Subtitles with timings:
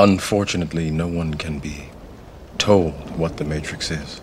[0.00, 1.90] Unfortunately, no one can be
[2.56, 4.22] told what the Matrix is.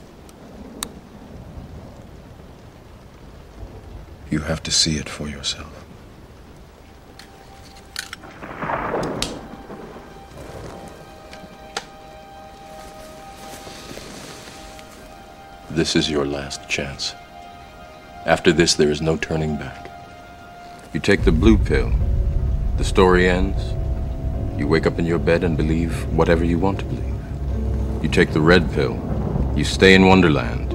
[4.32, 5.86] You have to see it for yourself.
[15.70, 17.14] This is your last chance.
[18.26, 19.92] After this, there is no turning back.
[20.92, 21.94] You take the blue pill,
[22.78, 23.77] the story ends.
[24.58, 27.14] You wake up in your bed and believe whatever you want to believe.
[28.02, 28.96] You take the red pill,
[29.56, 30.74] you stay in Wonderland,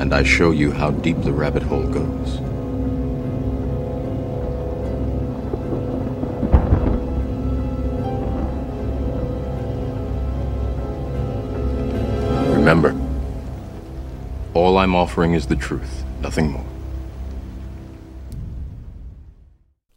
[0.00, 2.40] and I show you how deep the rabbit hole goes.
[12.56, 12.98] Remember,
[14.54, 16.64] all I'm offering is the truth, nothing more.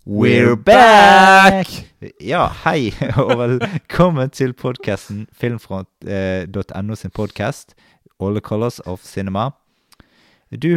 [0.05, 1.67] We're back!
[2.03, 7.75] Ja, hei, og velkommen til podkasten filmfront.no sin podkast,
[8.19, 9.49] All the Colors of Cinema.
[10.51, 10.67] Du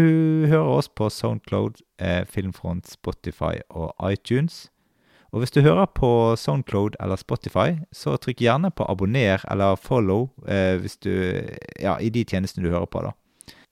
[0.47, 4.71] hører oss på Soundcloud, eh, Filmfront, Spotify og iTunes.
[5.33, 10.29] Og hvis du hører på Soundcloud eller Spotify, så trykk gjerne på abonner eller follow
[10.49, 11.11] eh, hvis du,
[11.81, 13.03] ja, i de tjenestene du hører på.
[13.03, 13.11] da.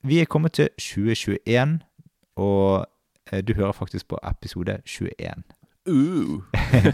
[0.03, 1.79] Vi er kommet til 2021,
[2.37, 2.87] og
[3.33, 5.54] eh, du hører faktisk på episode 21.
[5.89, 6.41] Uh.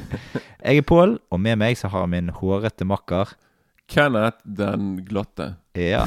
[0.67, 3.37] Jeg er Pål, og med meg så har jeg min hårete makker.
[3.91, 5.55] Kenneth den glatte.
[5.79, 6.05] Ja.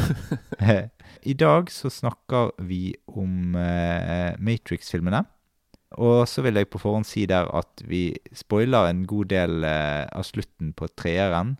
[1.32, 5.24] I dag så snakker vi om eh, Matrix-filmene.
[6.04, 10.06] Og så vil jeg på forhånd si der at vi spoiler en god del eh,
[10.12, 11.56] av slutten på treeren.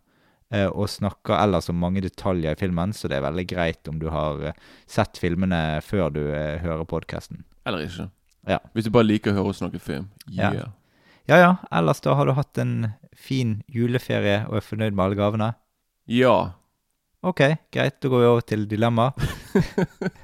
[0.54, 3.98] Eh, og snakker ellers om mange detaljer i filmen, så det er veldig greit om
[4.02, 7.46] du har eh, sett filmene før du eh, hører podkasten.
[7.66, 8.12] Eller ikke.
[8.48, 8.60] Ja.
[8.76, 10.12] Hvis du bare liker å høre oss snakke film.
[10.28, 10.62] Yeah.
[10.62, 10.72] Ja
[11.30, 15.20] ja, ja, ellers da har du hatt en fin juleferie og er fornøyd med alle
[15.20, 15.54] gavene?
[16.10, 16.36] Ja.
[17.24, 17.42] Ok,
[17.72, 18.00] greit.
[18.04, 19.12] Da går vi over til dilemma.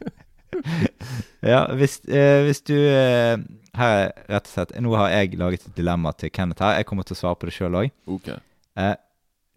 [1.54, 3.38] ja, hvis, eh, hvis du eh,
[3.78, 6.80] Her er rett og slett Nå har jeg laget et dilemma til Kenneth her.
[6.82, 7.94] Jeg kommer til å svare på det sjøl òg.
[8.12, 8.34] Ok.
[8.80, 8.96] Eh,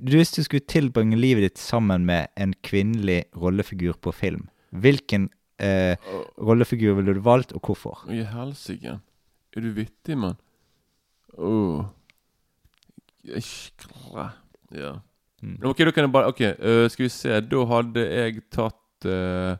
[0.02, 5.28] hvis du skulle tilbringe livet ditt sammen med en kvinnelig rollefigur på film, hvilken
[5.62, 5.94] eh,
[6.38, 8.02] rollefigur ville du valgt, og hvorfor?
[8.10, 8.98] I helsike.
[9.52, 10.38] Er du vittig, mann?
[14.72, 14.92] Ja.
[15.42, 15.56] Mm.
[15.66, 17.40] Ok, da kan jeg bare Ok, uh, skal vi se.
[17.50, 19.56] Da hadde jeg tatt uh,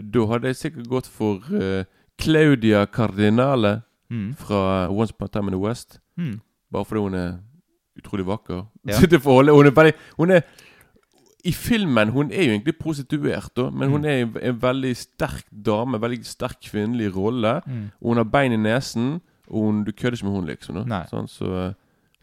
[0.00, 1.84] Da hadde jeg sikkert gått for uh,
[2.20, 3.82] Claudia Cardinale
[4.12, 4.34] Mm.
[4.36, 5.98] fra Once Upon a Time in the West.
[6.20, 6.36] Mm.
[6.70, 7.30] Bare fordi hun er
[7.98, 8.66] utrolig vakker.
[8.86, 8.98] Ja.
[9.00, 10.42] Hun er veldig Hun er
[11.44, 14.06] I filmen hun er jo egentlig prostituert, da, men hun Mm.
[14.06, 15.98] er en, en veldig sterk dame.
[16.00, 17.60] Veldig sterk kvinnelig rolle.
[17.66, 17.90] Mm.
[18.00, 20.78] Og hun har bein i nesen, og hun, du kødder ikke med hun liksom.
[20.88, 21.02] Da.
[21.10, 21.48] Sånn, så,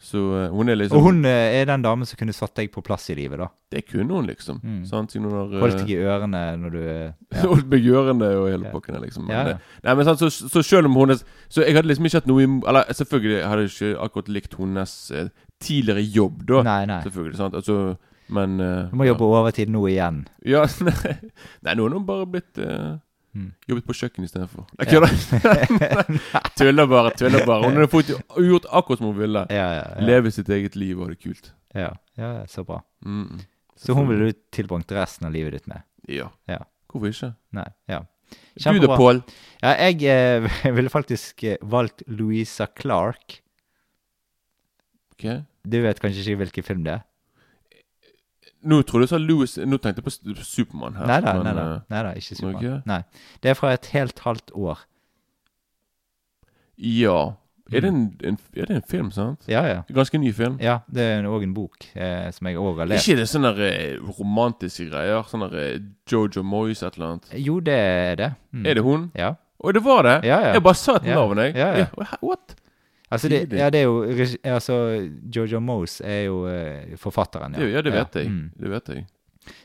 [0.02, 2.72] så øh, hun er liksom Og hun eh, er den damen som kunne satt deg
[2.74, 3.48] på plass i livet, da.
[3.72, 4.58] Det kunne hun, liksom.
[4.64, 4.80] Mm.
[4.90, 7.44] Sånn, hun har Holdt deg i ørene når du eh, ja.
[7.46, 8.74] Holdt meg gjørende og hele Ja.
[8.74, 9.28] pakken liksom.
[9.30, 9.78] Men, Ja, ja.
[9.86, 12.32] Nei, men sånn, så, så selv om hun er Så jeg hadde liksom ikke hatt
[12.32, 15.30] noe Eller selvfølgelig hadde jeg ikke akkurat likt hennes eh,
[15.62, 16.64] tidligere jobb, da.
[16.66, 17.00] Nei, nei.
[17.06, 17.38] Selvfølgelig.
[17.38, 17.78] sant Altså
[18.34, 20.24] Men uh, Du må jobbe overtid nå igjen.
[20.48, 21.16] Ja, nei,
[21.62, 22.96] nei nå har hun bare blitt eh,
[23.31, 23.53] Mm.
[23.69, 24.66] Jobbet på kjøkken istedenfor.
[24.80, 26.19] Jeg kødder.
[26.59, 27.64] tuller bare, tuller bare.
[27.69, 29.46] Hun hadde fått gjort akkurat som hun ville.
[29.50, 30.06] Ja, ja, ja.
[30.08, 31.53] Leve sitt eget liv og det kult.
[31.75, 32.81] Ja, ja, så bra.
[33.08, 33.40] Mm.
[33.80, 35.86] Så hun ville du tilbringt resten av livet ditt med?
[36.12, 36.28] Ja.
[36.52, 36.59] Ja.
[36.91, 37.31] Hvorfor ikke?
[37.56, 38.02] Nei, ja.
[38.31, 38.91] Du Kjempebra.
[38.94, 39.22] da, Pål?
[39.64, 43.40] Ja, jeg eh, ville faktisk eh, valgt Louisa Clark.
[45.16, 45.25] Ok.
[45.68, 47.02] Du vet kanskje ikke hvilken film det er?
[48.63, 51.07] Nå trodde jeg sa Louis Nå tenkte jeg på Supermann her.
[51.09, 52.57] Nei da, men, nei da, eh, nei da, ikke Supermann.
[52.61, 52.81] Okay.
[52.85, 53.01] Nei.
[53.41, 54.83] Det er fra et helt halvt år.
[56.77, 57.19] Ja.
[57.72, 57.95] Er det, Mm.
[57.95, 59.46] en, en, er det en film, sant?
[59.47, 59.81] Ja, ja.
[59.96, 60.58] Ganske ny film.
[60.59, 63.08] Ja, det er òg en bok eh, som jeg òg har lest.
[63.08, 65.23] Ikke det sånne eh, romantiske greier?
[65.29, 65.78] Sånne eh,
[66.11, 67.29] Jojo Moyes et eller annet?
[67.40, 68.31] Jo, det er det.
[68.52, 68.66] Mm.
[68.66, 69.05] Er det hun?
[69.16, 69.29] Ja.
[69.64, 70.17] Å, det var det?
[70.28, 70.53] Ja, ja.
[70.57, 71.55] Jeg bare sa et navn, jeg.
[71.55, 71.87] Ja, ja.
[72.22, 72.57] What?
[73.11, 74.75] Altså, det, ja, det er jo Altså,
[75.35, 77.67] Jojo Mose er jo uh, forfatteren, ja.
[77.67, 78.29] Ja, det vet jeg.
[78.31, 78.46] Mm.
[78.55, 79.05] Det vet jeg.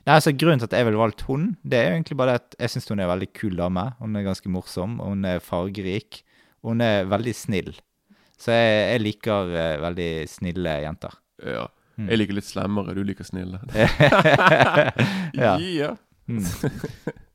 [0.06, 2.40] Nei, altså Grunnen til at jeg ville valgt hun, det er jo egentlig bare det
[2.40, 3.84] at jeg syns hun er en veldig kul dame.
[4.00, 6.22] Hun er ganske morsom, og hun er fargerik.
[6.64, 7.70] Og hun er veldig snill.
[8.40, 11.14] Så jeg, jeg liker uh, veldig snille jenter.
[11.44, 11.68] Ja.
[11.96, 12.10] Mm.
[12.10, 13.62] Jeg liker litt slemmere, du liker snille.
[15.44, 15.54] ja.
[15.80, 15.94] ja.
[16.26, 16.42] Mm.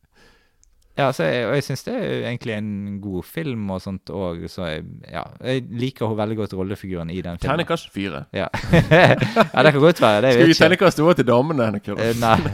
[1.01, 2.71] ja, så jeg, og jeg syns det er egentlig en
[3.03, 7.19] god film og sånt òg, så jeg, ja, jeg liker hun veldig godt rollefiguren i
[7.21, 7.45] den filmen.
[7.47, 8.23] Terningkast fire.
[8.35, 8.47] Ja.
[8.91, 10.21] ja, det kan godt være.
[10.27, 11.71] Det Skal vi terningkast over til damene?
[11.81, 12.37] Eh, Nei.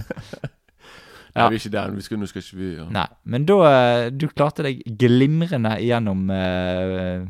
[1.38, 1.50] Nei, Ja.
[1.52, 1.92] vi er ikke der.
[1.94, 2.86] Vi skal, nå skal ikke vi ja.
[2.90, 3.06] Nei.
[3.30, 7.28] Men da eh, Du klarte deg glimrende igjennom eh,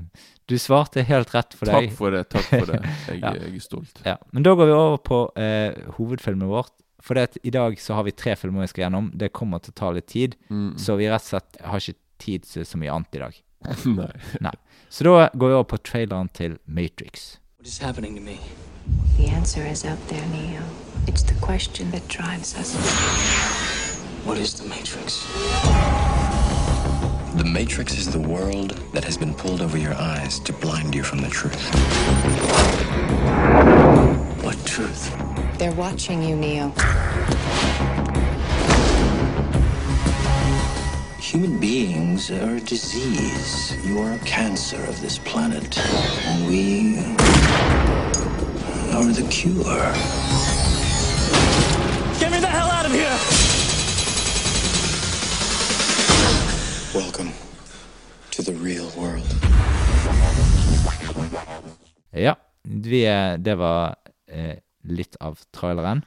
[0.48, 1.90] Du svarte helt rett for deg.
[1.90, 2.22] Takk for det.
[2.32, 2.80] takk for det
[3.10, 3.34] Jeg, Ja.
[3.36, 4.00] jeg er stolt.
[4.08, 6.72] Ja, Men da går vi over på eh, hovedfilmen vårt.
[7.04, 9.12] For det at i dag så har vi tre filmer vi skal gjennom.
[9.14, 10.38] Det kommer til å ta litt tid.
[10.50, 10.72] Mm.
[10.82, 13.42] Så vi rett og slett har ikke tid til så mye annet i dag.
[14.48, 14.56] Nei.
[14.90, 17.38] Så da går vi over på traileren til Matrix.
[17.60, 18.40] What is happening to me?
[19.18, 20.62] The answer is out there, Neo.
[21.08, 22.76] It's the question that drives us.
[24.26, 25.26] What is the Matrix?
[27.38, 31.04] The Matrix is the world that has been pulled over your eyes to blind you
[31.04, 31.62] from the truth.
[34.44, 35.37] What truth?
[35.58, 36.72] They're watching you, Neo.
[41.20, 43.76] Human beings are a disease.
[43.84, 45.80] You are a cancer of this planet.
[45.80, 47.00] And we
[48.94, 49.94] are the cure.
[52.20, 53.18] Get me the hell out of here!
[56.94, 57.34] Welcome
[58.30, 59.26] to the real world.
[62.12, 63.96] Ja, vi, det var
[64.32, 64.56] eh,
[64.88, 66.04] litt av traileren.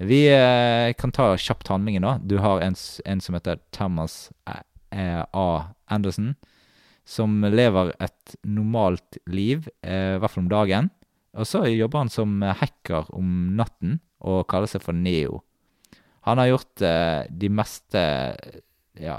[0.00, 2.14] Vi eh, kan ta kjapt handlingen da.
[2.24, 5.74] Du har en, en som heter Thomas eh, A.
[5.92, 6.34] Anderson,
[7.04, 10.90] som lever et normalt liv, eh, i hvert fall om dagen.
[11.36, 15.42] Og så jobber han som hacker om natten, og kaller seg for Neo.
[16.28, 18.02] Han har gjort eh, de meste
[19.00, 19.16] ja,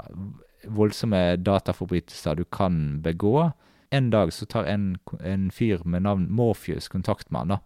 [0.66, 3.50] voldsomme dataforbrytelser du kan begå.
[3.90, 7.58] En dag så tar en, en fyr med navn Morpheus kontakt med han da.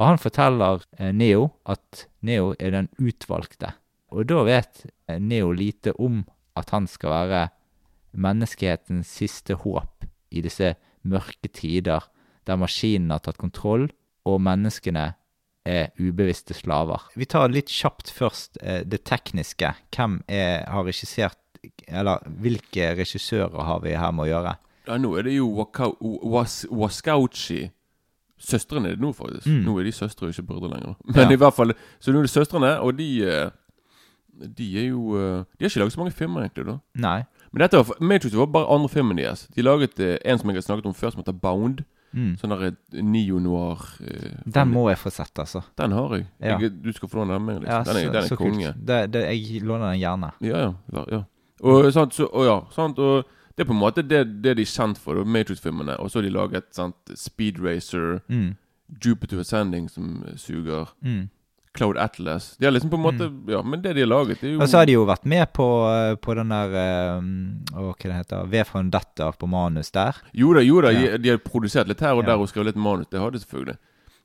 [0.00, 3.74] Og han forteller eh, Neo at Neo er den utvalgte.
[4.10, 6.22] Og da vet eh, Neo lite om
[6.56, 7.42] at han skal være
[8.16, 10.72] menneskehetens siste håp i disse
[11.06, 12.06] mørke tider,
[12.48, 13.88] der maskinen har tatt kontroll,
[14.26, 15.10] og menneskene
[15.68, 17.04] er ubevisste slaver.
[17.16, 19.74] Vi tar litt kjapt først eh, det tekniske.
[19.94, 21.36] Hvem er, har regissert
[21.86, 24.52] Eller hvilke regissører har vi her med å gjøre?
[24.88, 27.66] Ja, nå er det jo Waka- Was, Waskauchi.
[28.40, 29.46] Søstrene er det nå, faktisk.
[29.46, 30.94] Nå er de søstre og ikke brødre lenger.
[31.04, 31.20] Men Mm.
[31.20, 31.30] Ja.
[31.36, 33.50] i hvert fall Så nå er det søstrene, og de eh,
[34.56, 36.66] De er jo eh, De har ikke laget så mange filmer, egentlig.
[36.66, 37.22] da Nei.
[37.52, 39.48] Men dette var, Matrix var bare andre filmen deres.
[39.56, 41.82] De laget eh, en som jeg har snakket om før, som heter Bound.
[42.12, 42.32] Mm.
[42.40, 45.60] Sånn der eh, neo-noir eh, Den må jeg få sett, altså.
[45.78, 46.24] Den har jeg.
[46.40, 46.56] Ja.
[46.62, 46.72] jeg.
[46.82, 47.60] Du skal få låne den med.
[47.60, 47.74] Liksom.
[47.74, 48.72] Ja, den er, så, den er konge.
[48.88, 50.30] Det, det, jeg låner den gjerne.
[50.46, 50.72] Ja, ja.
[50.96, 51.20] ja, ja.
[51.60, 53.26] Og, sant, så, og ja, sant, og
[53.60, 55.98] det er på en måte det, det de er kjent for, Matrix-filmene.
[56.00, 58.54] Og så har de laget sant, Speed Racer, Mm.
[59.04, 61.28] Jupiter Ascending, som suger, Mm.
[61.76, 62.56] Cloud Atlas.
[62.58, 64.60] De har liksom på en måte Ja, men det de har laget, det er jo
[64.64, 67.20] Og så har de jo vært med på, eh, på den der eh,
[67.78, 70.16] Å, hva det heter V for datter på manus der.
[70.34, 71.12] Jo da, jo da, Ja.
[71.12, 72.32] de, de har produsert litt her og Ja.
[72.32, 73.06] der og skrevet litt manus.
[73.12, 73.76] Det har de selvfølgelig.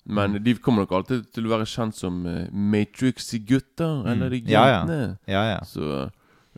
[0.08, 4.50] Men de kommer nok alltid til å være kjent som uh, Matrix-gutter, eller de Mm.
[4.50, 5.16] Ja, ja.
[5.28, 5.60] Ja, ja.
[5.66, 6.10] Så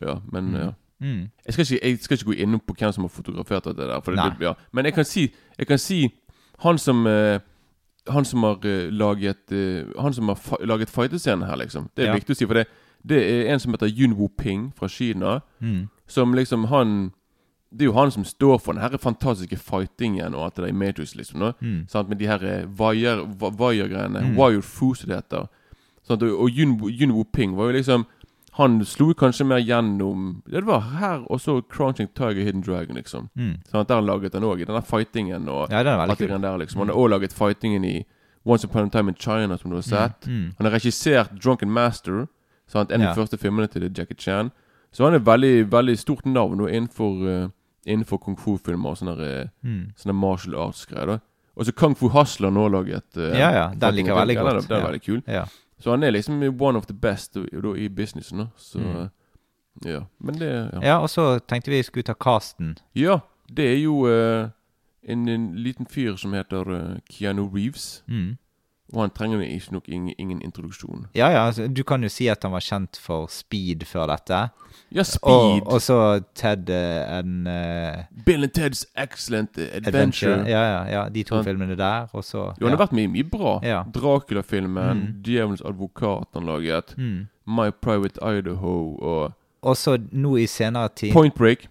[0.02, 0.72] ja, men ja.
[1.00, 1.28] Mm.
[1.46, 4.00] Jeg skal, ikke, jeg skal ikke gå inn på hvem som har fotografert dette der.
[4.02, 4.54] Det, ja.
[4.74, 6.10] Men jeg kan si Jeg kan si
[6.60, 7.38] Han som uh,
[8.10, 11.90] Han som har uh, laget uh, Han som har fa laget fightescenen her, liksom.
[11.98, 12.16] Det er Ja.
[12.16, 12.66] viktig å si, for det,
[13.08, 15.40] det er en som heter Yun Wu Ping fra Kina.
[15.62, 15.88] Mm.
[16.08, 17.12] Som liksom han
[17.72, 20.70] Det er jo han som står for den her fantastiske fightingen og alt det der
[20.70, 21.54] i Matrix, liksom.
[21.62, 21.86] Mm.
[21.88, 22.10] Sant?
[22.10, 24.20] Med de her wire-greiene.
[24.20, 24.38] Mm.
[24.38, 25.48] Wire som det heter.
[26.08, 26.24] Sant?
[26.24, 28.06] Og, og Yun, Yun Wu Ping var jo liksom
[28.58, 32.96] Han slo kanskje mer gjennom ja, Det var her og så Crouching Tiger, Hidden Dragon,
[32.96, 33.30] liksom.
[33.38, 33.58] Mm.
[33.70, 33.88] Sant?
[33.90, 36.28] Der laget den òg, i denne fightingen og Ja, den er kul.
[36.42, 36.80] der, liksom.
[36.80, 38.06] Han har òg laget fightingen i
[38.46, 40.26] Once Upon a Time in China, som du har sett.
[40.28, 40.54] Mm.
[40.58, 42.28] Han har regissert Drunken Master,
[42.68, 42.92] sant?
[42.92, 43.14] en av Ja.
[43.14, 44.52] de første filmene til Jackie Chan.
[44.92, 47.50] Så han er veldig veldig stort navn og innenfor, uh,
[47.86, 49.92] innenfor kung fu-filmer og sånne, eh, Mm.
[49.98, 51.20] sånne martial arts-greier.
[51.58, 54.44] Og så Kung Fu Hustler nå laget uh, Ja, ja, den liker jeg veldig Den,
[54.46, 54.68] godt.
[54.68, 54.88] den er Ja.
[54.88, 55.24] veldig kul.
[55.28, 55.46] Ja.
[55.80, 57.38] Så han er liksom one of the best
[57.78, 58.38] i businessen.
[58.38, 59.10] da Så Mm.
[59.86, 60.00] ja.
[60.20, 60.80] Men det ja.
[60.82, 62.78] ja, og så tenkte vi skulle ta casten.
[62.96, 63.20] ja,
[63.58, 64.50] det er jo uh,
[65.04, 68.04] en, en liten fyr som heter uh, Keanu Reeves.
[68.08, 68.38] Mm.
[68.94, 71.06] Og han trenger ikke nok ingen, ingen introduksjon.
[71.16, 74.38] Ja, ja, altså, du kan jo si at han var kjent for Speed før dette.
[74.96, 75.28] Ja, Speed.
[75.66, 75.98] Og, og så
[76.36, 79.88] Ted and eh, Bill and Ted's Excellent Adventure.
[79.88, 80.38] Adventure.
[80.48, 83.04] Ja, ja, ja, de to han, filmene der, og så Jo, han har vært med
[83.04, 83.58] i mye bra.
[83.64, 83.84] Ja.
[83.94, 85.24] Dracula-filmen, Mm.
[85.24, 87.28] Djevelens advokat han laget, Mm.
[87.48, 91.68] My Private Idaho og så nå i senere tid Point Break.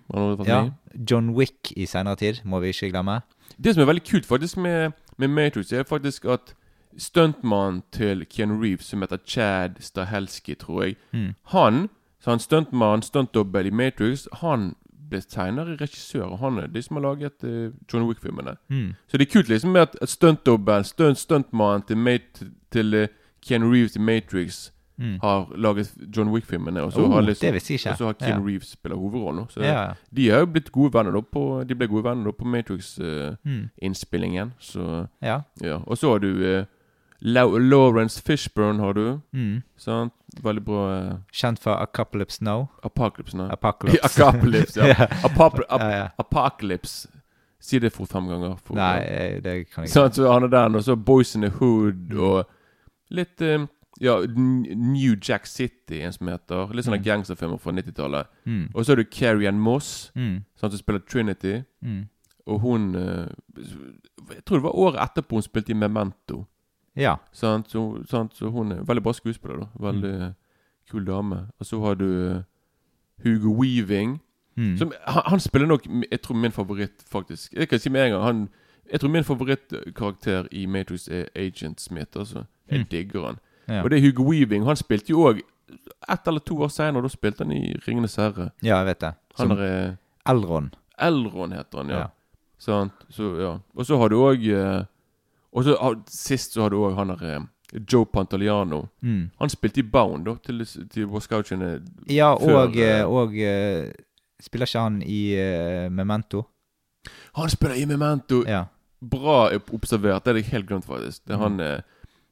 [0.47, 0.69] Ja.
[1.11, 3.21] John Wick i senere tid, må vi ikke glemme.
[3.65, 6.55] Det som er veldig kult faktisk med, med Matrix, er faktisk at
[6.99, 11.35] stuntmannen til Keanu Reeves, som heter Chad Stahelski, tror jeg Mm.
[11.45, 11.89] Han,
[12.21, 14.75] så han stuntmannen, stuntdobbel i Matrix, han
[15.11, 16.23] ble senere regissør.
[16.33, 18.57] Og han er de som har laget uh, John Wick-filmene.
[18.69, 18.95] Mm.
[19.09, 23.07] Så det er kult liksom med at, at stuntdobbel, stunt, stuntmannen til, Mate, til uh,
[23.47, 25.19] Keanu Reeves i Matrix Mm.
[25.21, 26.81] har laget John Wick-filmene.
[26.83, 27.55] Og så Oh, har liksom.
[27.55, 27.61] Og
[27.99, 28.47] så har Keanu Ja.
[28.49, 29.45] Reeves spilt hovedrollen.
[29.49, 29.93] Så Ja.
[30.17, 34.47] de er jo blitt gode venner da på De ble gode venner da på Matrix-innspillingen.
[34.47, 34.53] Mm.
[34.61, 35.41] så Ja.
[35.63, 35.77] ja.
[35.87, 36.65] Og så har du Lau-
[37.21, 39.21] Lawrence Fishburne, har du.
[39.33, 39.63] Mm.
[39.77, 40.13] Sant?
[40.43, 42.67] Veldig bra eh, Kjent for Apocalypse Now.
[42.85, 43.37] Apocalypse.
[43.37, 43.49] Now.
[43.53, 44.23] Apocalypse.
[44.23, 44.87] Apocalypse, ja.
[44.99, 45.07] Ja.
[45.25, 46.09] Apop ap Ja, ja.
[46.19, 47.09] Apocalypse.
[47.61, 48.57] Si det fort fem ganger.
[48.65, 49.93] For, Nei, eh, det kan jeg ikke.
[49.93, 52.21] Sant, så han er der, og så Boys in the Hood, Mm.
[52.21, 52.45] og
[53.11, 53.69] litt um,
[54.01, 56.69] Ja, New Jack City, en som heter.
[56.75, 57.05] Litt sånne Mm.
[57.05, 58.27] gangsterfilmer fra 90-tallet.
[58.45, 58.69] Mm.
[58.75, 60.45] Og så har du Carrie Ann Moss, Mm.
[60.57, 61.63] som spiller Trinity.
[61.83, 62.09] Mm.
[62.47, 66.45] Og hun Jeg tror det var året etterpå hun spilte i Memento.
[66.97, 67.15] Ja.
[67.33, 67.71] Sant?
[67.71, 68.35] Så, sant?
[68.37, 69.57] så hun er veldig bra skuespiller.
[69.59, 70.35] da Veldig Mm.
[70.91, 71.47] kul dame.
[71.61, 72.05] Og så har du
[72.37, 72.43] eh,
[73.25, 74.21] Hugo Weaving.
[74.57, 74.77] Mm.
[74.79, 77.53] Som, han, han spiller nok Jeg tror min favoritt, faktisk.
[77.55, 78.49] Jeg kan si med en gang han,
[78.93, 82.11] Jeg tror min favorittkarakter i Matrix er Agent Smith.
[82.17, 82.45] Altså.
[82.71, 82.87] Jeg Mm.
[82.91, 83.37] digger han.
[83.69, 83.83] ja.
[83.83, 84.65] Og det er Hugo Weaving.
[84.65, 85.41] Han spilte jo òg
[86.09, 87.03] ett eller to år seinere.
[87.03, 88.51] Da spilte han i Ringenes herre.
[88.63, 89.15] ja, jeg vet det.
[89.39, 89.95] Han Som er eh,
[90.31, 90.71] Elron.
[90.99, 91.89] Elron, heter han.
[91.89, 92.07] ja, Ja.
[92.59, 92.93] Sant?
[93.11, 93.59] Så, ja.
[93.75, 94.47] Og så har du òg
[95.57, 97.47] Og så har- sist så har du òg han der eh,
[97.93, 98.87] Joe Pantaliano.
[99.03, 99.31] Mm.
[99.41, 103.33] Han spilte i Bound, da, til, til Wascouchene Ja, Før, og, eh, eh, og
[104.41, 106.43] Spiller ikke han i uh, Memento?
[107.35, 108.43] Han spiller i Memento!
[108.47, 108.65] Ja.
[109.01, 110.25] Bra observert.
[110.25, 111.25] Det er jeg helt glemt, faktisk.
[111.25, 111.61] Det er han,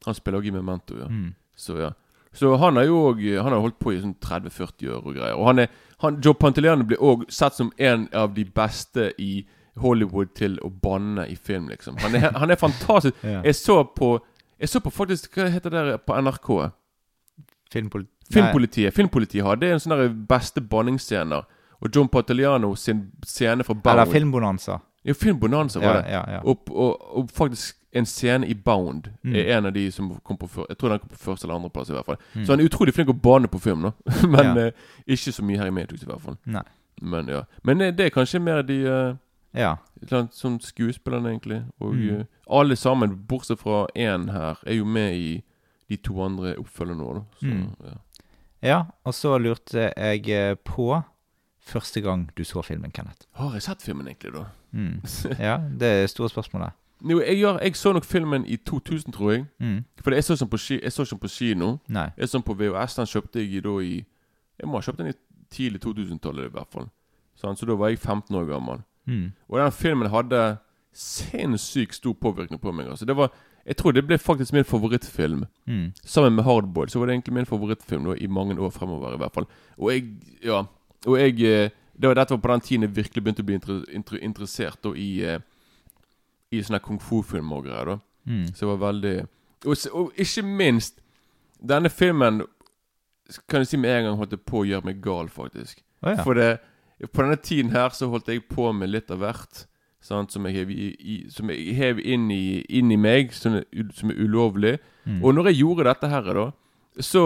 [0.04, 1.08] han spiller òg i Memento, ja.
[1.08, 1.34] Mm.
[1.56, 1.90] Så ja
[2.32, 5.34] Så han har jo Han har holdt på i sånn 30-40 år og greier.
[5.38, 5.68] Og han er
[6.02, 9.46] han, Joe Pantoliano blir òg sett som en av de beste i
[9.82, 11.96] Hollywood til å banne i film, liksom.
[11.98, 13.14] Han er, han er fantastisk.
[13.24, 13.40] Ja.
[13.44, 14.18] Jeg så på
[14.60, 16.50] Jeg så på faktisk Hva heter det på NRK?
[17.72, 18.06] Filmpol...
[18.32, 18.94] Filmpolitiet.
[18.94, 21.42] Filmpolitiet har Det er en sånn der beste banningsscener.
[21.84, 24.78] Og John Pantoliano sin scene fra Bound Eller Filmbonanza.
[25.04, 26.12] Ja, Filmbonanza var Ja, det.
[26.14, 26.40] ja, ja.
[26.48, 29.34] Og, og, og faktisk en scene i Bound Mm.
[29.36, 31.54] er en av de som kom på før, Jeg tror den kom på første eller
[31.54, 32.16] andreplass, i hvert fall.
[32.34, 32.44] Mm.
[32.46, 33.92] Så han er utrolig flink å bane på film, da.
[34.34, 34.72] Men eh,
[35.06, 36.36] ikke så mye her i Matrix, i hvert fall.
[36.46, 36.62] Nei.
[37.02, 39.14] Men ja Men eh, det er kanskje mer de eh,
[39.54, 39.76] Ja.
[40.08, 41.62] Sånn skuespillerne, egentlig.
[41.80, 42.20] Og Mm.
[42.20, 45.42] eh, alle sammen, bortsett fra én her, er jo med i
[45.88, 47.20] de to andre oppfølgerne nå, da.
[47.40, 47.74] Så, Mm.
[47.84, 47.94] ja.
[48.62, 48.84] ja.
[49.04, 51.02] Og så lurte jeg eh, på
[51.60, 53.26] første gang du så filmen, Kenneth.
[53.34, 54.44] Har jeg sett filmen, egentlig, da?
[54.72, 55.00] Mm.
[55.38, 56.72] Ja, det er store spørsmålet.
[57.04, 59.46] Jo, jeg, jeg så nok filmen i 2000, tror jeg.
[59.60, 59.84] Mm.
[60.02, 60.56] For jeg så den på,
[61.20, 61.78] på kino.
[61.88, 62.08] Nei.
[62.16, 62.94] Jeg så den på VHS.
[62.96, 64.04] Den kjøpte jeg i da i
[64.60, 65.12] Jeg må ha kjøpt den i
[65.50, 66.86] tidlig 2000-tallet, i hvert fall.
[67.36, 68.82] Så, så da var jeg 15 år gammel.
[69.06, 69.32] Mm.
[69.48, 70.42] Og den filmen hadde
[70.94, 72.88] sinnssykt stor påvirkning på meg.
[72.88, 73.04] Altså.
[73.04, 73.32] Det var
[73.66, 75.46] Jeg tror det ble faktisk min favorittfilm.
[75.66, 75.92] Mm.
[76.04, 79.16] Sammen med Hardboiled så var det egentlig min favorittfilm da, i mange år fremover, i
[79.16, 79.46] hvert fall.
[79.78, 80.04] Og jeg
[80.42, 80.64] Ja.
[81.06, 81.70] Og jeg eh,
[82.00, 84.78] det var, Dette var på den tiden jeg virkelig begynte å bli inter, inter, interessert
[84.84, 85.38] da, i eh,
[86.52, 87.84] I sånne kung fu-filmer og greier.
[87.84, 88.46] da Mm.
[88.54, 89.26] Så det var veldig
[89.66, 91.00] og, og ikke minst
[91.60, 92.42] Denne filmen
[93.48, 95.78] kan jeg si med en gang holdt det på å gjøre meg gal, faktisk.
[96.02, 96.22] Oh, ja.
[96.22, 96.58] For det,
[97.12, 99.64] på denne tiden her så holdt jeg på med litt av hvert.
[100.04, 103.56] Sant, som jeg hev, i, som jeg hev inn, i, inn i meg, som
[103.96, 104.74] som er ulovlig.
[105.04, 105.22] Mm.
[105.24, 106.44] Og når jeg gjorde dette her, da,
[107.00, 107.22] så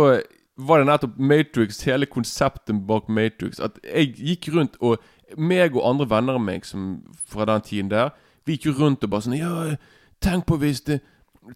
[0.58, 3.58] var det nettopp Matrix, hele konseptet bak Matrix.
[3.60, 5.02] At jeg gikk rundt og
[5.36, 8.10] meg og andre venner av meg som fra den tiden der,
[8.46, 9.76] vi gikk jo rundt og bare sånn Ja,
[10.24, 11.02] tenk på hvis det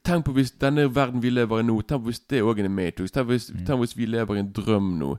[0.07, 2.69] Tenk på hvis denne verden vi lever i nå Tenk på hvis det òg er
[2.69, 3.13] en Matrix.
[3.13, 5.11] Tenk på hvis, tenk på hvis vi lever i en drøm nå.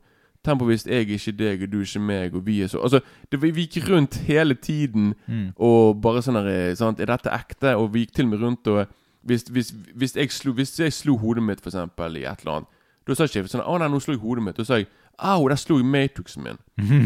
[0.44, 3.00] Hvis jeg er ikke deg, og du er ikke meg, og vi er så Altså,
[3.32, 5.54] det, vi gikk rundt hele tiden Mm.
[5.58, 7.00] og bare sånn her sant?
[7.00, 7.76] Er dette ekte?
[7.78, 8.88] Og vi gikk til og med rundt og
[9.24, 12.56] Hvis, hvis, hvis, jeg, slo, hvis jeg slo hodet mitt, for eksempel, i et eller
[12.58, 12.68] annet
[13.08, 14.58] Da sa ikke jeg sånn Å nei, nå slo jeg hodet mitt.
[14.58, 14.88] Da sa jeg
[15.20, 16.58] Au, der slo jeg Matrixen min.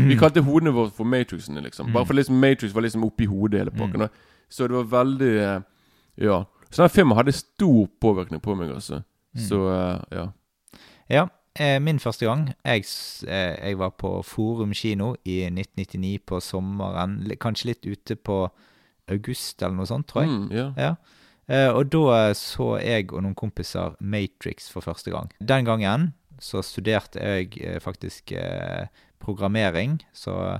[0.09, 1.91] Vi kalte hodene våre for Matrixene, liksom.
[1.93, 4.01] Bare for liksom Matrix var liksom oppi hodet hele pakken.
[4.07, 4.09] Mm.
[4.49, 5.61] Så det var veldig eh,
[6.23, 6.43] Ja.
[6.71, 9.01] Så den filmen hadde stor påvirkning på meg, altså.
[9.37, 10.25] Så eh, ja.
[11.09, 11.25] Ja,
[11.59, 12.85] eh, min første gang jeg,
[13.27, 17.19] eh, jeg var på Forum kino i 1999 på sommeren.
[17.41, 18.47] Kanskje litt ute på
[19.07, 20.33] august eller noe sånt, tror jeg.
[20.33, 20.73] Mm, yeah.
[20.77, 20.95] Ja.
[21.47, 25.31] Eh, og da så jeg og noen kompiser Matrix for første gang.
[25.39, 26.11] Den gangen
[26.43, 28.89] så studerte jeg eh, faktisk eh,
[29.23, 30.59] programmering, så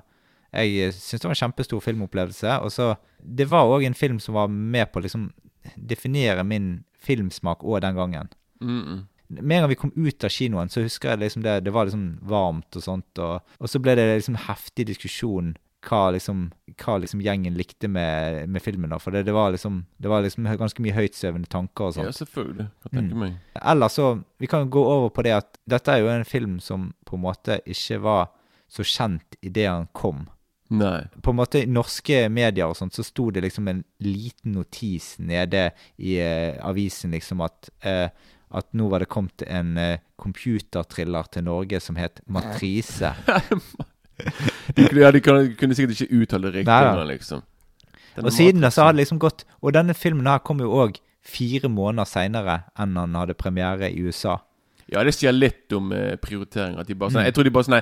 [0.56, 2.60] jeg syns det var en kjempestor filmopplevelse.
[2.63, 5.32] Og så Det var òg en film som var med på å liksom
[5.75, 8.30] definere min filmsmak òg den gangen.
[8.62, 9.08] Mm, mm.
[9.30, 11.86] Med en gang vi kom ut av kinoen, så husker jeg liksom det, det var
[11.90, 13.20] liksom varmt og sånt.
[13.20, 15.56] Og, og så ble det liksom heftig diskusjon
[15.88, 16.46] hva liksom,
[16.82, 18.90] hva liksom gjengen likte med, med filmen.
[18.92, 22.08] da, For det, det var liksom det var liksom ganske mye høytsvevende tanker og ja,
[22.08, 22.18] sånt.
[22.24, 22.66] selvfølgelig.
[22.84, 23.20] Kan tenker Mm.
[23.20, 23.38] meg.
[23.62, 24.08] Eller så
[24.40, 27.22] Vi kan gå over på det at dette er jo en film som på en
[27.28, 28.28] måte ikke var
[28.68, 30.26] så kjent idet han kom.
[30.70, 31.06] Nei.
[31.24, 35.14] På en måte I norske medier og sånt så sto det liksom en liten notis
[35.20, 35.70] nede
[36.00, 38.10] i eh, avisen liksom at eh,
[38.56, 43.13] at nå var det kommet en uh, computerthriller til Norge som het Matrise.
[44.74, 46.74] De, ja, de kunne, kunne sikkert ikke uttale det riktig.
[46.74, 47.44] Nei, liksom.
[48.24, 50.98] Og siden da så har det liksom gått Og denne filmen her kom jo òg
[51.27, 54.39] fire måneder seinere enn han hadde premiere i USA.
[54.88, 56.88] Ja, det sier litt om eh, prioriteringer.
[56.88, 57.27] De bare sånn, Mm.
[57.27, 57.82] Jeg tror de bare sånn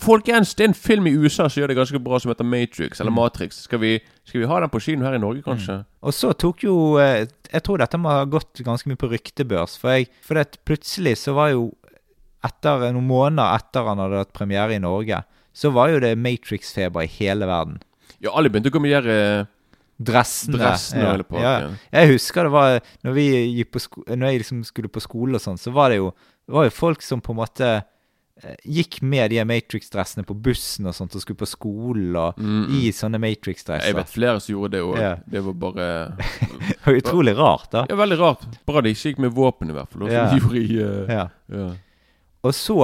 [0.00, 3.00] Folkens, det er en film i USA som gjør det ganske bra, som heter Matrix.
[3.00, 3.18] Eller Mm.
[3.20, 3.58] Matrix.
[3.66, 5.84] Skal vi, skal vi ha den på kino her i Norge, kanskje?
[6.02, 9.76] Og så tok jo eh, Jeg tror dette må ha gått ganske mye på ryktebørs.
[9.78, 11.68] For, jeg, for det, plutselig så var jo
[12.44, 15.22] etter Noen måneder etter han hadde hatt premiere i Norge,
[15.54, 17.78] så var jo det Matrix-feber i hele verden.
[18.20, 19.46] Ja, alle begynte å der eh,
[20.04, 20.58] Dressene.
[20.58, 21.52] dressene ja, På, ja.
[21.60, 21.68] ja.
[21.92, 23.12] Jeg husker det var Når
[24.16, 26.10] Når jeg liksom skulle på skole og sånn, så var det jo,
[26.50, 27.84] var jo folk som på en måte eh,
[28.66, 32.74] gikk med de Matrix-dressene på bussen og sånt og skulle på skolen og Mm, mm.
[32.80, 33.86] i sånne Matrix-dresser.
[33.86, 34.98] Jeg vet flere som gjorde det òg.
[35.00, 35.12] Ja.
[35.30, 35.86] Det var bare
[36.68, 37.84] Det var utrolig rart, da.
[37.88, 38.44] Ja, veldig rart.
[38.66, 40.08] Bra de ikke gikk med våpen, i hvert fall.
[40.10, 40.26] Ja.
[40.34, 41.28] I uh, Ja.
[41.48, 41.70] ja.
[42.44, 42.78] Og så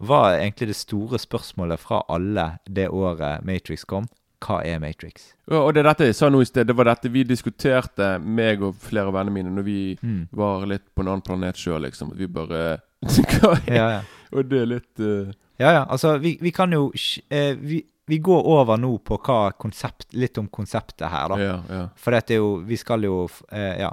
[0.00, 4.06] var egentlig det store spørsmålet fra alle det året Matrix kom.
[4.40, 5.34] Hva er Matrix?
[5.50, 6.64] Ja, og det er dette jeg sa nå i sted.
[6.70, 10.28] Det var dette vi diskuterte, meg og flere av vennene mine, når vi Mm.
[10.32, 12.12] var litt på en annen planet sjøl, liksom.
[12.12, 14.00] At vi bare Hva er Ja, ja.
[14.30, 15.30] Og det er litt uh...
[15.60, 15.84] ja, ja.
[15.84, 16.88] Altså, vi, vi kan jo
[17.28, 21.38] eh, vi, vi går over nå på hva konsept Litt om konseptet her, da.
[21.42, 21.84] Ja, ja.
[21.98, 23.92] For dette er jo Vi skal jo eh, Ja.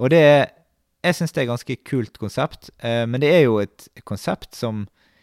[0.00, 0.40] Og det er
[1.04, 4.82] Jeg syns det er et ganske kult konsept, men det er jo et konsept som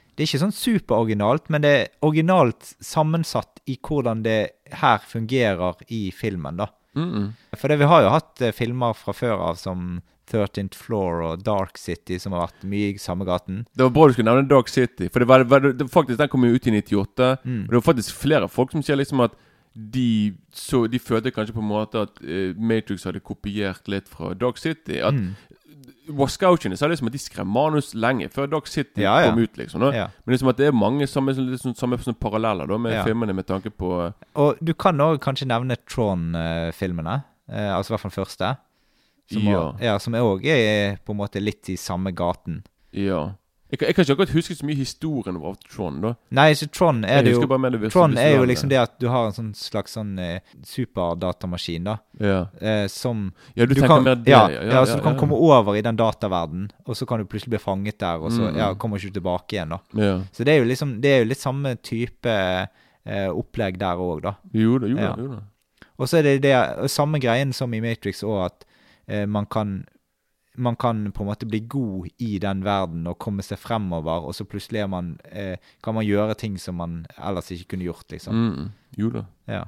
[0.10, 4.40] Det er ikke sånn superoriginalt, men det er originalt sammensatt i hvordan det
[4.74, 6.72] her fungerer i filmen, da.
[6.98, 7.28] Mm -mm.
[7.58, 11.78] For det, vi har jo hatt filmer fra før av som 13th Floor og Dark
[11.80, 13.64] City, som har vært mye i samme gaten.
[13.76, 15.08] Det var bra du skulle nevne Dark City.
[15.10, 17.30] For det var, var, det, faktisk, Den kom jo ut i 98.
[17.46, 17.62] Mm.
[17.66, 19.38] Og det var faktisk flere folk som sier liksom at
[19.78, 24.34] de, så, de følte kanskje på en måte at uh, Matrix hadde kopiert litt fra
[24.34, 25.00] Dark City.
[25.02, 25.36] At Mm.
[26.08, 29.32] Wascouchene sa liksom at de skrev manus lenge før Dark City Ja, ja.
[29.32, 29.58] kom ut.
[29.60, 29.82] liksom.
[29.94, 30.06] Ja.
[30.26, 33.46] Men liksom at det er mange samme, liksom, samme sånne paralleller da med filmene med
[33.48, 37.18] tanke på eh, Og du kan òg kanskje nevne Tron-filmene.
[37.52, 38.54] Uh, altså i hvert fall den første.
[39.32, 39.58] Som Ja.
[39.60, 42.64] også- ja, som òg er på en måte litt i samme gaten.
[42.94, 43.34] Ja.
[43.70, 46.14] Jeg, jeg kan ikke akkurat huske så mye historien av Tron, da.
[46.32, 49.34] Nei, så Tron er det jo det er jo liksom det at du har en
[49.34, 51.98] sånn slags sånn eh, superdatamaskin, da.
[52.20, 54.62] Ja, Eh, som ja du, tenker kan, mer det, ja, ja.
[54.72, 57.60] ja, så du kan komme over i den dataverdenen, og så kan du plutselig bli
[57.60, 58.58] fanget der, og så Mm.
[58.58, 59.80] ja, kommer ikke du tilbake igjen, da.
[59.96, 60.22] Ja.
[60.32, 62.26] Så det er jo liksom Det er jo litt samme type
[63.06, 64.36] eh, opplegg der òg, da.
[64.54, 65.02] Jo da, jo da.
[65.02, 65.16] Ja.
[65.18, 65.42] Jo da.
[66.00, 68.66] Og så er det det samme greien som i Matrix òg, at
[69.08, 69.86] man kan
[70.58, 74.34] man kan på en måte bli god i den verden og komme seg fremover, og
[74.36, 78.34] så plutselig man, eh, kan man gjøre ting som man ellers ikke kunne gjort, liksom.
[78.34, 78.70] Mm.
[78.98, 79.26] Jo da.
[79.46, 79.64] Ja.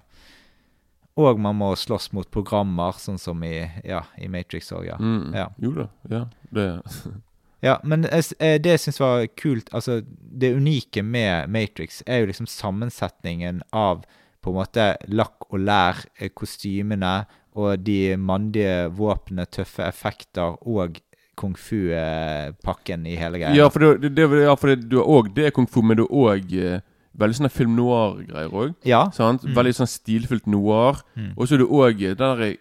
[1.19, 4.97] Og man må slåss mot programmer, sånn som i, ja, i Matrix òg, ja.
[4.97, 5.33] Mm.
[5.37, 5.49] Ja.
[5.61, 5.89] Jo da.
[6.09, 6.25] Ja.
[6.49, 6.69] Det
[7.61, 12.29] Ja, men eh, det jeg syns var kult, altså det unike med Matrix, er jo
[12.29, 14.05] liksom sammensetningen av
[14.39, 20.99] på en måte lakk og lær, eh, kostymene og de mandige våpnene, tøffe effekter og
[21.39, 23.55] kung fu-pakken i hele greia.
[23.55, 26.05] Ja, for, det, det, ja, for det, du har òg det kung fu, men du
[26.05, 26.81] har òg eh,
[27.19, 28.73] veldig sånne film noir-greier òg.
[28.87, 29.05] Ja.
[29.15, 29.45] Sant?
[29.47, 29.55] Mm.
[29.57, 31.01] Veldig sånn stilfullt noir.
[31.15, 31.31] Mm.
[31.35, 32.51] Og så er det òg den derre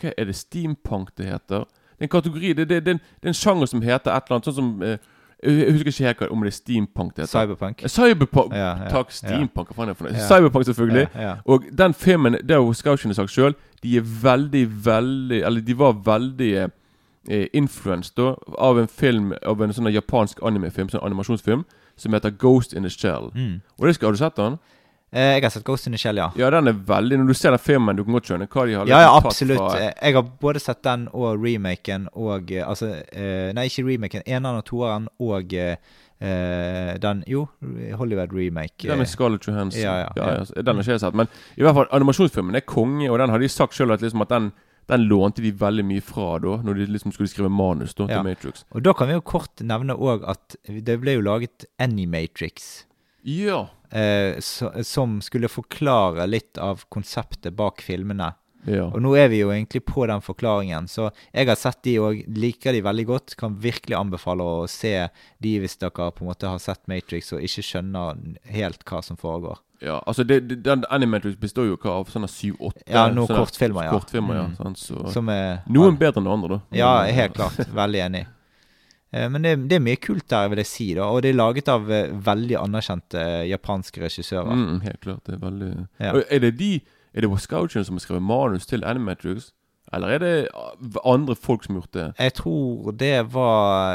[0.00, 1.66] Hva er det steampunk det heter?
[2.00, 4.14] Det er en kategori det, det, det, er en- det er en sjanger som heter
[4.14, 4.94] et eller annet sånn som eh,
[5.42, 7.40] Jeg husker ikke helt om det er steampunk det heter.
[7.40, 7.82] Cyberpunk.
[7.82, 8.52] Eh, Cyberpunk.
[8.54, 9.12] Ja, ja, Takk.
[9.12, 10.26] Steampunk, hva faen er det for noe?
[10.28, 11.06] Cyberpunk, selvfølgelig.
[11.44, 15.94] Og den filmen, det har Scouchene sagt sjøl, de er veldig, veldig Eller de var
[16.04, 16.50] veldig
[17.28, 21.64] eh, influenced da av en film Av en sånn japansk animefilm, sånn animasjonsfilm,
[21.96, 23.30] som heter Ghost in the Shell.
[23.34, 23.62] Mm.
[23.78, 24.58] Og det skal, Har du sett den?
[25.12, 26.28] Eh, jeg har sett Ghost in the Shell, ja.
[26.38, 28.74] Ja, den er veldig Når du ser den filmen, du kan godt skjønne hva de
[28.78, 29.58] har Ja, ja, liksom absolutt.
[29.58, 33.84] fra- Eh, Jeg har både sett den og remaken og eh, Altså, eh, nei, ikke
[33.88, 34.22] remaken.
[34.26, 35.74] Eneren og toeren og eh,
[36.20, 37.48] eh, den Jo,
[37.98, 38.86] Hollywood remake.
[38.86, 39.80] Den med Scarlett Johansson.
[39.82, 40.28] Ja, ja, ja.
[40.44, 41.14] ja, Den har ikke jeg sett.
[41.14, 44.22] Men i hvert fall animasjonsfilmen er konge, og den har de sagt sjøl at, liksom
[44.22, 44.52] at den,
[44.86, 48.22] den lånte de veldig mye fra da Når de liksom skulle skrive manus da til
[48.22, 48.64] Matrix.
[48.74, 52.84] Og da kan vi jo kort nevne òg at det ble jo laget Animatrix.
[53.24, 53.66] Ja.
[53.92, 58.34] Eh, så, som skulle forklare litt av konseptet bak filmene.
[58.66, 58.84] ja.
[58.92, 62.20] Og nå er vi jo egentlig på den forklaringen, så jeg har sett de og
[62.28, 63.36] liker de veldig godt.
[63.40, 65.08] Kan virkelig anbefale å se
[65.40, 68.20] de hvis dere på en måte har sett Matrix og ikke skjønner
[68.52, 69.58] helt hva som foregår.
[69.80, 73.86] Ja, altså det, det, Den Animatrix består jo hva av sånne syv-åtte Ja, noen kortfilmer,
[73.88, 73.94] ja.
[73.96, 74.56] kortfilmer, ja Mm.
[74.58, 75.06] sant, så.
[75.10, 76.76] Som er Noen bedre enn andre, da.
[76.76, 77.56] Ja, helt klart.
[77.72, 78.26] Veldig enig.
[79.12, 80.94] Eh, Men det, det er mye kult der, vil jeg si.
[80.94, 84.54] da Og det er laget av eh, veldig anerkjente eh, japanske regissører.
[84.54, 85.24] Mm, helt klart.
[85.26, 85.70] Det er veldig
[86.00, 86.12] Ja.
[86.14, 86.80] Og Er det de
[87.14, 89.50] Er det Wascouchen som har skrevet manus til Animatrix?
[89.92, 90.48] Eller er det
[91.04, 92.14] andre folk som har gjort det?
[92.22, 93.94] Jeg tror det var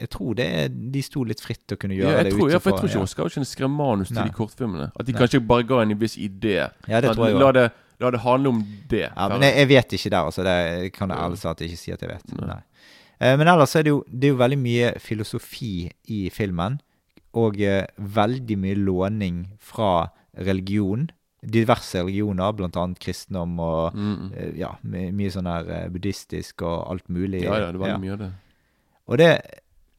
[0.00, 0.48] Jeg tror det
[0.92, 2.88] de sto litt fritt å kunne Ja, gjøre jeg det tror, ja, for jeg tror
[2.90, 3.06] ikke ja.
[3.08, 4.26] Oscar har ikke en skrevet manus til Nei.
[4.28, 4.90] de kortfilmene.
[4.92, 5.20] At de Nei.
[5.22, 6.56] kanskje bare ga en viss idé.
[6.88, 7.66] Ja, det At tror jeg la det,
[8.04, 8.60] la det handle om
[8.90, 9.06] det.
[9.16, 10.44] Ja, men jeg, jeg vet ikke der, altså.
[10.44, 11.24] Det kan jeg Ja.
[11.24, 12.36] ærlig talt ikke si at jeg vet.
[12.36, 12.46] Nei.
[12.52, 12.60] Nei.
[13.20, 16.80] Eh, Men ellers er det jo, det er jo veldig mye filosofi i filmen.
[17.34, 21.08] Og eh, veldig mye låning fra religion.
[21.42, 24.32] Diverse religioner, annet kristendom og Mm.
[24.34, 27.42] eh, ja, mye sånn her buddhistisk og alt mulig.
[27.44, 27.98] Ja, ja, det var Ja.
[27.98, 28.32] mye av det.
[29.08, 29.42] Og det,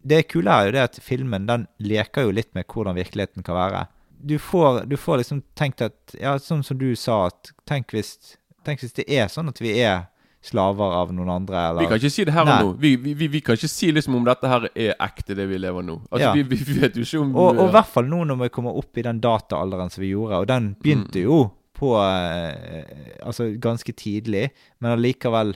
[0.06, 3.56] det kule er jo det at filmen den leker jo litt med hvordan virkeligheten kan
[3.56, 3.88] være.
[4.22, 8.36] Du får, du får liksom tenkt at Ja, sånn som du sa, at tenk hvis,
[8.66, 10.08] tenk hvis det er sånn at vi er
[10.42, 12.54] slaver av noen andre, eller Vi kan ikke si det her Nei.
[12.64, 12.76] og nå.
[12.80, 15.58] Vi, vi, vi, vi kan ikke si liksom om dette her er ekte, det vi
[15.60, 15.98] lever nå.
[16.12, 16.34] Altså, Ja.
[16.34, 18.78] vi, vi vet jo ikke om Og, og i hvert fall nå når vi kommer
[18.80, 21.26] opp i den dataalderen som vi gjorde, og den begynte Mm.
[21.26, 21.40] jo
[21.80, 24.50] på eh, Altså ganske tidlig,
[24.80, 25.56] men allikevel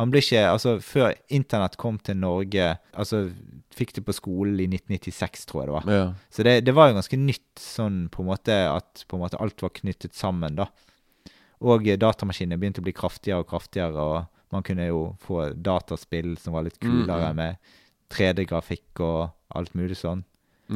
[0.00, 3.26] Han blir ikke Altså, før internett kom til Norge Altså
[3.72, 5.86] fikk det på skolen i 1996, tror jeg det var.
[5.88, 6.08] ja.
[6.30, 9.38] Så det, det var jo ganske nytt sånn på en måte at på en måte
[9.40, 10.66] alt var knyttet sammen, da.
[11.62, 16.52] Og datamaskinene begynte å bli kraftigere og kraftigere, og man kunne jo få dataspill som
[16.56, 17.36] var litt kulere, Mm, mm.
[17.36, 17.56] med
[18.12, 20.24] 3D-grafikk og alt mulig sånn.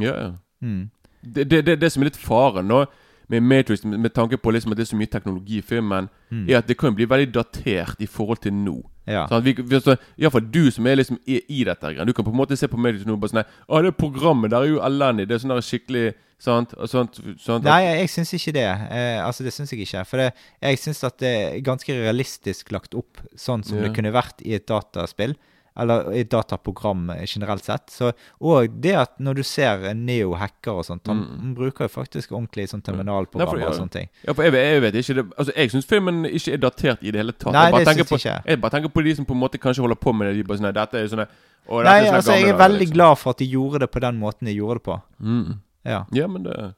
[0.00, 0.32] ja, ja.
[0.62, 0.90] Mm.
[1.22, 2.84] Det, det, det, det som er litt faren nå
[3.28, 6.08] med Matrix, med, med tanke på liksom at det er så mye teknologi i filmen,
[6.30, 6.48] Mm.
[6.50, 8.80] er at det kan bli veldig datert i forhold til nå.
[9.06, 9.26] Ja.
[9.30, 11.92] Sånn, at vi, vi, så, Iallfall du som er liksom i, i dette.
[12.06, 14.50] Du kan på en måte se på Matrix nå og bare sånn Å, det programmet
[14.50, 15.28] der er jo elendig.
[15.28, 16.74] Det er sånn der skikkelig Sant?
[16.76, 18.66] Og sånt, sånt Nei, jeg, syns ikke det.
[18.92, 20.02] Eh, altså, det syns jeg ikke.
[20.04, 23.86] For det, jeg syns at det er ganske realistisk lagt opp, sånn som Ja.
[23.88, 25.36] det kunne vært i et dataspill.
[25.78, 27.90] Eller i et dataprogram generelt sett.
[27.92, 31.54] Så, og det at når du ser en Neo hacker og sånt, han, Mm.
[31.54, 34.08] bruker jo faktisk ordentlig sånn terminalprogram ja, og sånne ting.
[34.24, 37.10] Ja, for jeg, jeg vet ikke det, Altså, jeg syns filmen ikke er datert i
[37.10, 37.52] det hele tatt.
[37.52, 38.60] Nei, jeg, bare det på, ikke jeg.
[38.60, 40.36] bare tenker på de som på en måte kanskje holder på med det.
[40.40, 41.28] De bare sånn Dette er sånne
[41.68, 42.94] Nei, er sånne altså, jeg er veldig liksom.
[42.94, 45.02] glad for at de gjorde det på den måten de gjorde det på.
[45.20, 45.60] Mm.
[45.86, 46.04] Ja.
[46.12, 46.74] Ja, men det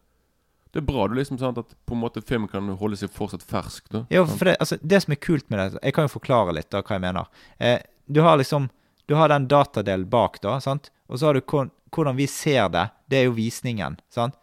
[0.72, 3.42] Det er bra du liksom sant at på en måte filmen kan holde seg fortsatt
[3.42, 3.88] fersk.
[3.88, 6.52] da Ja, for det, altså, det som er kult med det Jeg kan jo forklare
[6.52, 7.30] litt da hva jeg mener.
[7.58, 8.68] Eh, du har liksom
[9.08, 10.90] Du har den datadelen bak, da, sant?
[11.08, 12.90] Og så har du hvordan vi ser det.
[13.08, 14.34] Det er jo visningen, sant?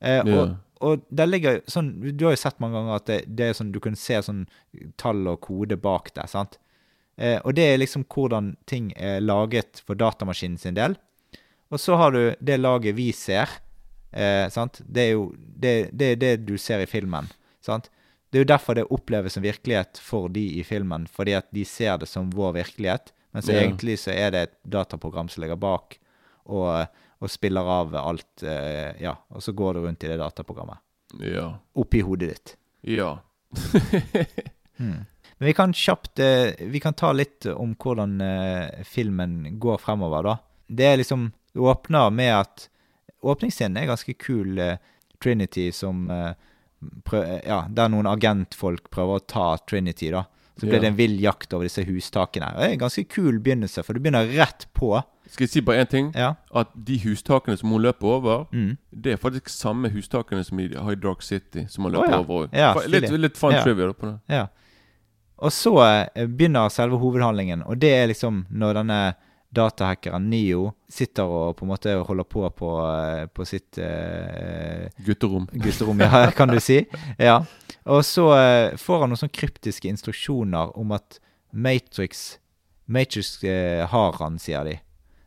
[0.00, 0.54] Eh, og, yeah.
[0.80, 3.72] og der ligger sånn Du har jo sett mange ganger at det, det er sånn
[3.72, 4.46] du kan se sånn
[4.96, 6.58] tall og kode bak det, sant?
[7.18, 10.94] Eh, og det er liksom hvordan ting er laget for datamaskinen sin del.
[11.68, 13.50] Og så har du det laget vi ser.
[14.12, 14.80] Eh, sant?
[14.86, 17.28] Det er jo det, det, det du ser i filmen.
[17.64, 17.90] Sant?
[18.30, 21.64] Det er jo derfor det oppleves som virkelighet for de i filmen, fordi at de
[21.64, 23.12] ser det som vår virkelighet.
[23.32, 23.60] Mens Ja.
[23.62, 25.98] egentlig så er det et dataprogram som ligger bak
[26.48, 26.86] og,
[27.20, 28.42] og spiller av alt.
[28.42, 30.78] Eh, ja, og så går du rundt i det dataprogrammet.
[31.24, 31.58] Ja.
[31.76, 32.56] Oppi hodet ditt.
[32.82, 33.18] Ja.
[34.76, 40.22] Men vi kan kjapt eh, Vi kan ta litt om hvordan eh, filmen går fremover,
[40.26, 40.36] da.
[40.68, 42.68] Det er liksom Du åpner med at
[43.22, 44.58] Åpningsscenen er ganske kul.
[44.58, 44.76] Eh,
[45.22, 46.34] Trinity som eh,
[47.04, 50.24] prø Ja, der noen agentfolk prøver å ta Trinity, da.
[50.58, 52.48] Så blir det en vill jakt over disse hustakene.
[52.56, 54.96] Det er en ganske kul begynnelse, for du begynner rett på.
[55.30, 56.08] Skal jeg si bare én ting?
[56.18, 56.32] Ja.
[56.50, 58.76] At de hustakene som hun løper over, Mm.
[58.90, 61.66] det er faktisk samme hustakene som i i Dark City.
[61.68, 62.18] Som hun løper løper ja.
[62.18, 62.48] over.
[62.52, 63.62] Ja, litt, litt fun Ja.
[63.62, 64.20] trivia på det.
[64.28, 64.46] Ja.
[65.38, 65.76] Og så
[66.16, 69.14] eh, begynner selve hovedhandlingen, og det er liksom når denne
[69.54, 75.46] datahackeren Neo sitter og på en måte holder på på, eh, på sitt eh, Gutterom.
[75.52, 76.82] gutterom, ja, kan du si.
[77.18, 77.38] Ja.
[77.88, 81.20] Og så eh, får han noen sånne kryptiske instruksjoner om at
[81.52, 82.38] Matrix
[82.88, 84.76] Matrix eh, har han, sier de.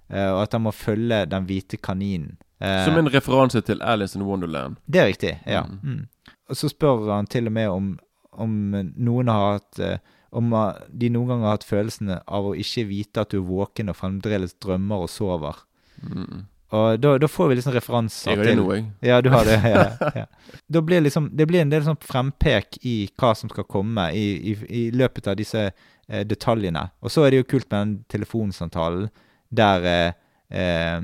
[0.10, 2.38] Eh, og at han må følge den hvite kaninen.
[2.62, 4.78] Eh, Som en referanse til Alice in Wonderland.
[4.86, 5.64] det er riktig, ja.
[5.66, 5.80] Mm.
[5.84, 6.08] Mm.
[6.50, 7.92] Og så spør han til og med om,
[8.34, 8.56] om
[8.98, 9.80] noen har hatt
[10.32, 13.50] Om eh, de noen ganger har hatt følelsen av å ikke vite at du er
[13.50, 15.64] våken og fremdeles drømmer og sover.
[16.02, 16.48] Mm.
[16.72, 18.84] Og da, da får vi liksom referanser Jeg har det nå, jeg.
[19.04, 19.58] Ja, du har det.
[19.68, 20.28] Ja, ja.
[20.72, 24.54] Da blir liksom, det blir en del sånn frempek i hva som skal komme i,
[24.54, 26.86] i, i løpet av disse eh, detaljene.
[27.04, 29.10] Og så er det jo kult med den telefonsamtalen
[29.52, 30.14] der eh,
[30.48, 31.02] eh,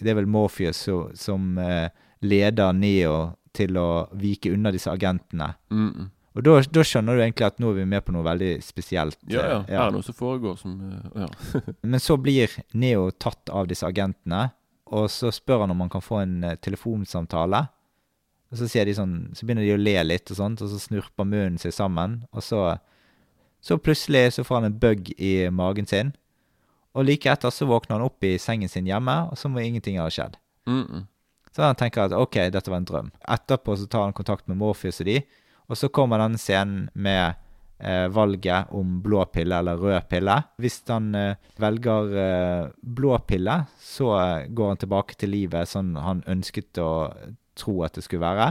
[0.00, 1.90] Det er vel Morpheus som, som eh,
[2.24, 3.18] leder Neo
[3.56, 5.52] til å vike unna disse agentene.
[5.68, 6.08] Mm.
[6.38, 9.18] Og da, da skjønner du egentlig at nå er vi med på noe veldig spesielt.
[9.26, 9.58] Ja, ja.
[9.66, 9.80] ja.
[9.80, 11.28] Er det noe som foregår som eh, Ja.
[11.90, 14.50] men så blir Neo tatt av disse agentene,
[14.90, 17.64] og så spør han om han kan få en eh, telefonsamtale.
[18.50, 21.26] Og så, de sånn, så begynner de å le litt, og sånt, og så snurper
[21.26, 22.20] munnen seg sammen.
[22.34, 22.62] Og så,
[23.62, 26.14] så plutselig så får han en bug i magen sin.
[26.98, 30.00] Og like etter så våkner han opp i sengen sin hjemme, og så må ingenting
[30.02, 30.34] ha skjedd.
[30.66, 31.06] Mm.
[31.54, 33.12] Så han tenker at ok, dette var en drøm.
[33.30, 35.20] Etterpå så tar han kontakt med Morpheus og de,
[35.70, 37.36] og så kommer denne scenen med
[37.78, 40.36] eh, valget om blå pille eller rød pille.
[40.60, 45.94] Hvis han eh, velger eh, blå pille, så eh, går han tilbake til livet sånn
[45.94, 46.90] han ønsket å
[47.58, 48.50] tro at det skulle være.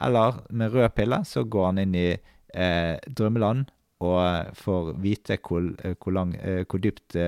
[0.00, 3.68] Eller med rød pille så går han inn i eh, drømmeland
[4.00, 6.32] og får vite hvor, eh, hvor, lang,
[6.64, 7.18] hvor dypt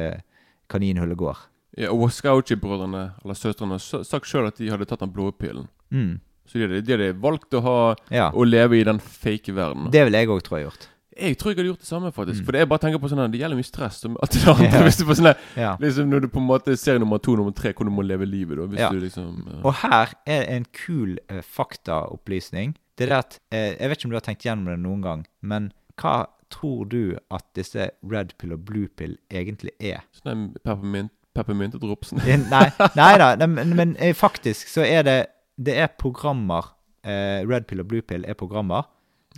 [0.73, 1.49] kaninhullet går.
[1.77, 5.69] Ja, og Waskauchi-brødrene, eller søstrene, sagt sjøl at de hadde tatt den blå pillen.
[5.93, 6.21] Mm.
[6.49, 7.77] Så de hadde, de hadde valgt å ha
[8.11, 8.31] Ja.
[8.31, 9.91] Å leve i den fake verden.
[9.95, 10.89] Det vil jeg òg tro jeg har gjort.
[11.13, 12.41] Jeg tror jeg hadde gjort det samme, faktisk.
[12.41, 12.45] Mm.
[12.47, 13.99] For det er bare å tenke på sånn her, Det gjelder mye stress.
[14.25, 14.65] At det andre.
[14.73, 14.85] yeah.
[14.87, 17.53] Hvis du får sånn her, liksom Når du på en måte ser nummer to nummer
[17.53, 18.65] tre, hvor du må leve livet, da.
[18.73, 18.89] Hvis Ja.
[18.89, 19.59] du liksom uh...
[19.69, 22.75] Og her er en kul uh, faktaopplysning.
[22.99, 25.27] Det er at uh, Jeg vet ikke om du har tenkt gjennom det noen gang,
[25.43, 30.03] men hva tror du at disse red pill og blue pill egentlig er?
[30.17, 32.21] Sånn der peppermint, peppermyntedropsen.
[32.27, 35.19] Eh, Nei, nei da, men, men eh, faktisk så er det
[35.59, 36.73] Det er programmer.
[37.05, 38.87] Eh, red pill og blue pill er programmer.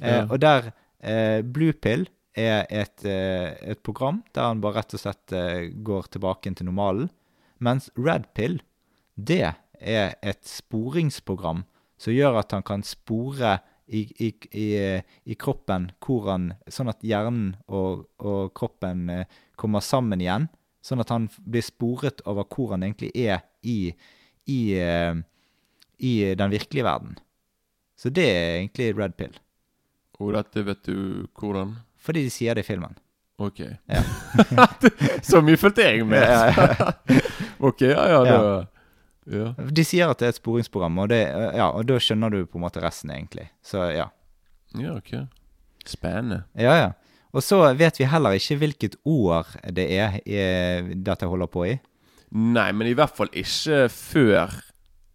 [0.01, 0.27] Eh, Ja.
[0.31, 5.01] Og der eh, blue pill er et, eh, et program der han bare rett og
[5.01, 7.11] slett eh, går tilbake til normalen.
[7.61, 8.61] Mens red pill,
[9.17, 11.65] det er et sporingsprogram
[11.99, 16.89] som gjør at han kan spore i, i, i, eh, i kroppen hvor han Sånn
[16.91, 19.11] at hjernen og, og kroppen
[19.57, 20.49] kommer sammen igjen.
[20.85, 23.95] Sånn at han blir sporet over hvor han egentlig er i,
[24.47, 24.75] i,
[26.05, 27.17] i den virkelige verden.
[27.97, 29.35] Så det er egentlig red pill.
[30.21, 31.77] Og dette vet du hvordan?
[32.05, 32.95] Fordi de sier det i filmen.
[33.43, 33.65] Ok.
[33.91, 34.03] Ja.
[35.29, 36.23] Så mye fulgte jeg med.
[37.65, 38.39] Ok, ja ja, da
[39.31, 39.53] ja.
[39.57, 42.59] De sier at det er et sporingsprogram, og, det, ja, og da skjønner du på
[42.59, 43.47] en måte resten, egentlig.
[43.65, 44.11] Så ja.
[44.77, 45.15] ja, ok.
[45.89, 46.43] Spennende.
[46.61, 46.91] Ja, ja.
[47.35, 51.73] Og så vet vi heller ikke hvilket år det er eh, dette holder på i.
[52.35, 54.55] Nei, men i hvert fall ikke før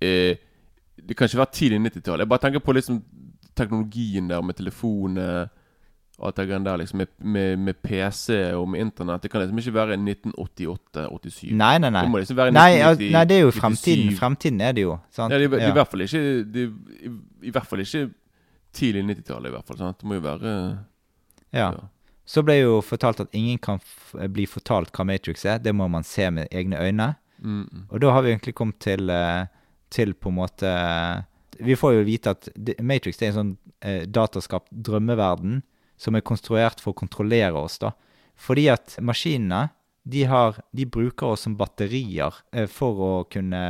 [0.04, 0.42] eh,
[1.10, 2.22] Det kan ikke være tidlig 90-tall.
[2.22, 3.00] Jeg bare tenker på liksom
[3.58, 5.48] teknologien der med telefoner
[6.20, 6.98] og alt det der, liksom.
[7.00, 9.24] Med, med, med PC og med internett.
[9.24, 11.54] Det kan liksom ikke være 1988-87.
[11.56, 12.02] Nei, nei, nei.
[12.04, 14.10] Det må liksom være Nei, ja, 1990, nei, det er jo fremtiden.
[14.10, 14.18] 97.
[14.20, 14.98] Fremtiden er det jo.
[15.16, 15.34] Sant?
[15.34, 15.70] Ja, det, er, Ja.
[15.70, 16.66] i hvert fall ikke det,
[17.00, 17.12] i,
[17.48, 18.04] I hvert fall ikke
[18.76, 19.80] tidlig 90-tallet, i hvert fall.
[19.80, 20.02] Sant?
[20.02, 20.54] Det må jo være
[21.54, 21.70] Ja.
[21.72, 21.88] ja.
[22.30, 23.80] Så ble jo fortalt at ingen kan
[24.30, 25.58] bli fortalt hva Matrix er.
[25.58, 27.16] Det må man se med egne øyne.
[27.40, 27.86] mm, mm.
[27.90, 29.48] Og da har vi egentlig kommet til, eh,
[29.90, 30.72] til på en måte
[31.60, 32.50] Vi får jo vite at
[32.80, 35.62] Matrix det er en sånn eh, dataskapt drømmeverden
[36.00, 37.92] som er konstruert for å kontrollere oss, da.
[38.40, 39.68] Fordi at maskinene,
[40.08, 43.64] de, har, de bruker oss som batterier eh, for å kunne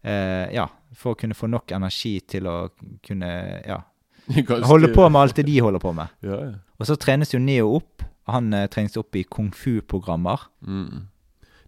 [0.00, 2.56] eh, Ja, for å kunne få nok energi til å
[3.04, 3.30] kunne
[3.66, 3.82] Ja,
[4.70, 6.16] holde på med alt det de holder på med.
[6.24, 6.54] Ja, ja.
[6.80, 8.02] Og så trenes jo Neo opp.
[8.32, 10.48] Han eh, trenes opp i kung fu-programmer.
[10.64, 11.10] Mm.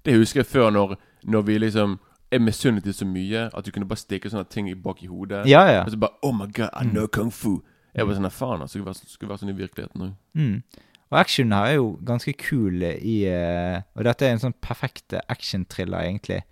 [0.06, 0.96] Det husker jeg før, når,
[1.28, 1.98] når vi liksom
[2.32, 5.44] Jeg misunnet det så mye at du kunne bare stikke sånne ting bak i hodet.
[5.46, 5.84] Ja, ja.
[5.84, 7.60] Og så bare Oh my god, I know kung fu.
[7.96, 8.76] Jeg var sånn Faen, altså.
[8.76, 10.12] Skulle vært, skulle være sånn i virkeligheten òg.
[10.36, 10.82] Mm.
[11.06, 15.14] Og actionen her er jo ganske kul i eh, Og dette er en sånn perfekt
[15.22, 16.42] action-thriller, egentlig.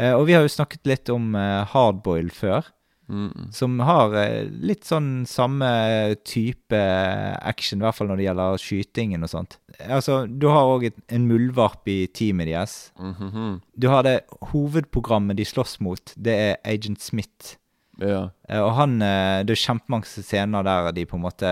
[0.00, 2.70] Eh, og vi har jo snakket litt om eh, Hardboil før,
[3.10, 3.48] Mm.
[3.52, 5.66] som har eh, litt sånn samme
[6.24, 6.78] type
[7.42, 9.56] action, i hvert fall når det gjelder skytingen og sånt.
[9.88, 12.76] Altså, du har òg en muldvarp i teamet deres.
[13.00, 13.60] Mhm.
[13.74, 14.20] Du har det
[14.52, 17.56] hovedprogrammet de slåss mot, det er Agent Smith.
[18.00, 18.30] Ja.
[18.48, 21.50] Eh, Og han, eh, det er kjempemange scener der de på en måte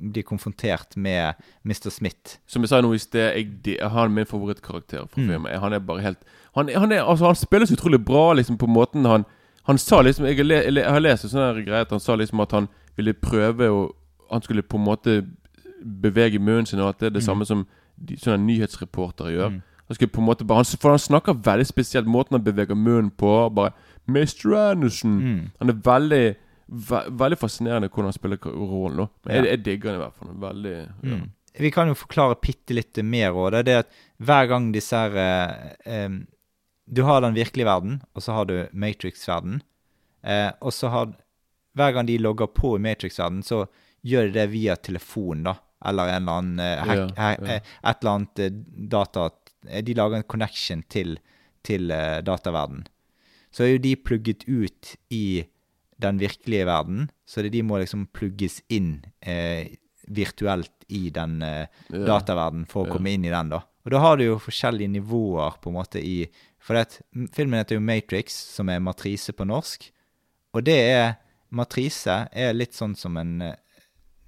[0.00, 1.90] blir konfrontert med Mr.
[1.90, 2.38] Smith.
[2.48, 5.28] Som jeg sa nå i sted, jeg, han er min favorittkarakter fra Mm.
[5.28, 5.60] filmen.
[5.60, 6.18] Han er bare helt
[6.56, 9.24] Han, han, er, altså, han spiller så utrolig bra liksom på måten han
[9.68, 12.16] Han sa liksom Jeg, har le, jeg har lest en sånn greie at han sa
[12.16, 13.82] liksom at han ville prøve å
[14.32, 15.22] Han skulle på en måte
[15.78, 17.62] bevege munnen sin, og at det er det samme som
[17.96, 19.52] de, sånne nyhetsreportere gjør.
[19.54, 19.60] Mm.
[19.88, 22.10] Han skulle på en måte bare, han, For han snakker veldig spesielt.
[22.10, 23.30] Måten han beveger munnen på.
[23.54, 23.70] Bare
[24.08, 24.52] Mr.
[24.58, 25.14] Anderson.
[25.22, 25.40] Mm.
[25.58, 26.24] Han er veldig
[26.66, 29.06] ve, Veldig fascinerende hvordan han spiller rollen.
[29.24, 29.34] Men.
[29.36, 30.34] Jeg, jeg digger han i hvert fall.
[30.42, 30.88] Veldig ja.
[31.02, 31.26] Mm.
[31.58, 33.52] Vi kan jo forklare bitte litt mer òg.
[33.54, 36.20] Det er det at hver gang disse her eh, em,
[36.90, 39.60] Du har den virkelige verden, og så har du Matrix-verden.
[40.24, 41.14] Eh, og så har
[41.78, 43.66] Hver gang de logger på i Matrix-verden, så
[44.02, 45.52] gjør de det via telefon, da.
[45.86, 47.58] Eller en eller annen eh, hack, Ja, ja.
[47.58, 48.56] eh, Et eller annet eh,
[48.90, 49.28] data
[49.68, 51.18] eh, De lager en connection til,
[51.62, 52.86] til eh, dataverden.
[53.54, 55.44] Så er jo de plugget ut i
[56.02, 59.68] den virkelige verden, så det, de må liksom plugges inn eh,
[60.08, 62.92] virtuelt i den eh, dataverden for å Ja.
[62.96, 63.62] komme inn i den, da.
[63.86, 66.26] Og da har du jo forskjellige nivåer på en måte i
[66.68, 66.98] For at
[67.32, 69.88] filmen heter jo Matrix, som er matrise på norsk.
[70.56, 71.16] Og det er
[71.48, 73.54] Matrise er litt sånn som en eh,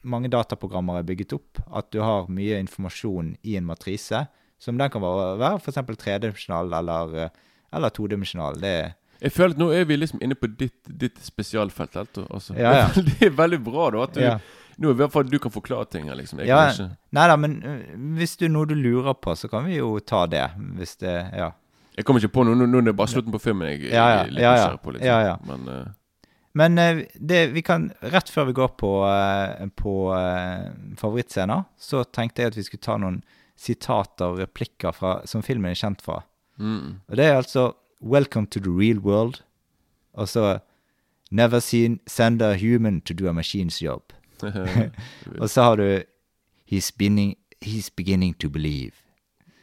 [0.08, 1.58] Mange dataprogrammer er bygget opp.
[1.76, 4.22] At du har mye informasjon i en matrise.
[4.56, 5.76] Som den kan være, f.eks.
[6.00, 7.34] tredimensjonal eller, eh,
[7.76, 8.56] eller todimensjonal.
[8.62, 8.88] Det er
[9.20, 12.00] Jeg føler at nå er vi liksom inne på ditt, ditt spesialfelt.
[12.30, 12.56] Altså.
[12.56, 12.88] Ja, ja.
[13.10, 14.06] Det er veldig bra, da.
[14.08, 14.38] At du, Ja.
[14.80, 16.40] Nå i hvert fall du kan forklare ting liksom.
[16.40, 16.86] Jeg Ja, ikke.
[17.12, 17.80] nei da, men øh,
[18.16, 20.46] hvis er noe du lurer på, så kan vi jo ta det.
[20.78, 21.50] Hvis det Ja.
[22.00, 22.56] Jeg kommer ikke på noe.
[22.56, 24.68] Nå, nå er det bare slutten på filmen jeg, Ja, ja, jeg litt ja, ja.
[24.80, 24.94] på.
[24.96, 25.08] Liksom.
[25.08, 25.34] Ja, ja.
[25.48, 25.80] Men uh...
[26.58, 29.92] Men uh, det, vi kan Rett før vi går på, uh, på
[30.98, 33.20] favorittscener, så tenkte jeg at vi skulle ta noen
[33.60, 36.22] sitater og replikker fra, som filmen er kjent fra.
[36.56, 37.04] mm.
[37.08, 39.44] Og det er altså 'Welcome to the real world',
[40.14, 40.58] og så
[41.30, 44.10] 'Never seen send a human to do a machine's job'.
[45.42, 46.02] Og så har du
[46.72, 49.09] 'He's beginning, he's beginning to believe'.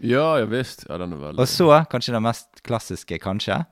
[0.02, 0.86] Ja, ja visst.
[0.90, 3.66] Ja, den er veldig Og så, kanskje den mest klassiske, kanskje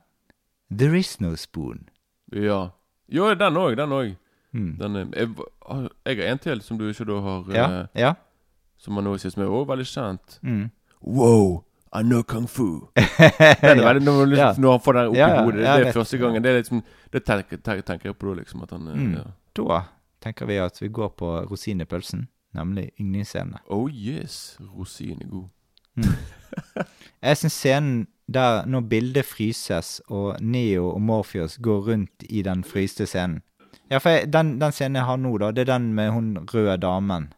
[0.70, 1.86] 'There is no spoon'.
[2.32, 2.68] Ja.
[3.08, 3.76] Jo, den òg.
[3.76, 4.16] Den òg.
[4.52, 4.76] Mm.
[4.78, 5.28] Den er jeg,
[6.06, 8.14] jeg har en til som du ikke da har Ja, eh, ja.
[8.78, 10.38] Som man nå synes som er også veldig kjent.
[10.42, 10.70] Mm.
[11.06, 12.88] Wow, I know kung fu.
[12.96, 14.54] Den er veldig, når, Ja.
[14.58, 15.54] når han får den opp Ja, i hodet.
[15.54, 15.94] Det, jeg er vet.
[15.94, 16.42] første gangen.
[16.42, 18.62] Det er liksom Det tenker, tenker, tenker jeg på da, liksom.
[18.62, 19.12] At han eh, Mm.
[19.14, 19.22] ja.
[19.56, 19.82] Da
[20.20, 23.58] tenker vi at vi går på rosinepølsen, nemlig yndlingsscenene.
[23.70, 24.58] Oh yes.
[24.78, 25.48] Rosin er god.
[27.22, 32.64] Jeg syns scenen der når bildet fryses, og Neo og Morpheus går rundt i den
[32.66, 33.42] fryste scenen
[33.90, 36.32] Ja, for jeg, den, den scenen jeg har nå, da, det er den med hun
[36.54, 37.28] røde damen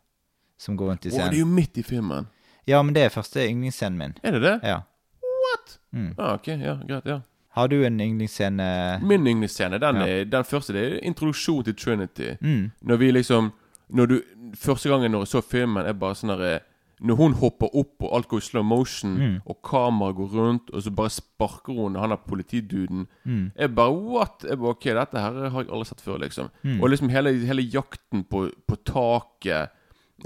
[0.59, 1.27] som går rundt i scenen.
[1.27, 2.27] Wow, det er jo midt i filmen.
[2.67, 4.15] Ja, men det er første yndlingsscenen min.
[4.23, 4.55] Er det det?
[4.67, 4.79] Ja.
[5.23, 5.77] What?
[5.93, 6.15] Mm.
[6.19, 7.07] Ah, ok, ja, greit.
[7.07, 7.19] ja
[7.55, 8.99] Har du en yndlingsscene?
[9.03, 10.25] Min yndlingsscene, den, Ja.
[10.25, 12.31] den første, det er introduksjon til Trinity.
[12.41, 12.71] Mm.
[12.83, 13.53] Når vi liksom
[13.89, 14.21] Når du
[14.57, 16.61] Første gangen når jeg så filmen, er bare sånn derre
[17.01, 19.41] Når hun hopper opp, og alt går i slow motion, Mm.
[19.47, 23.53] og kameraet går rundt, og så bare sparker hun han der politiduden Mm.
[23.57, 24.45] Jeg bare What?
[24.49, 26.51] Jeg bare, ok, dette her har jeg aldri sett før, liksom.
[26.65, 26.81] Mm.
[26.83, 29.71] Og liksom hele, hele jakten på, på taket,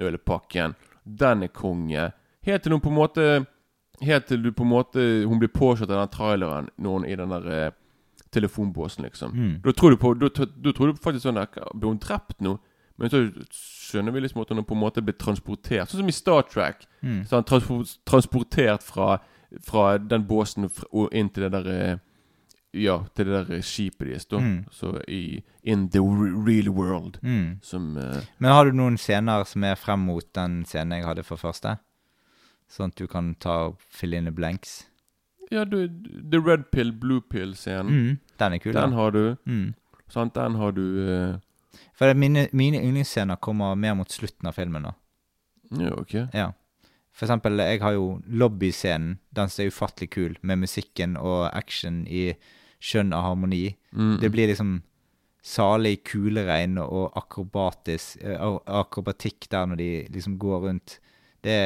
[0.00, 0.74] Ølepakken pakken,
[1.18, 2.12] den er konge.
[2.44, 3.46] Helt til hun på en måte
[4.02, 7.12] Helt til du på en måte hun blir påkjørt av den traileren når hun er
[7.12, 7.70] i den der eh,
[8.32, 9.32] telefonbåsen, liksom.
[9.34, 9.60] Mm.
[9.62, 12.58] Da tror du på Da, da tror du faktisk sånn der, Blir hun drept nå?
[13.02, 15.90] Men så skjønner vi liksom at hun på en måte blir transportert.
[15.90, 16.86] Sånn som i Star Trek.
[17.02, 17.24] Mm.
[17.26, 19.16] Så han transpor transportert fra,
[19.66, 22.08] fra den båsen og inn til det der eh,
[22.72, 24.38] Ja, til det der skipet deres, da.
[24.40, 24.62] Mm.
[24.72, 27.18] Så i In the real world.
[27.22, 27.58] Mm.
[27.62, 31.26] Som uh, Men har du noen scener som er frem mot den scenen jeg hadde
[31.26, 31.76] for første?
[32.72, 34.86] Sånn at du kan ta og fylle inn the blanks?
[35.52, 35.84] Ja, du,
[36.32, 37.92] The Red Pill, Blue Pill-scenen.
[37.92, 38.18] Mm.
[38.40, 38.96] Den er kul, Den da.
[38.96, 39.36] har du.
[39.44, 39.74] Mm.
[40.08, 40.34] Sant?
[40.34, 41.34] Den har du eh,
[41.96, 44.88] For mine, mine yndlingsscener kommer mer mot slutten av filmen.
[44.88, 44.94] da.
[45.78, 46.14] Ja, ok.
[46.32, 46.52] Ja.
[47.12, 49.18] For eksempel, jeg har jo lobbyscenen.
[49.30, 52.32] Den som er ufattelig kul, med musikken og action i
[52.82, 53.76] skjønn og harmoni.
[53.92, 54.16] Mm.
[54.22, 54.80] Det blir liksom
[55.42, 60.98] salig kuleregn og akrobatisk eh, akrobatikk der når de liksom går rundt.
[61.42, 61.58] Det,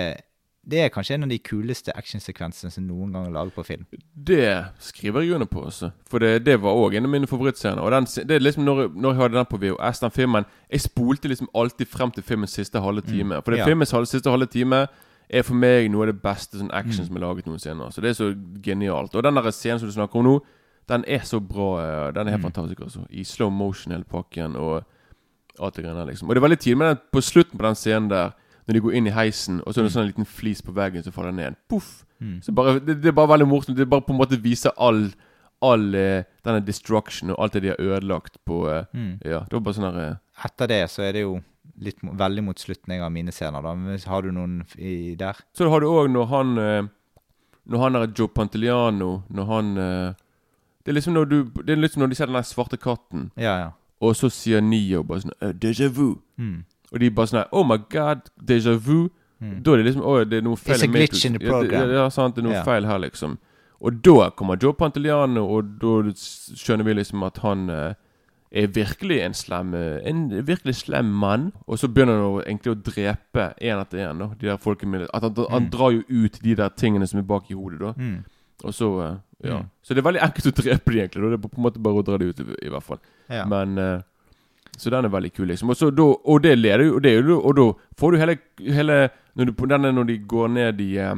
[0.68, 3.84] det er kanskje en av de kuleste actionsekvensene som noen gang er laget på film.
[4.26, 5.90] Det skriver jeg under på, også.
[6.10, 7.78] For det, det var òg en av mine favorittscener.
[7.82, 10.80] Og den, det er liksom når, når jeg hadde den på VHS, den filmen Jeg
[10.80, 13.38] spolte liksom alltid frem til filmens siste halve time.
[13.44, 13.66] For det Ja.
[13.66, 14.86] filmens halve, siste halve time
[15.30, 17.86] er for meg noe av det beste sånn action som er laget noensinne.
[17.92, 19.14] Så det er så genialt.
[19.14, 20.40] Og den der scenen som du snakker om nå,
[20.88, 21.68] den er så bra.
[21.82, 23.06] eh, Den er helt fantastisk, altså.
[23.10, 24.84] I slow motion hele pakken og
[25.60, 26.28] alt det greiene der, liksom.
[26.28, 28.30] Og det er veldig tidlig, men på slutten på den scenen der,
[28.66, 30.72] når de går inn i heisen, og så er det en sånn liten flis på
[30.74, 31.54] veggen som faller ned.
[31.70, 32.04] Poff!
[32.42, 33.76] Så bare, det, det er bare veldig morsomt.
[33.76, 35.10] Det bare på en måte viser all
[35.64, 39.14] All eh, denne destruction og alt det de har ødelagt på eh, Mm.
[39.24, 41.38] Ja, det var bare sånn her eh, Etter det så er det jo
[41.80, 43.72] litt, veldig mot slutten av mine scener, da.
[44.10, 45.40] Har du noen i der?
[45.56, 46.52] Så har du òg når han
[47.72, 49.72] Når han er Joe Panteliano Når han
[50.84, 53.30] Det er liksom når du Det er liksom når de ser den der svarte katten,
[53.36, 53.70] Ja, ja.
[54.00, 56.18] og så sier Nio bare sånn Déjà vu.
[56.36, 56.64] Mm.
[56.96, 59.10] Og de bare sånn her, Oh my god, déjà vu.
[59.36, 61.44] Da er det liksom Å, det er noe feil It's a i glitch in the
[61.44, 61.90] Ja, program.
[61.92, 62.64] Ja, sant, det er noe yeah.
[62.64, 63.34] feil her, liksom.
[63.84, 67.98] Og da kommer Joe Panteliano, og da skjønner vi liksom at han eh,
[68.56, 71.50] er virkelig en slem eh, En virkelig slem mann.
[71.68, 74.24] Og så begynner han å, egentlig å drepe én etter én.
[74.40, 77.50] De der folkene At han, han drar jo ut de der tingene som er bak
[77.52, 77.80] i hodet.
[77.84, 78.24] da Mm.
[78.64, 79.14] Og så eh,
[79.50, 79.58] Ja.
[79.60, 79.68] Mm.
[79.84, 81.22] Så det er veldig enkelt å drepe de egentlig.
[81.22, 81.28] Da.
[81.28, 82.98] Det er på en måte bare å dra de ut, i, i hvert fall.
[83.28, 83.44] ja.
[83.44, 84.00] Men eh,
[84.76, 85.70] Så den er veldig kul, liksom.
[85.72, 89.64] Og, så da, og det leder jo Og, da får du hele, hele når, du,
[89.66, 91.14] denne, når de går ned i eh,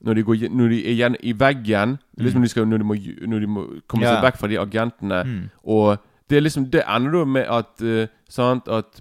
[0.00, 2.84] når de, går, når de er igjen i veggen liksom når, de skal, når, de
[2.84, 2.94] må,
[3.26, 4.14] når de må komme Ja.
[4.14, 5.42] seg vekk fra de agentene Mm.
[5.64, 5.98] Og
[6.30, 9.00] det er liksom Det ender da med at uh, Sant At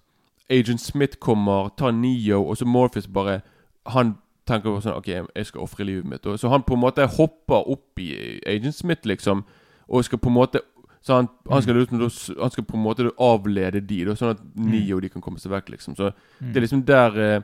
[0.49, 3.41] Agent Smith kommer, tar Neo, og så Morpheus bare
[3.87, 4.17] Han
[4.47, 6.25] tenker bare sånn OK, jeg skal ofre livet mitt.
[6.25, 9.43] Og så han på en måte hopper opp i Agent Smith, liksom,
[9.89, 10.59] og skal på en måte
[11.05, 11.99] så han, han, skal, liksom,
[12.41, 15.51] han skal på en måte avlede de, da, sånn at Neo de kan komme seg
[15.53, 15.67] vekk.
[15.75, 16.07] liksom Så
[16.41, 17.41] Det er liksom der eh,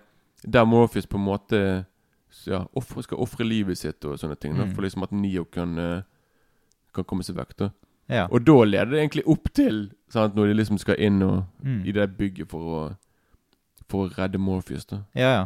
[0.50, 1.60] Der Morpheus på en måte
[2.48, 4.56] ja, offre- skal ofre livet sitt og sånne ting.
[4.58, 4.74] Da, Mm.
[4.74, 6.02] for liksom at Neo kan eh,
[6.96, 7.56] Kan komme seg vekk.
[7.58, 7.70] da
[8.10, 8.26] ja.
[8.32, 11.86] Og da leder det egentlig opp til sant, Når de liksom skal inn og, Mm.
[11.86, 12.96] i det bygget for å
[13.88, 15.04] for å redde Morpheus, da.
[15.14, 15.46] Ja, ja.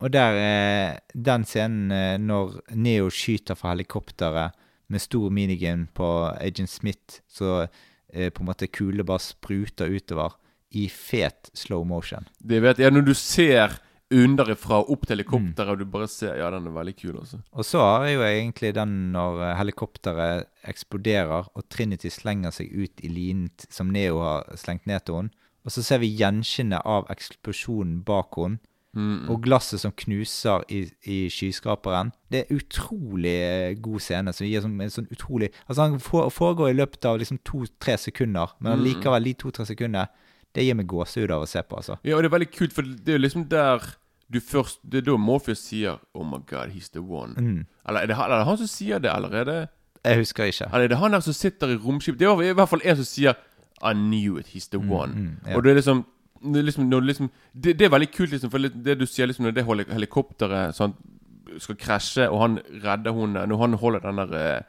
[0.00, 4.52] Og der, eh, den scenen når Neo skyter fra helikopteret
[4.94, 10.38] med stor minigun på Agent Smith, så eh, på en måte kulene bare spruter utover
[10.74, 12.26] i fet slow motion.
[12.38, 13.78] Det vet jeg, Når du ser
[14.14, 17.40] underifra opp til helikopteret, og du bare ser Ja, den er veldig kul, altså.
[17.52, 22.70] Og så har jeg jo egentlig den når eh, helikopteret eksploderer, og Trinity slenger seg
[22.74, 25.34] ut i linen som Neo har slengt ned til henne.
[25.64, 28.60] Og så ser vi gjenskinnet av eksplosjonen bak henne,
[28.94, 32.12] Mm, og glasset som knuser i, i skyskraperen.
[32.30, 34.32] Det er utrolig eh, god scene.
[34.32, 35.98] som gir sånn, en sånn utrolig Altså Han
[36.30, 38.80] foregår i løpet av liksom to-tre sekunder, men Mm.
[38.80, 40.06] allikevel de to-tre sekundene
[40.54, 41.96] Det gir meg gåsehud av å se på, altså.
[42.04, 43.82] Ja, og det er veldig kult, for det er liksom der
[44.30, 47.34] du først Det er da Morpheus sier 'Oh my God, he's the one'.
[47.36, 47.66] Mm.
[47.88, 49.68] Eller er det, han- er det han som sier det, eller er det
[50.04, 50.66] Jeg husker ikke.
[50.72, 52.18] Eller er det han der som sitter i romskipet?
[52.18, 53.34] Det er i hvert fall en som sier
[53.82, 55.14] 'I knew it, he's the one'.
[55.14, 55.56] mm, ja.
[55.56, 56.04] Og det er liksom
[56.44, 59.54] liksom, når liksom det, det er veldig kult, liksom, for det, du sier liksom når
[59.56, 60.94] det heli- helikopteret sånn,
[61.58, 64.62] skal krasje, og han redder henne Når han holder den der eh,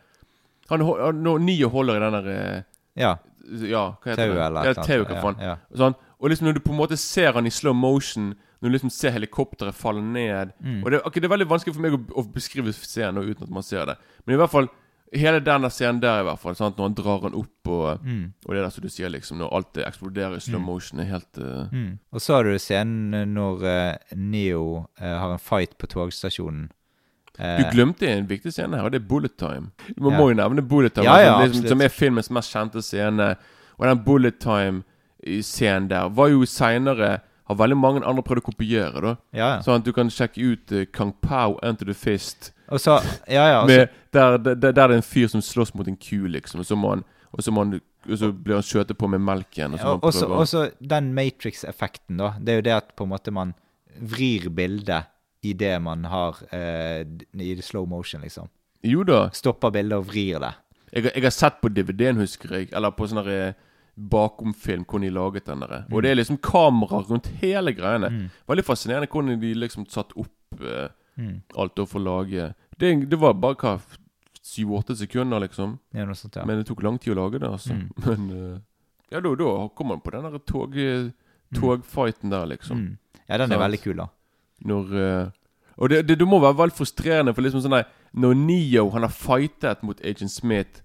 [0.69, 0.84] han,
[1.23, 2.61] Når Nio holder i den der eh,
[2.95, 3.15] Ja.
[3.45, 5.36] Ja, hva heter Tau eller ja, tau, hva faen.
[5.41, 5.78] Ja, ja.
[5.78, 5.95] Sånn.
[6.19, 8.89] Og liksom når du på en måte ser han i slow motion, når du liksom
[8.93, 10.80] ser helikopteret falle ned Mm.
[10.84, 13.53] Og det, okay, det er veldig vanskelig for meg å, å beskrive scenen uten at
[13.53, 13.97] man ser det.
[14.26, 14.69] Men i hvert fall
[15.14, 16.56] hele denne scenen der, i hvert fall.
[16.56, 16.78] Sant?
[16.78, 18.34] Når han drar han opp, og, Mm.
[18.47, 21.06] og det der som du sier, liksom, når alt det eksploderer i slow motion, er
[21.06, 21.68] helt uh...
[21.72, 21.99] Mm.
[22.12, 26.72] Og så har du scenen når uh, Neo uh, har en fight på togstasjonen.
[27.36, 29.72] Du glemte en viktig scene her, og det er Bullet Time.
[29.97, 30.18] Man Ja.
[30.18, 33.36] må jo nevne Bullet Time, Ja, ja, som, liksom, som er filmens mest kjente scene.
[33.78, 39.02] Og den Bullet Time-scenen der var jo seinere Har veldig mange andre prøvd å kopiere,
[39.04, 39.16] da.
[39.36, 39.58] ja, ja.
[39.66, 42.52] Sånn at du kan sjekke ut uh, Kang Pao Enter the Fist.
[42.74, 42.98] Og så
[43.30, 43.60] Ja, ja.
[43.70, 46.64] Med, der, der, der det er en fyr som slåss mot en ku, liksom.
[46.64, 47.78] Og så, må han, og så, må han,
[48.10, 49.78] og så blir han skjøtet på med melk igjen.
[49.78, 52.34] Og så også, den Matrix-effekten, da.
[52.41, 53.54] Det er jo det at på en måte man
[53.96, 55.12] vrir bildet
[55.46, 57.06] i det man har eh,
[57.38, 58.50] i det slow motion, liksom.
[58.86, 59.28] Jo da.
[59.34, 60.54] Stopper bildet og vrir det.
[60.96, 62.72] Jeg, jeg har sett på DVD-en, husker jeg.
[62.74, 63.54] Eller på sånn der,
[63.98, 65.86] eh, bakomfilm hvordan de laget den der.
[65.91, 68.30] Og det er liksom kamera rundt hele greiene.
[68.48, 71.41] Veldig fascinerende hvordan de liksom satt opp eh, Mm.
[71.56, 73.78] alt for å lage det, det var bare hva
[74.46, 75.78] syv-åtte sekunder, liksom.
[75.96, 76.43] Er sånt, ja.
[76.46, 77.74] Men det tok lang tid å lage det, altså.
[77.74, 77.88] Mm.
[78.06, 78.58] Men eh,
[79.14, 80.76] Ja, da, da kommer man på den der tog,
[81.56, 82.78] togfighten der, liksom.
[82.84, 83.22] Mm.
[83.30, 84.10] Ja, den er veldig kul, da.
[84.66, 85.26] Når eh,
[85.78, 89.04] Og det, det, det må være veldig frustrerende, for liksom sånn der Når Neo han
[89.08, 90.82] har fightet mot Agent Smith,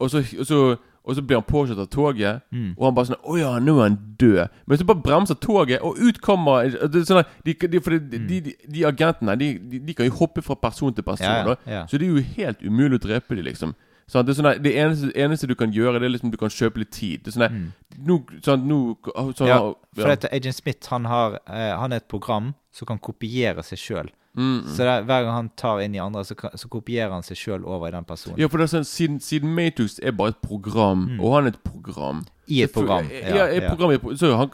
[0.00, 0.60] og så, og så,
[1.04, 2.74] og så blir han påkjørt av toget, Mm.
[2.78, 4.48] og han bare sånn 'Å ja, nå er han død'.
[4.66, 6.70] Men så bare bremser toget, og ut kommer er
[7.04, 11.26] sånn de, de, de, de, de, agentene de, kan jo hoppe fra person til person,
[11.26, 13.74] Ja, ja, så det er jo helt umulig å drepe dem, liksom.
[14.10, 16.78] Sånn, det, sånn det eneste, eneste du kan gjøre, det er liksom du kan kjøpe
[16.82, 17.22] litt tid.
[17.24, 17.72] Det er sånn mm.
[18.06, 18.96] nå, sånn, no,
[19.32, 19.48] sånn, Mm.
[19.48, 20.02] Ja, ja.
[20.02, 23.78] for dette Agent Smith han har eh, Han er et program som kan kopiere seg
[23.78, 24.10] sjøl.
[24.34, 27.22] Mm, Så det, er- hver gang han tar inn i andre, så, så kopierer han
[27.22, 28.38] seg sjøl over i den personen.
[28.40, 31.52] Ja, for det er sånn, siden, siden Matrix er bare et program, og han er
[31.56, 32.54] et program Mm.
[32.56, 33.06] I et program.
[33.12, 34.48] Ja, et program så han,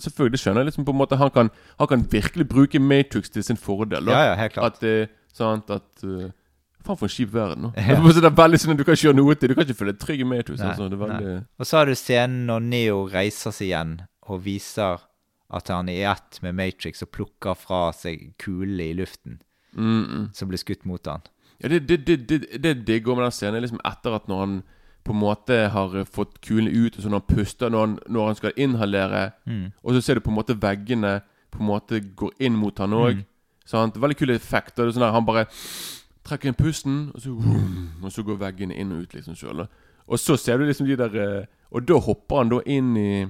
[0.00, 3.42] selvfølgelig skjønner jeg liksom på en måte Han kan, han kan virkelig bruke Matrix til
[3.44, 4.06] sin fordel.
[4.06, 4.12] da.
[4.12, 4.74] Ja, ja, helt klart.
[4.74, 6.30] At det sant, at uh,
[6.86, 7.62] Faen, for en kjip verden.
[7.62, 7.72] nå.
[7.76, 7.98] Ja.
[8.00, 9.92] det er veldig sånn at Du kan ikke gjøre noe til Du kan ikke føle
[9.92, 10.60] deg trygg i Matrix.
[10.60, 14.98] Altså, det veldig Og så har du scenen når Neo reiser seg igjen og viser
[15.50, 19.38] at han i ett med Matrix og plukker fra seg kulene i luften
[19.72, 20.26] mm, mm.
[20.36, 21.24] som blir skutt mot han.
[21.58, 23.62] Ja, det, det, det, det, det digger med den scenen.
[23.64, 24.58] Liksom etter at når han
[25.08, 28.26] på en måte har fått kulene ut, og så når han puster når han, når
[28.26, 29.72] han skal inhalere, Mm.
[29.82, 31.20] og så ser du på en måte veggene
[31.50, 33.22] på en måte går inn mot han òg.
[33.22, 33.92] Mm.
[34.00, 34.76] Veldig kul effekt.
[34.76, 35.46] Det er sånn der, Han bare
[36.24, 37.32] trekker inn pusten, og så,
[38.04, 39.66] og så går veggene inn og ut liksom sjøl.
[40.08, 43.26] Og så ser du liksom de der eh, Og da hopper han da inn i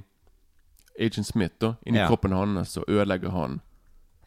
[0.99, 1.75] Agent Smith, da.
[1.87, 2.07] inni Ja.
[2.09, 3.61] kroppen hans og ødelegger han.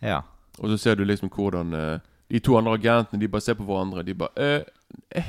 [0.02, 0.22] Ja.
[0.60, 2.00] Og så ser du liksom hvordan eh,
[2.32, 4.04] de to andre agentene De bare ser på hverandre.
[4.06, 4.64] De bare eh,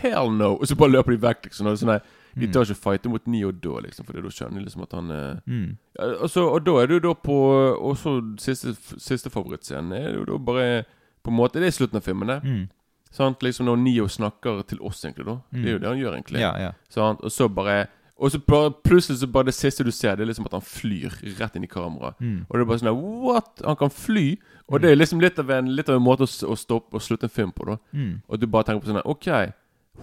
[0.03, 0.57] Hell no!
[0.57, 1.67] Og så bare løper de vekk, liksom.
[1.67, 2.01] Og sånn nei,
[2.39, 5.11] de tar ikke fighte mot Neo da, liksom, Fordi da skjønner de liksom at han
[5.11, 5.77] eh, Mm.
[5.99, 7.37] ja, og, da er du da på
[7.79, 10.85] Og så siste, siste favorittscenen er jo da bare
[11.23, 12.43] På en måte Det er slutten av filmen, det.
[12.45, 12.69] Mm.
[13.13, 13.43] Sant?
[13.43, 15.27] Liksom når Neo snakker til oss, egentlig.
[15.27, 16.41] da Det er jo det han gjør, egentlig.
[16.41, 16.71] Ja, ja.
[16.89, 17.21] Sant?
[17.21, 17.87] Og så bare
[18.23, 18.39] Og så
[18.87, 21.67] plutselig så bare det siste du ser, det er liksom at han flyr rett inn
[21.67, 22.21] i kameraet.
[22.23, 22.45] Mm.
[22.47, 23.65] Og det er bare sånn der, What?
[23.67, 24.27] Han kan fly?
[24.71, 27.03] Og det er liksom litt av en, litt av en måte å, å stoppe og
[27.03, 27.77] slutte en film på, da.
[27.91, 28.15] Mm.
[28.29, 29.27] Og du bare tenker på sånn der, OK,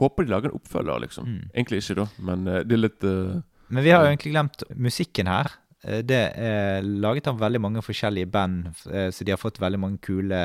[0.02, 1.32] håper de lager en oppfølger, liksom.
[1.32, 1.48] Mm.
[1.54, 3.40] Egentlig ikke, da, men uh, det er litt uh,
[3.72, 5.54] Men vi har jo egentlig glemt musikken her.
[5.88, 10.04] Eh, Det er laget av veldig mange forskjellige band, så de har fått veldig mange
[10.04, 10.42] kule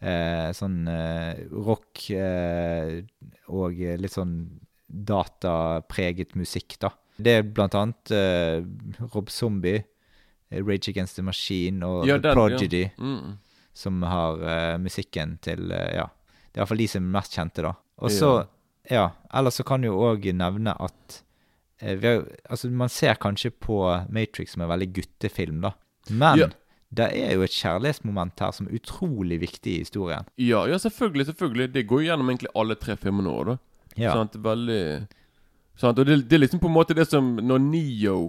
[0.00, 3.00] eh, sånn eh, rock eh,
[3.50, 4.34] og litt sånn
[4.88, 6.92] datapreget musikk, da.
[7.18, 9.80] Det er blant annet uh, Rob Zombie,
[10.50, 13.04] eh, Rage Against the Machine og Ja, den, Prodigy, Ja.
[13.04, 13.38] Mm.
[13.74, 16.06] som har uh, musikken til uh, Ja,
[16.52, 17.72] det er iallfall de som er mest kjente, da.
[17.98, 18.30] Og så,
[18.90, 21.22] ja, ellers så kan jo òg nevne at
[21.80, 23.76] vi har, Altså, man ser kanskje på
[24.10, 25.72] Matrix som en veldig guttefilm, da.
[26.10, 26.48] Men Ja.
[26.90, 30.24] det er jo et kjærlighetsmoment her som er utrolig viktig i historien.
[30.38, 31.26] Ja, ja, selvfølgelig.
[31.26, 33.56] selvfølgelig Det går gjennom egentlig alle tre filmene òg, da.
[33.96, 34.12] Ja.
[34.14, 34.32] Sant?
[34.42, 35.08] Veldig
[35.78, 35.98] Sant?
[35.98, 38.20] Og det, det er liksom på en måte det som når Neo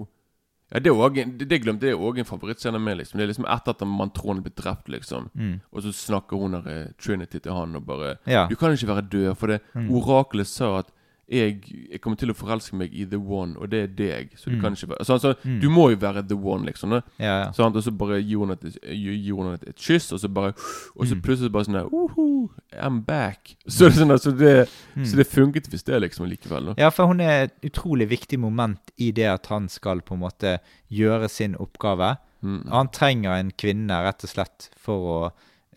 [0.70, 3.18] Ja, det, også det, glemte jeg òg en favorittscene med, liksom.
[3.18, 5.32] Det er liksom etter at mantronen blir drept, liksom.
[5.34, 5.56] Mm.
[5.74, 8.44] Og så snakker hun der eh, Trinity til han og bare Ja.
[8.46, 9.90] Du kan ikke være død, for det Mm.
[9.98, 10.92] oraklet sa at
[11.32, 11.62] jeg,
[11.92, 14.32] jeg kommer til å forelske meg i the one, og det er deg.
[14.36, 14.62] Så du Mm.
[14.62, 15.60] kan ikke være Så, så Mm.
[15.62, 16.92] du må jo være the one, liksom.
[16.92, 17.52] Ja, ja.
[17.52, 20.54] Sånn, Og så bare gir hun et, et, et kyss, og så bare
[20.98, 21.22] Og så Mm.
[21.22, 23.56] plutselig bare sånn der Uhu, I'm back.
[23.68, 25.04] Så, sånn, altså det, Mm.
[25.06, 26.66] så det funket hvis det, liksom, likevel.
[26.66, 26.74] Da.
[26.78, 30.22] Ja, for hun er et utrolig viktig moment i det at han skal på en
[30.22, 30.60] måte
[30.92, 32.18] gjøre sin oppgave.
[32.44, 32.70] Mm.
[32.72, 35.32] Han trenger en kvinne rett og slett for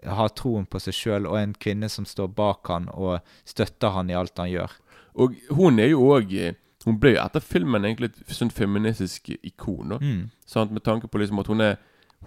[0.05, 3.93] å ha troen på seg sjøl, og en kvinne som står bak han og støtter
[3.93, 4.71] han i alt han gjør.
[5.15, 6.55] Og hun er jo òg
[6.85, 9.93] Hun ble jo etter filmen egentlig et sånn feministisk ikon.
[10.01, 10.31] Mm.
[10.47, 10.73] Sant?
[10.73, 11.77] Med tanke på liksom at hun er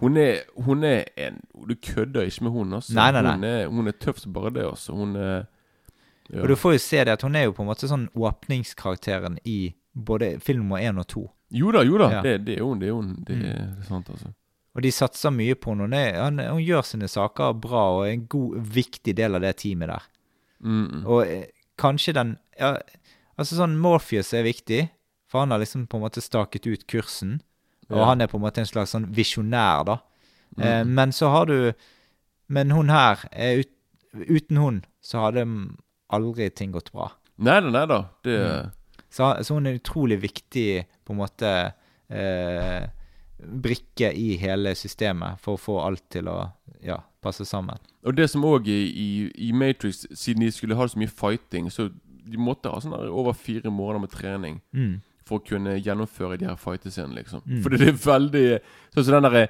[0.00, 2.94] Hun er, hun er en Du kødder ikke med hun, altså.
[2.94, 3.32] Nei, nei, nei.
[3.34, 4.92] Hun, er, hun er tøff som bare det, altså.
[4.92, 5.44] Hun er
[6.32, 6.42] ja.
[6.42, 9.36] Og du får jo se det at hun er jo på en måte sånn åpningskarakteren
[9.44, 11.22] i både film nummer én og to.
[11.54, 12.08] Jo da, jo da.
[12.16, 12.22] Ja.
[12.24, 12.80] Det, det er hun.
[12.80, 13.12] Det er hun.
[13.26, 13.44] Det Mm.
[13.46, 14.32] er sant, altså.
[14.74, 16.00] Og de satser mye på henne.
[16.18, 19.88] Hun, hun gjør sine saker bra og er en god, viktig del av det teamet
[19.88, 20.02] der.
[20.60, 21.06] Mm.
[21.06, 21.46] Og eh,
[21.78, 22.76] kanskje den ja,
[23.38, 24.88] Altså sånn Morpheus er viktig,
[25.28, 27.40] for han har liksom på en måte staket ut kursen.
[27.90, 28.04] Og Ja.
[28.06, 29.98] han er på en måte en slags sånn visjonær, da.
[30.58, 30.94] Eh, Mm.
[30.94, 31.74] men så har du
[32.48, 33.68] Men hun her er ut,
[34.14, 35.44] Uten hun så hadde
[36.10, 37.10] aldri ting gått bra.
[37.38, 38.04] Nei da, nei da.
[38.22, 38.72] Det Mm.
[39.10, 41.72] Så, så hun er utrolig viktig på en måte
[42.08, 42.86] eh,
[43.38, 46.52] brikke i hele systemet for å få alt til å
[46.82, 47.76] ja, passe sammen.
[48.06, 49.08] Og det som òg i, i,
[49.48, 51.90] i Matrix, siden de skulle ha så mye fighting, så
[52.30, 55.00] de måtte ha sånn over fire måneder med trening Mm.
[55.24, 57.40] for å kunne gjennomføre de her fightescenene, liksom.
[57.46, 57.62] Mm.
[57.62, 58.60] Fordi det er veldig
[58.94, 59.48] Sånn som den derre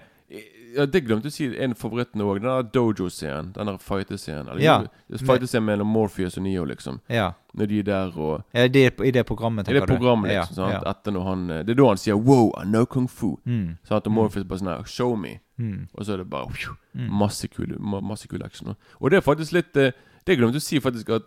[0.77, 2.41] ja, Det glemte å si en av favorittene òg.
[2.43, 3.53] Den der dojo-scenen.
[3.55, 4.59] Den der fightescenen.
[4.61, 4.83] Ja.
[5.09, 6.99] Fightescenen mellom Morpheus og Neo, liksom.
[7.09, 7.31] Ja.
[7.57, 10.35] Når de er der og Er det I det programmet, I det programmet, du?
[10.35, 10.69] Ja, liksom.
[10.71, 10.81] Ja.
[10.91, 13.39] Etter når han Det er da han sier 'wow, I know kung fu'.
[13.47, 13.79] Mm.
[13.85, 14.07] Sant?
[14.07, 15.39] Og Morpheus bare sånn her 'show me'.
[15.59, 15.89] Mm.
[15.95, 17.11] Og så er det bare pju, Mm.
[17.11, 18.69] masse kul, ma masse kul action.
[18.69, 19.93] Og- Og det er faktisk litt eh,
[20.27, 21.23] Det glemte å si, faktisk, at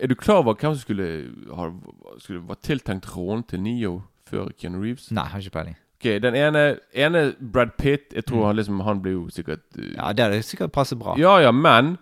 [0.00, 1.06] Er du klar over hvem som skulle
[1.54, 1.70] ha
[2.18, 5.10] Skulle var tiltenkt rollen til Neo før Keanu Reeves?
[5.12, 5.76] Nei, har ikke peiling.
[5.96, 8.46] Ok, Den ene, ene Brad Pitt Jeg tror Mm.
[8.46, 11.14] han liksom Han blir jo sikkert uh, Ja, det hadde sikkert passet bra.
[11.18, 11.96] ja, ja, men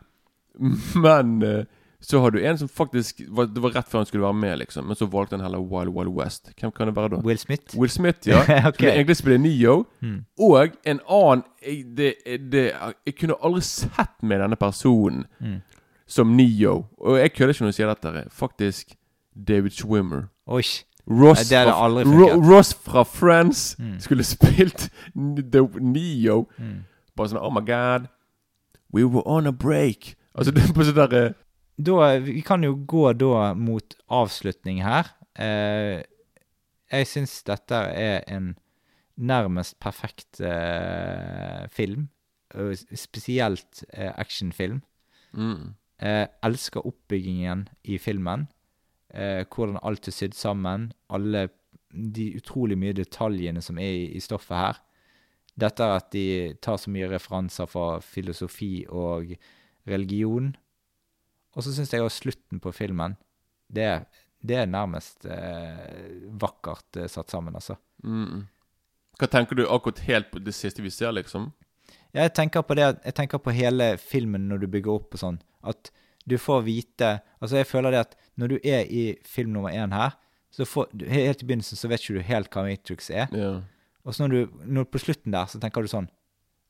[0.95, 1.65] Men uh,
[2.05, 4.59] så har du en som faktisk var, Det var rett før han skulle være med,
[4.59, 4.85] liksom.
[4.87, 6.51] Men så valgte han heller Wild Wild West.
[6.61, 7.21] Hvem kan det være da?
[7.25, 7.79] Will Smith?
[7.79, 8.43] Will Smith, ja.
[8.69, 8.77] Ok.
[8.77, 9.87] Som egentlig spiller Neo.
[10.05, 10.19] Mm.
[10.39, 12.11] Og en annen jeg, det,
[12.53, 12.65] det,
[13.07, 15.63] jeg kunne aldri sett med denne personen Mm.
[16.15, 16.85] Som Neo.
[17.03, 18.25] Og jeg kødder ikke når jeg sier dette.
[18.35, 18.95] Faktisk
[19.35, 20.29] David Schwimmer.
[20.47, 20.63] Oi.
[21.05, 22.29] Ross, Nei, fra, Ro.
[22.41, 23.99] Ross fra Friends Mm.
[24.01, 26.47] skulle spilt Neo.
[26.59, 26.85] Mm.
[27.17, 28.07] Bare sånn Oh my God.
[28.95, 30.15] We were on a break.
[30.35, 31.33] Altså det er på sånn der eh,
[31.77, 35.09] Da, vi kan jo gå da mot avslutning her.
[35.35, 36.01] Eh,
[36.95, 38.53] jeg syns dette er en
[39.19, 42.09] nærmest perfekt eh, film.
[42.55, 44.83] Og spesielt eh, actionfilm.
[45.35, 45.75] mm.
[46.03, 48.49] Eh, elsker oppbyggingen i filmen.
[49.15, 50.93] Eh, hvordan alt er sydd sammen.
[51.09, 51.49] Alle
[51.95, 54.81] de utrolig mye detaljene som er i, i stoffet her.
[55.55, 56.27] Dette er at de
[56.63, 59.37] tar så mye referanser fra filosofi og
[59.87, 60.51] religion.
[61.55, 63.15] Og så syns jeg også slutten på filmen
[63.71, 63.87] Det,
[64.43, 67.79] det er nærmest eh, vakkert eh, satt sammen, altså.
[68.03, 68.49] Mm.
[69.19, 71.53] Hva tenker du akkurat helt på det siste vi ser, liksom?
[72.15, 75.39] Jeg tenker på det Jeg tenker på hele filmen når du bygger opp og sånn.
[75.67, 75.91] At
[76.25, 77.11] du får vite
[77.41, 80.17] Altså, jeg føler det at når du er i film nummer én her,
[80.55, 83.31] så får du, Helt i begynnelsen så vet ikke du helt hva Matrix er.
[83.35, 83.55] Ja.
[84.05, 86.09] Og så når du når på slutten der, så tenker du sånn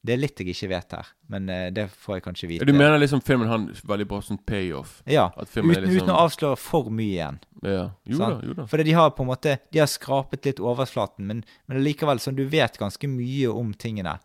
[0.04, 2.66] Det er litt jeg ikke vet her, men eh, det får jeg kanskje vite.
[2.68, 4.98] Du mener liksom filmen har en veldig bra sånn payoff?
[5.08, 5.30] Ja.
[5.32, 7.38] Uten, liksom uten å avsløre for mye igjen.
[7.64, 7.86] Ja.
[8.04, 8.66] Jo da, jo da.
[8.68, 12.36] For de har på en måte De har skrapet litt overflaten, men, men likevel sånn
[12.36, 14.18] du vet ganske mye om tingene.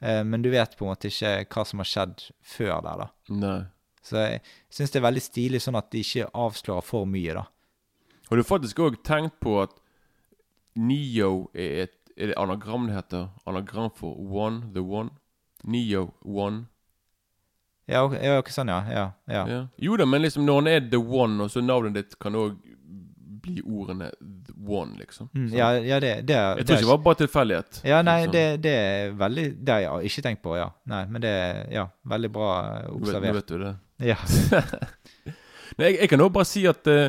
[0.00, 3.08] Eh, men du vet på en måte ikke hva som har skjedd før der, da.
[3.34, 3.58] Nei.
[4.08, 4.40] Så jeg
[4.72, 7.44] syns det er veldig stilig sånn at de ikke avslører for mye, da.
[8.28, 9.76] Har du faktisk òg tenkt på at
[10.78, 13.28] Neo er et Er det anagram det heter?
[13.46, 15.12] Anagram for One, The One?
[15.62, 16.64] Neo, One.
[17.86, 18.80] Ja, ok, ja, ok, sånn, ja.
[18.90, 19.04] Ja.
[19.46, 19.60] ja.
[19.78, 22.58] Jo da, men liksom når han er The One, og så navnet ditt kan òg
[23.44, 24.10] bli ordene
[24.66, 25.28] One, liksom.
[25.34, 27.80] Mm, ja, ja, det, det, Jeg det tror er- ikke det var bare tilfeldighet.
[27.86, 28.32] Ja, nei, liksom.
[28.32, 30.68] det, det er veldig Det har jeg ikke tenkt på, ja.
[30.90, 31.34] Nei, men det
[31.70, 32.48] ja, veldig bra
[32.90, 33.22] observert.
[33.22, 33.74] Nå vet, nå vet du det.
[34.08, 34.18] Ja.
[35.78, 37.08] Nei, jeg, jeg kan også bare si at uh,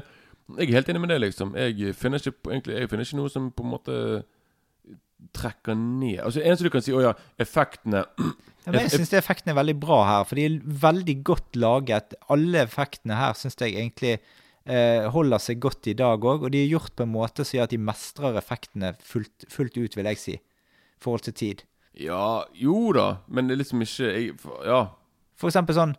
[0.59, 1.55] jeg er helt enig med det, liksom.
[1.57, 3.97] Jeg finner ikke, egentlig, jeg finner ikke noe som på en måte
[5.35, 8.05] trekker ned Altså, Eneste du kan si, å ja, effektene
[8.65, 12.13] Ja, men jeg syns effektene er veldig bra her, for de er veldig godt laget.
[12.29, 14.17] Alle effektene her syns jeg egentlig
[14.67, 17.63] holder seg godt i dag òg, og de er gjort på en måte som gjør
[17.69, 21.63] at de mestrer effektene fullt, fullt ut, vil jeg si, i forhold til tid.
[21.99, 24.81] Ja, jo da, men det er liksom ikke jeg, for- Ja.
[25.35, 25.95] For eksempel sånn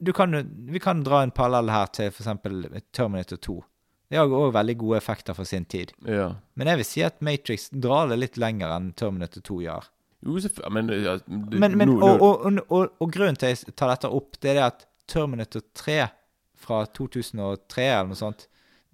[0.00, 0.30] du kan,
[0.70, 3.64] Vi kan dra en parallell her til for eksempel Terminator 2.
[4.10, 5.92] Det har òg veldig gode effekter for sin tid.
[6.06, 6.34] ja.
[6.56, 9.84] Men jeg vil si at Matrix drar det litt lenger enn Terminator 2 gjør.
[10.24, 13.74] Jo, selvfølgelig Men, ja, Men, men og, og, og, og, og grunnen til at jeg
[13.76, 16.08] tar dette opp, det er det at Terminator 3
[16.58, 18.46] fra 2003 eller noe sånt,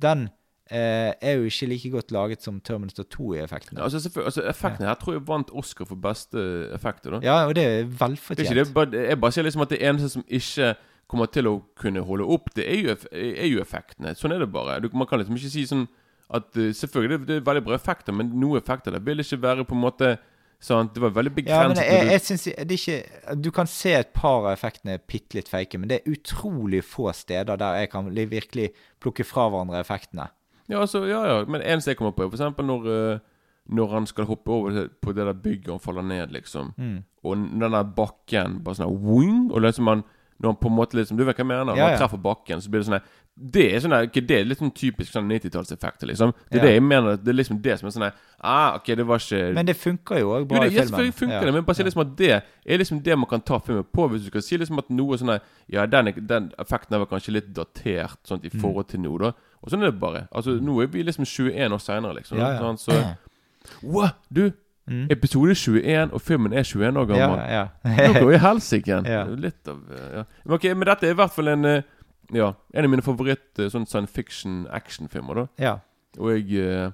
[0.03, 0.29] den
[0.71, 3.83] eh, er jo ikke like godt laget som Terminator 2 i effektene.
[3.83, 6.41] Altså, altså Effektene her tror jeg vant Oscar for beste
[6.75, 7.17] effekter.
[7.17, 9.71] da Ja, og det er Det er ikke det, er, Jeg bare sier liksom at
[9.71, 10.75] det eneste som ikke
[11.09, 14.15] kommer til å kunne holde opp, det er jo, er jo effektene.
[14.17, 14.81] Sånn er det bare.
[14.81, 15.85] Du, man kan liksom ikke si sånn
[16.35, 19.43] at eh, Selvfølgelig det, det er veldig bra effekter, men noen effekter der vil ikke
[19.43, 20.15] være på en måte
[20.65, 21.91] sånn Det var veldig Ja, men begrenset.
[21.91, 25.79] jeg, jeg synes det ikke Du kan se et par av effektene bitte litt fake,
[25.79, 28.71] men det er utrolig få steder der jeg kan virkelig
[29.05, 30.31] plukke fra hverandre effektene.
[30.69, 33.19] ja, altså, ja, ja, men eneste jeg kommer på, er eksempel når eh,
[33.69, 36.75] Når han skal hoppe over på det der bygget og faller ned, liksom.
[36.77, 36.99] Mm.
[37.25, 40.03] Og den der bakken bare sånn wing, Og liksom han
[40.43, 41.65] Når han på en måte liksom Du vet hva jeg mener?
[41.65, 43.07] Når Ja, han treffer bakken, så blir det sånn her-
[43.37, 46.33] Det er sånn her, det er litt sånn typisk sånn 90-tallseffekter, liksom.
[46.51, 46.63] Det er Ja.
[46.67, 47.17] det jeg mener.
[47.17, 49.77] Det er liksom det som er sånn her Ah, ok, det var ikke Men det
[49.77, 50.89] funker jo òg Jo, bra det, i ja, filmen.
[50.91, 51.45] selvfølgelig funker Ja.
[51.45, 52.31] det, men bare si liksom at det
[52.67, 54.09] er liksom det man kan ta filmen på.
[54.11, 57.33] Hvis du skal si liksom at noe sånn her Ja, den, den effekten var kanskje
[57.33, 58.45] litt datert sånn Mm.
[58.45, 59.33] i forhold til nå, da.
[59.63, 60.29] Og sånn er det bare.
[60.35, 62.39] Altså, nå er vi liksom 21 år seinere, liksom.
[62.39, 62.59] Ja, ja.
[62.61, 63.17] Sånn, så
[63.83, 64.53] Wow, du!
[64.87, 65.07] Mm.
[65.11, 67.39] Episode 21, og filmen er 21 år gammel.
[67.49, 68.11] Ja, ja.
[68.21, 68.99] går i helsike.
[69.15, 69.23] Ja.
[69.25, 70.25] Litt av eh, ja.
[70.45, 71.83] Men ok, men dette er i hvert fall en eh,
[72.37, 75.47] Ja, en av mine favoritt eh, sånn science fiction actionfilmer, da.
[75.65, 75.75] ja.
[76.21, 76.93] Og jeg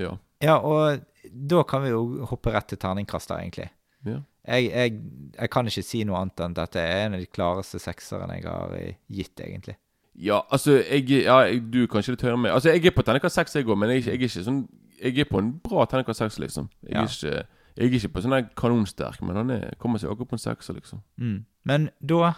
[0.00, 0.16] Ja.
[0.42, 3.68] Ja, og da kan vi jo hoppe rett til terningkaster, egentlig.
[4.08, 4.22] ja.
[4.48, 4.94] Jeg, jeg,
[5.36, 8.38] jeg kan ikke si noe annet enn at dette er en av de klareste sekserne
[8.38, 8.72] jeg har
[9.12, 9.74] gitt, egentlig.
[10.16, 13.36] Ja, altså jeg, ja, Du kan ikke litt høre med Altså, jeg er på terningkast
[13.36, 14.62] seks, jeg òg, men jeg, er jeg er ikke sånn
[15.02, 16.68] Jeg er på en bra terningkast seks, liksom.
[16.82, 17.02] Jeg, Ja.
[17.02, 17.46] er ikke,
[17.76, 20.74] jeg er ikke på sånn kanonsterk, men han er, kommer seg akkurat på en sekser,
[20.76, 21.00] liksom.
[21.18, 21.44] Mm.
[21.64, 22.32] Men da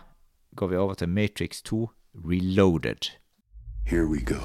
[0.56, 3.10] går vi over til Matrix 2 Reloaded.
[3.86, 4.38] Here we go.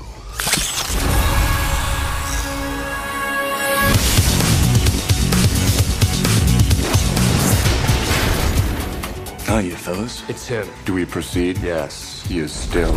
[9.48, 10.24] How you fellas?
[10.30, 10.68] It's him.
[10.86, 11.58] Do we proceed?
[11.64, 12.22] Yes.
[12.28, 12.92] He is still.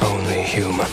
[0.00, 0.86] Only human.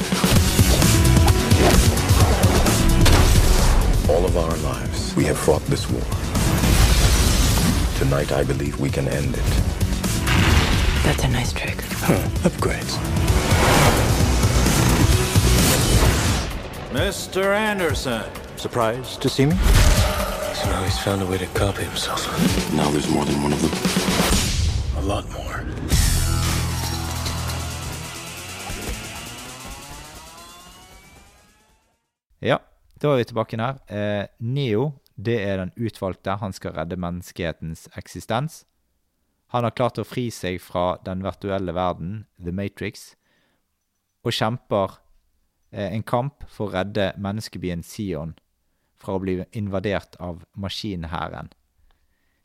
[4.11, 6.01] All of our lives, we have fought this war.
[7.97, 9.51] Tonight, I believe we can end it.
[11.05, 11.77] That's a nice trick.
[12.43, 12.97] Upgrades.
[16.91, 17.55] Mr.
[17.55, 18.29] Anderson.
[18.57, 19.55] Surprised to see me?
[19.55, 22.27] So now he's found a way to copy himself.
[22.73, 25.03] Now there's more than one of them.
[25.03, 25.65] A lot more.
[32.41, 32.59] Ja,
[33.01, 33.79] da er vi tilbake her.
[33.89, 36.37] Eh, Neo, det er den utvalgte.
[36.37, 38.65] Han skal redde menneskehetens eksistens.
[39.51, 43.15] Han har klart å fri seg fra den virtuelle verden, The Matrix,
[44.23, 44.99] og kjemper
[45.73, 48.37] eh, en kamp for å redde menneskebyen Sion
[49.01, 51.49] fra å bli invadert av maskinhæren.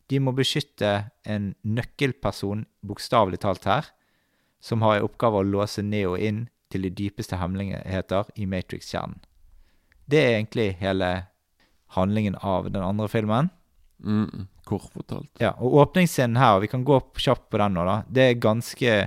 [0.08, 3.92] De må beskytte en nøkkelperson, bokstavelig talt her,
[4.62, 9.20] som har i oppgave å låse Neo inn til de dypeste hemmeligheter i Matrix-kjernen.
[10.06, 11.10] Det er egentlig hele
[11.96, 13.50] handlingen av den andre filmen.
[14.04, 15.30] Mm, kort fortalt.
[15.40, 18.02] Ja, og åpningsscenen her, vi kan gå kjapt på den nå, da.
[18.08, 18.98] Det er ganske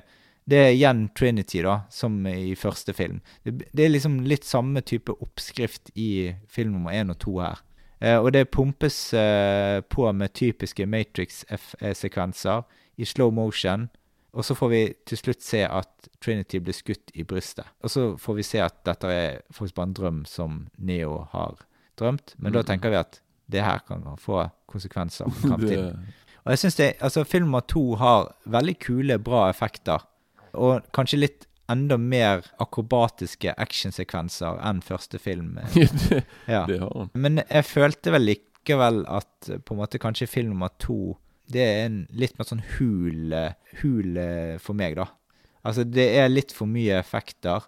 [0.49, 3.19] Det er igjen Trinity, da, som i første film.
[3.45, 7.59] Det, det er liksom litt samme type oppskrift i film nummer én og to her.
[8.01, 12.63] Eh, og det pumpes eh, på med typiske Matrix-sekvenser
[12.97, 13.89] i slow motion.
[14.37, 17.65] Og så får vi til slutt se at Trinity blir skutt i brystet.
[17.83, 21.57] Og så får vi se at dette er faktisk bare en drøm som Neo har
[21.99, 22.35] drømt.
[22.37, 26.05] Men da tenker vi at det her kan få konsekvenser for framtiden.
[26.45, 30.05] Og jeg synes det, altså Film nummer to har veldig kule, bra effekter.
[30.53, 35.57] Og kanskje litt enda mer akrobatiske actionsekvenser enn første film.
[36.49, 36.63] Ja.
[36.69, 37.11] det har han.
[37.13, 41.17] Men jeg følte vel likevel at på en måte kanskje film nummer to
[41.49, 45.07] Det er en litt mer sånn hul, eh, hul eh, for meg, da.
[45.65, 47.65] Altså, det er litt for mye effekter.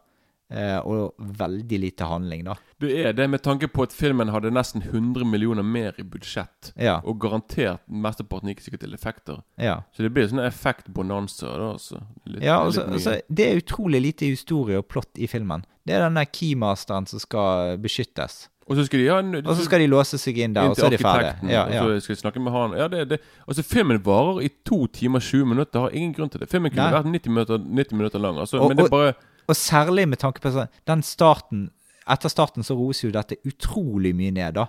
[0.53, 2.57] eh, og veldig lite handling, da.
[2.83, 6.73] Det er det med tanke på at filmen hadde nesten 100 millioner mer i budsjett.
[6.75, 6.97] Ja.
[7.07, 9.37] Og garantert mesteparten gikk sikkert til effekter.
[9.57, 9.77] Ja.
[9.95, 11.47] Så det blir sånn effektbonanza.
[11.71, 12.01] altså.
[12.27, 15.63] Litt- Ja, litt altså, altså, Det er utrolig lite historie og plott i filmen.
[15.85, 18.49] Det er den der keymasteren som skal beskyttes.
[18.71, 20.77] Og så skal de ha en Og så skal de låse seg inn der, og
[20.79, 21.33] så er de ferdige.
[21.51, 22.75] Ja, Ja, og så skal de snakke med han.
[22.79, 23.17] Ja, det, det.
[23.47, 25.79] Altså, filmen varer i to timer 20 minutter.
[25.85, 26.47] Har ingen grunn til det.
[26.51, 26.95] Filmen kunne Nei.
[26.95, 28.39] vært 90 minutter, 90 minutter lang.
[28.39, 29.13] Altså, Og- men det bare
[29.49, 31.69] Og særlig med tanke på sånn Den starten
[32.07, 34.65] Etter starten så roser jo dette utrolig mye ned, da.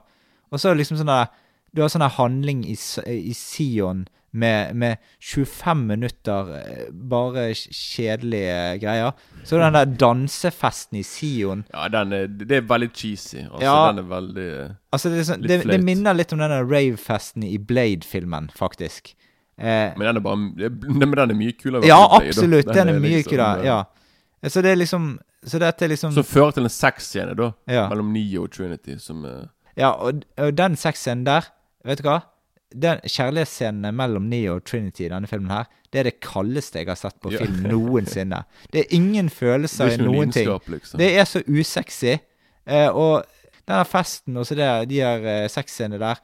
[0.51, 1.27] Og så er det liksom sånn der
[1.75, 2.77] Du har sånn handling i,
[3.09, 9.13] i Sion med, med 25 minutter eh, bare kjedelige greier.
[9.45, 13.43] Så den der dansefesten i Sion Ja, den er, det er veldig cheesy.
[13.45, 13.75] Altså, Ja.
[13.91, 14.47] Den er veldig
[14.93, 19.15] Altså det, er sånn, det, det minner litt om den rave-festen i Blade-filmen, faktisk.
[19.59, 20.37] Eh, Men den er bare
[20.81, 21.85] Men den er mye kulere.
[21.87, 22.67] ja, absolutt.
[22.73, 23.61] Den er mye liksom, kulere.
[23.61, 23.85] eh, Ja.
[24.49, 27.53] Så det er liksom Så dette er liksom Som fører til en sexscene, da.
[27.69, 27.89] Ja.
[27.91, 29.45] Mellom Neo og Trinity, som eh,
[29.77, 31.47] Ja, og, og den sexscenen der,
[31.85, 32.21] vet du hva?
[32.75, 36.89] Den Kjærlighetsscenen mellom Neo og Trinity i denne filmen her, det er det kaldeste jeg
[36.89, 38.43] har sett på film noensinne.
[38.73, 40.49] Det er ingen følelser er i noen ting.
[40.73, 40.99] liksom.
[41.01, 42.17] Det er så usexy.
[42.65, 43.27] Eh, og
[43.67, 46.21] denne festen og så det, de her eh, sexscenene der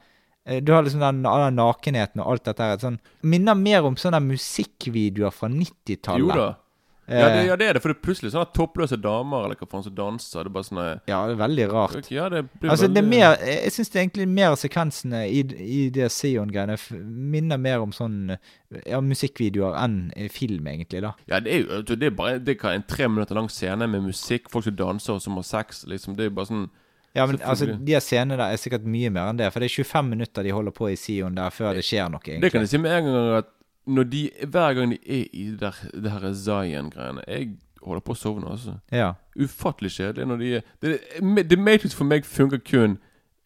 [0.47, 2.81] eh, Du har liksom den, den nakenheten og alt dette her.
[2.81, 6.65] Sånn, minner mer om sånne musikkvideoer fra 90-tallet.
[7.09, 7.81] Ja det, Eh, ja, det er det.
[7.83, 10.45] For det er plutselig sånne toppløse damer eller hva faen som danser.
[10.45, 12.09] Det er bare sånn eh, ja, det er veldig rart.
[12.13, 15.79] Ja, det blir Altså, det er mer Jeg syns egentlig mer av sekvensene i, i
[15.93, 18.35] det Sion-greiene minner mer om sånn
[18.85, 21.13] ja, musikkvideoer enn eh, film, egentlig, da.
[21.29, 24.05] Ja, det er jo det er bare Det er en tre minutter lang scene med
[24.05, 25.85] musikk, folk som danser og som har sex.
[25.89, 26.67] Liksom, Det er jo bare sånn
[27.17, 29.79] Ja, men altså, de scenene der er sikkert mye mer enn det, for det er
[29.81, 32.45] 25 minutter de holder på i Sion der før det skjer noe, egentlig.
[32.45, 33.55] Det kan jeg si med en gang at
[33.89, 37.49] når de, hver gang de er i det, der, det her Zion-greiene Jeg
[37.81, 38.77] holder på å sovne, altså.
[38.91, 39.13] Ja.
[39.39, 40.97] Ufattelig kjedelig når de er det,
[41.49, 42.97] The Matrix for meg funker kun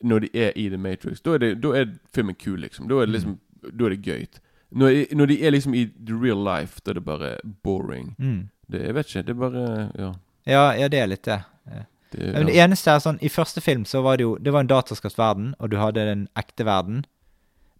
[0.03, 1.21] når de er i The Matrix.
[1.23, 2.89] Da er, det, da er filmen kul, liksom.
[2.91, 4.25] Da er det liksom Da er det gøy.
[4.73, 8.15] Når, når de er liksom i the real life, da er det bare boring.
[8.19, 8.49] Mm.
[8.71, 9.21] Det, jeg vet ikke.
[9.21, 9.65] Det er bare
[9.95, 10.11] Ja.
[10.45, 11.39] ja, ja, det er litt det.
[12.13, 12.43] Det, ja.
[12.43, 15.17] det eneste er sånn, I første film så var det jo Det var en dataskapt
[15.17, 17.05] verden, og du hadde den ekte verden.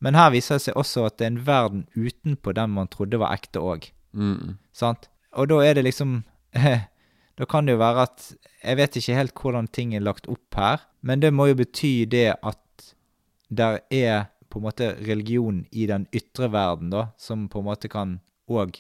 [0.04, 3.20] Men her viser det seg også at det er en verden utenpå den man trodde
[3.22, 3.88] var ekte òg.
[4.12, 4.58] Mm.
[4.76, 5.08] Sant?
[5.34, 6.22] Og da er det liksom
[7.34, 8.26] Da kan det jo være at
[8.62, 12.06] Jeg vet ikke helt hvordan ting er lagt opp her, men det må jo bety
[12.06, 12.94] det at
[13.50, 17.90] der er på en måte religion i den ytre verden, da, som på en måte
[17.90, 18.78] kan òg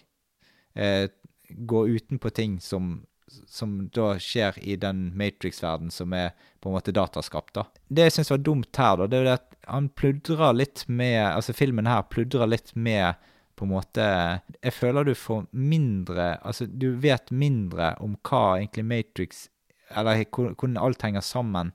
[0.77, 1.09] eh,
[1.49, 3.01] gå utenpå ting som
[3.49, 7.55] som da skjer i den Matrix-verden som er på en måte dataskapt.
[7.57, 7.65] da.
[7.89, 10.83] Det jeg syns var dumt her, da, det er jo det at han pludrer litt
[10.87, 13.15] med Altså filmen her pludrer litt med
[13.55, 14.05] på en måte
[14.63, 19.45] Jeg føler du får mindre Altså, du vet mindre om hva egentlig Matrix
[19.95, 21.71] Eller hvordan alt henger sammen,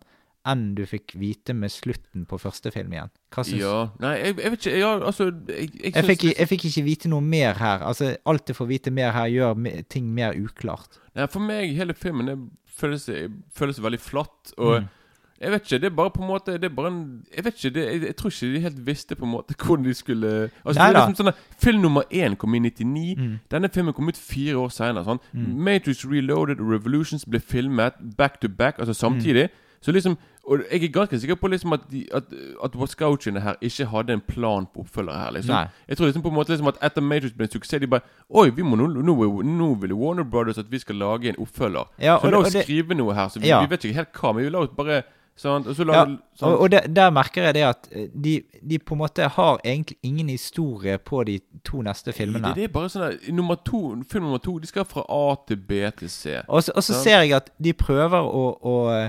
[0.49, 3.11] enn du fikk vite med slutten på første film igjen.
[3.35, 4.77] Hva syns Ja Nei, jeg, jeg vet ikke.
[4.81, 7.85] Ja, altså Jeg, jeg, jeg fikk, jeg fikk ikke vite noe mer her.
[7.87, 9.59] Altså, Alt jeg får vite mer her, gjør
[9.93, 10.99] ting mer uklart.
[11.15, 12.39] Nei, For meg, hele filmen det
[12.79, 13.09] føles,
[13.55, 14.55] føles veldig flatt.
[14.59, 14.95] Og Mm.
[15.41, 18.03] Jeg vet ikke, det er bare på en måte en Jeg vet ikke, det, jeg,
[18.07, 20.97] jeg tror ikke de helt visste på en måte hvordan de skulle Altså, Nei det
[20.97, 21.33] er liksom sånn
[21.63, 23.15] Film nummer én kom i 99.
[23.19, 23.39] Mm.
[23.51, 25.05] Denne filmen kom ut fire år senere.
[25.07, 25.21] Sånn.
[25.35, 29.49] Matrix Reloaded og Revolutions ble filmet back to back, altså samtidig.
[29.81, 30.17] Så liksom
[30.49, 32.25] Og jeg er ganske sikker på liksom at, de, at,
[32.65, 35.31] at Wachowskiene her ikke hadde en plan på oppfølgere her.
[35.37, 35.67] liksom Nei.
[35.89, 38.01] Jeg tror liksom på en måte liksom at etter Matrix ble en suksess, de bare
[38.31, 41.85] Oi, vi må nå, nå, nå vil Warner Brothers at vi skal lage en oppfølger.
[42.01, 43.29] Ja, så la oss skrive noe her.
[43.29, 43.61] Så vi, Ja.
[43.61, 45.03] vi vet ikke helt hva, men vi la oss bare
[45.39, 45.69] sant?
[45.71, 46.05] Og Ja,
[46.49, 48.35] og, og det, der merker jeg det at eh, de,
[48.71, 52.53] de på en måte har egentlig ingen historie på de to neste filmene.
[52.53, 53.81] det, det er bare sånn der, nummer to,
[54.11, 56.41] Film nummer to De skal fra A til B til C.
[56.49, 59.09] Og så, og så ser jeg at de prøver å, å eh,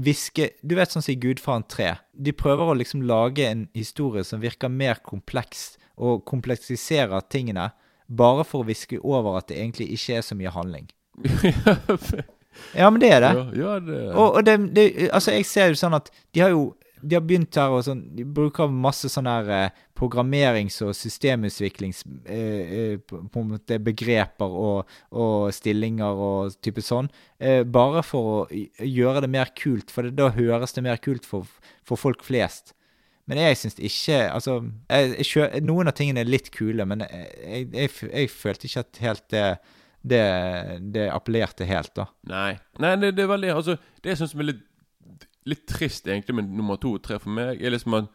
[0.00, 1.92] viske Du vet sånn som i Gudfaren 3.
[2.14, 7.70] De prøver å liksom lage en historie som virker mer kompleks, og kompleksiserer tingene,
[8.08, 10.88] bare for å viske over at det egentlig ikke er så mye handling.
[12.74, 13.32] Ja, men det er det.
[13.38, 16.54] ja, ja, det Og, og det, det, altså jeg ser jo sånn at de har
[16.54, 16.70] jo
[17.00, 22.02] de har begynt her og sånn De bruker masse sånn her eh, programmerings- og systemutviklings
[22.28, 23.14] eh, eh,
[24.48, 27.10] og, og stillinger og type sånn.
[27.38, 31.28] Eh, bare for å gjøre det mer kult, for det, da høres det mer kult
[31.28, 31.48] for,
[31.84, 32.74] for folk flest.
[33.30, 37.68] Men jeg syns ikke Altså, jeg, jeg, noen av tingene er litt kule, men jeg,
[37.70, 39.44] jeg, jeg, følte ikke at helt det
[40.02, 40.20] det,
[40.94, 42.06] det appellerte helt, da.
[42.26, 44.62] Nei, Nei det, det er veldig Altså, det jeg syns er litt,
[45.46, 48.08] litt trist egentlig med nummer to og tre for meg, er liksom at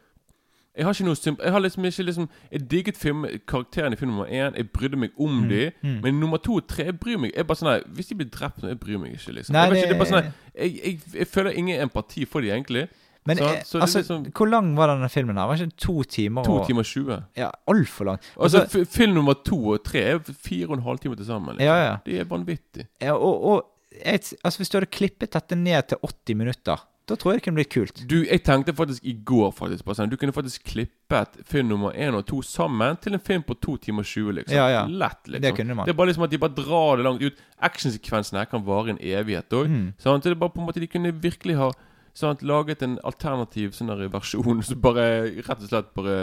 [0.75, 3.95] Jeg har ikke noe symp Jeg har liksom ikke liksom Jeg digget film, karakteren i
[3.95, 4.55] film nummer én.
[4.57, 5.71] Jeg brydde meg om Mm, de
[6.03, 7.31] Men nummer to og tre Jeg bryr meg.
[7.35, 9.31] Jeg bare sånn her Hvis de blir drept, jeg bryr meg ikke.
[9.37, 12.25] liksom Nei, jeg, vet ikke, det- er bare sånn jeg, jeg, jeg føler ingen empati
[12.25, 12.87] for de egentlig.
[13.25, 15.35] Men Så- eh, så altså, liksom- hvor lang var denne filmen?
[15.37, 15.47] her?
[15.47, 16.43] Var ikke to timer?
[16.43, 17.23] To og, timer 20.
[17.37, 18.19] Ja, altfor lang.
[18.39, 21.55] Altså, Altså, film nummer to og tre er fire og en halv time til sammen.
[21.57, 21.65] Liksom.
[21.65, 21.95] Ja, ja.
[22.05, 22.87] Det er vanvittig.
[23.01, 23.65] ja, og, og
[24.03, 27.43] et, altså, hvis du hadde klippet dette ned til 80 minutter, da tror jeg det
[27.45, 28.07] kunne blitt kult.
[28.09, 31.91] Du, Jeg tenkte faktisk i går faktisk på sånn Du kunne faktisk klippet film nummer
[31.93, 34.55] én og to sammen til en film på to timer 20, liksom.
[34.55, 34.85] Ja, ja.
[34.87, 35.41] Lett, liksom.
[35.41, 35.85] Det kunne man.
[35.85, 37.33] Det er bare liksom at de bare drar det langt ut.
[37.61, 39.67] Actionsekvensen her kan vare en evighet òg.
[39.67, 39.93] Mm.
[39.99, 41.71] Sånn, så det er bare på en måte De kunne virkelig ha
[42.15, 45.07] sånn, laget en alternativ sånn der versjon som bare
[45.41, 46.17] rett og slett bare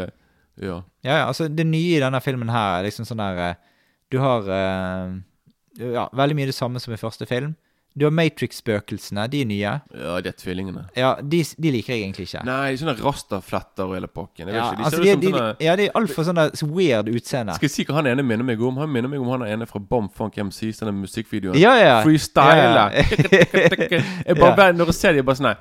[0.60, 0.82] Ja.
[1.00, 3.60] Ja, ja, altså Det nye i denne filmen her er liksom sånn der eh,
[4.12, 5.14] Du har eh,
[5.80, 7.54] Ja, veldig mye det samme som i første film.
[7.92, 9.72] Du har Matrix-spøkelsene, de er nye.
[9.92, 10.86] Ja, de er tvillingene.
[10.96, 12.40] Ja, de, de liker jeg egentlig ikke.
[12.48, 14.46] Nei, sånne rastafletter og hele pakken.
[14.46, 15.98] Jeg vet Ja, ikke, de altså, ser de, ut som de, sånne ja, de er
[16.00, 17.56] altfor sånne weird utseende.
[17.58, 18.80] Skal jeg si hva han ene minner meg om?
[18.80, 21.58] Han minner meg om han ene fra Bomb Funk MCs, denne musikkvideoen.
[21.60, 21.98] Ja, ja.
[22.06, 22.64] Freestyle.
[22.64, 22.86] Ja.
[22.96, 24.72] jeg bare, Ja.
[24.72, 25.52] Når jeg ser dem, bare sånn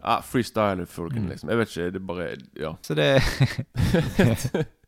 [0.00, 1.30] nei, ah, Freestyle, folkens, Mm.
[1.30, 1.48] liksom.
[1.52, 2.72] Jeg vet ikke, det er bare Ja.
[2.86, 4.66] Så det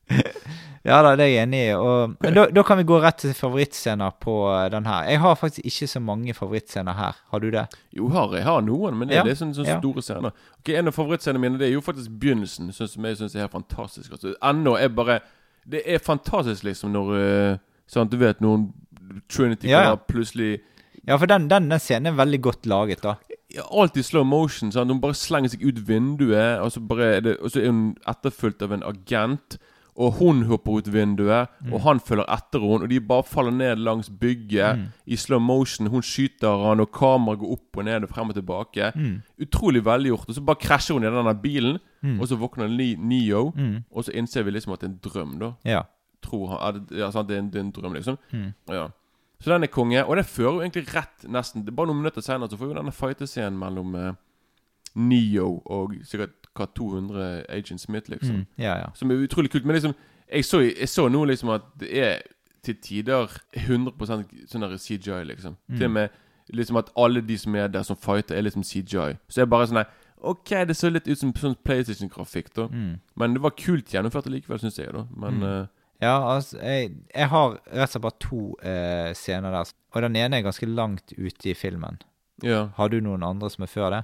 [0.85, 1.75] Ja da, det er jeg enig i.
[1.79, 5.05] Og, men da, da kan vi gå rett til favorittscener på eh, den her.
[5.13, 7.21] Jeg har faktisk ikke så mange favorittscener her.
[7.31, 7.63] Har du det?
[7.95, 9.79] Jo, har jeg har noen, men det Ja, er sånne, sånne ja.
[9.79, 10.35] store scener.
[10.59, 13.45] Ok, En av favorittscenene mine Det er jo faktisk begynnelsen, sånn som jeg syns er
[13.47, 14.11] helt fantastisk.
[14.19, 15.21] Altså, ennå er bare
[15.63, 17.59] Det er fantastisk, liksom, når uh,
[17.93, 18.73] Sånn, du vet, noen
[19.31, 19.95] Trinity Ja, ja.
[19.95, 20.51] kommer plutselig
[21.07, 23.15] Ja, for den, den, den scenen er veldig godt laget, da.
[23.71, 24.73] Alt i slow motion.
[24.73, 24.91] Sant?
[24.91, 28.63] Hun bare slenger seg ut vinduet, og så, er det, og så er hun etterfulgt
[28.63, 29.59] av en agent.
[29.95, 31.73] Og hun hopper ut vinduet, Mm.
[31.75, 32.83] og han følger etter henne.
[32.83, 34.87] Og de bare faller ned langs bygget Mm.
[35.07, 35.87] i slow motion.
[35.87, 38.93] Hun skyter han, og kameraet går opp og ned og frem og tilbake.
[38.97, 39.23] Mm.
[39.43, 40.29] Utrolig velgjort.
[40.29, 41.79] Og så bare krasjer hun i denne bilen,
[42.21, 43.53] og så våkner Neo.
[43.55, 43.85] Mm.
[43.95, 45.53] Og så innser vi liksom at det er en drøm, da.
[45.65, 45.83] Ja.
[46.23, 47.29] Tror han, ja, sant?
[47.29, 48.17] Det, er en, det er en drøm, liksom.
[48.33, 48.55] Mm.
[48.71, 48.89] Ja.
[49.43, 50.05] Så den er konge.
[50.07, 52.95] Og det fører jo egentlig rett nesten Bare noen minutter senere så får vi denne
[52.95, 54.12] fightescenen mellom eh,
[54.95, 58.43] Neo og sikkert hva 200 Agent Smith, liksom.
[58.43, 58.47] Mm.
[58.61, 58.90] Ja, ja.
[58.95, 59.64] Som er utrolig kult.
[59.64, 59.97] Men liksom
[60.32, 62.22] jeg så, jeg så nå liksom at det er
[62.64, 64.07] til tider 100
[64.49, 65.57] sånn der CGI, liksom.
[65.68, 65.76] Mm.
[65.76, 66.20] Til og med
[66.53, 69.16] liksom at alle de som er der som fighter, er liksom CGI.
[69.28, 69.90] Så jeg bare sånn her
[70.22, 72.68] OK, det så litt ut som sånn PlayStation-grafikk, da.
[72.70, 72.93] Mm.
[73.18, 75.03] Men det var kult gjennomført likevel, syns jeg, da.
[75.18, 75.64] Men eh,
[76.03, 79.71] Ja, altså, jeg, jeg har rett og slett bare to eh, scener der.
[79.95, 82.01] Og den ene er ganske langt ute i filmen.
[82.43, 82.65] ja.
[82.77, 84.03] Har du noen andre som er før det?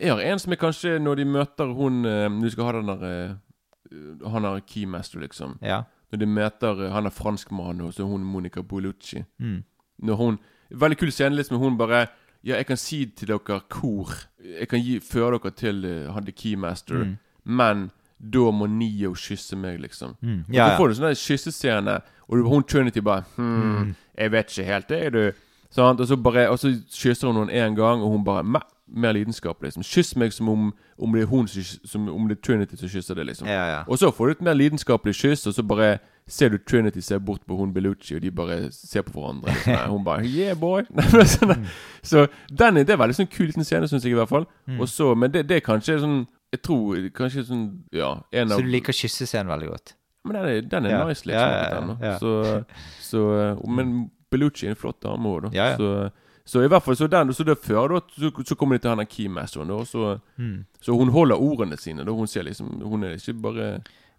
[0.00, 2.88] Jeg har en som er kanskje når de møter hun eh, Du skal ha den
[2.90, 5.58] der eh, Han er keymaster, liksom.
[5.62, 5.82] Ja.
[6.10, 9.22] Når de møter eh, Han er franskmann, hos hun Monica Bolucci.
[9.38, 9.60] Mm.
[10.02, 10.38] Når hun
[10.74, 12.06] Veldig kul scene liksom hun bare
[12.44, 14.10] Ja, jeg kan si til dere hvor
[14.42, 17.14] Jeg kan gi, føre dere til uh, han the keymaster, Mm.
[17.44, 17.90] men
[18.32, 20.14] da må Neo kysse meg, liksom.
[20.22, 20.44] Mm.
[20.48, 24.64] Og Ja, så får du sånn der og hun Trinity bare hmm, Jeg vet ikke
[24.72, 25.32] helt, det er du.
[25.70, 28.60] Sånn, Og så bare Og så kysser hun noen én gang, og hun bare "Mæ,
[28.86, 29.82] Mer lidenskap, liksom.
[29.82, 32.88] Kyss meg som om, om det er hun som, som om det er Trinity som
[32.88, 33.48] kysser deg, liksom.
[33.48, 33.82] Ja, ja.
[33.88, 35.98] Og så får du et mer lidenskapelig kyss, og så bare
[36.28, 39.46] ser du Trinity ser bort på hun Bellucci, og de bare ser på hverandre.
[39.46, 39.72] Liksom.
[39.72, 40.84] Nei, Hun bare 'Yeah, boy'.
[41.26, 41.66] Sånn,
[42.02, 42.26] så
[42.58, 44.46] den det er veldig sånn kul liten scene, syns jeg i hvert fall.
[44.66, 44.80] Mm.
[44.80, 48.58] Og så, men det, det er kanskje sånn Jeg tror kanskje sånn Ja, en av
[48.58, 49.94] Så du liker kyssescenen veldig godt?
[50.24, 51.04] Men den er, den er Ja.
[51.08, 51.54] nice, liksom.
[51.54, 52.18] Ja, den, ja.
[52.18, 52.64] Så,
[53.04, 53.24] så
[53.58, 55.50] uh, Men Bellucci er en flott dame òg, da.
[55.54, 55.76] Ja, ja.
[55.76, 56.10] Så,
[56.46, 58.90] så i hvert fall så den Så det før, da, så, så kommer de til
[58.94, 59.82] han der keymasteren, da.
[59.84, 60.64] Så, Mm.
[60.80, 62.04] så hun holder ordene sine.
[62.04, 63.68] da Hun ser liksom Hun er ikke bare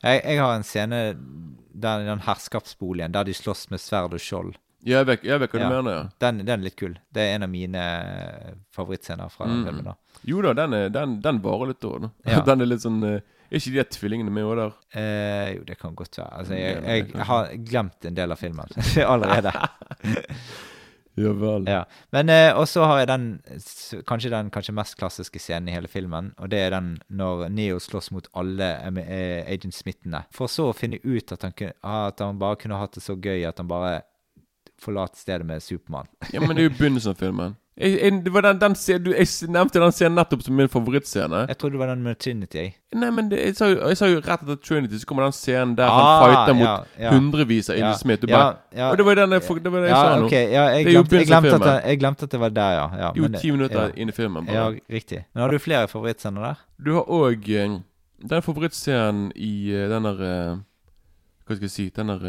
[0.03, 1.01] Jeg, jeg har en scene
[1.73, 4.53] der i den herskapsboligen der de slåss med sverd og skjold.
[4.85, 5.67] Ja, jeg vet, jeg vet hva Ja.
[5.69, 6.03] du mener, ja.
[6.21, 6.93] Den, den er litt kul.
[7.11, 9.65] Det er en av mine eh, favorittscener fra den Mm.
[9.65, 9.83] filmen.
[9.85, 9.95] da
[10.29, 12.09] Jo da, den, er, den, den varer litt òg, da.
[12.35, 12.41] Ja.
[12.45, 14.71] Den er litt sånn eh, Er ikke de der tvillingene med òg der?
[15.01, 16.37] Eh, jo, det kan godt være.
[16.37, 18.65] Altså, er jeg, jeg, har glemt en del av filmen
[19.13, 19.51] allerede.
[21.15, 21.63] Ja vel.
[21.71, 21.85] Ja.
[22.11, 25.87] Men eh, også har jeg den s- kanskje den kanskje mest klassiske scenen i hele
[25.87, 26.33] filmen.
[26.43, 28.67] Og det er den når Neo slåss mot alle
[29.05, 30.25] eh, Agent Smithene.
[30.35, 33.15] For så å finne ut at han, kunne, at han bare kunne hatt det så
[33.15, 34.01] gøy at han bare
[34.85, 36.09] forlater stedet med Supermann.
[36.33, 37.55] Ja, men det er jo begynnelsen av filmen.
[37.75, 40.69] Jeg, jeg, det var den, den scenen, du, jeg nevnte den scenen nettopp som min
[40.71, 41.41] favorittscene.
[41.49, 42.69] Jeg trodde det var den med Trinity.
[42.95, 45.35] Nei, men det, jeg, sa jo, jeg sa jo rett etter Trinity, så kommer den
[45.35, 47.11] scenen der Ah, han fighter mot ja, ja.
[47.11, 48.23] hundrevis av Ja, Smith.
[48.31, 48.93] Ja, ja.
[48.93, 50.29] Og det var den jeg, det var det jeg sa nå.
[50.29, 50.37] ok.
[50.37, 50.87] Ja, jeg,
[51.27, 52.85] glemte, at jeg glemte at det var der, ja.
[53.03, 54.47] ja Jo, ti minutter inn i filmen.
[54.55, 55.25] Ja, riktig.
[55.33, 56.63] Men har du flere favorittscener der?
[56.79, 57.79] Du har òg eh,
[58.23, 60.61] den favorittscenen i eh, den der eh,
[61.43, 62.23] Hva skal jeg si Den der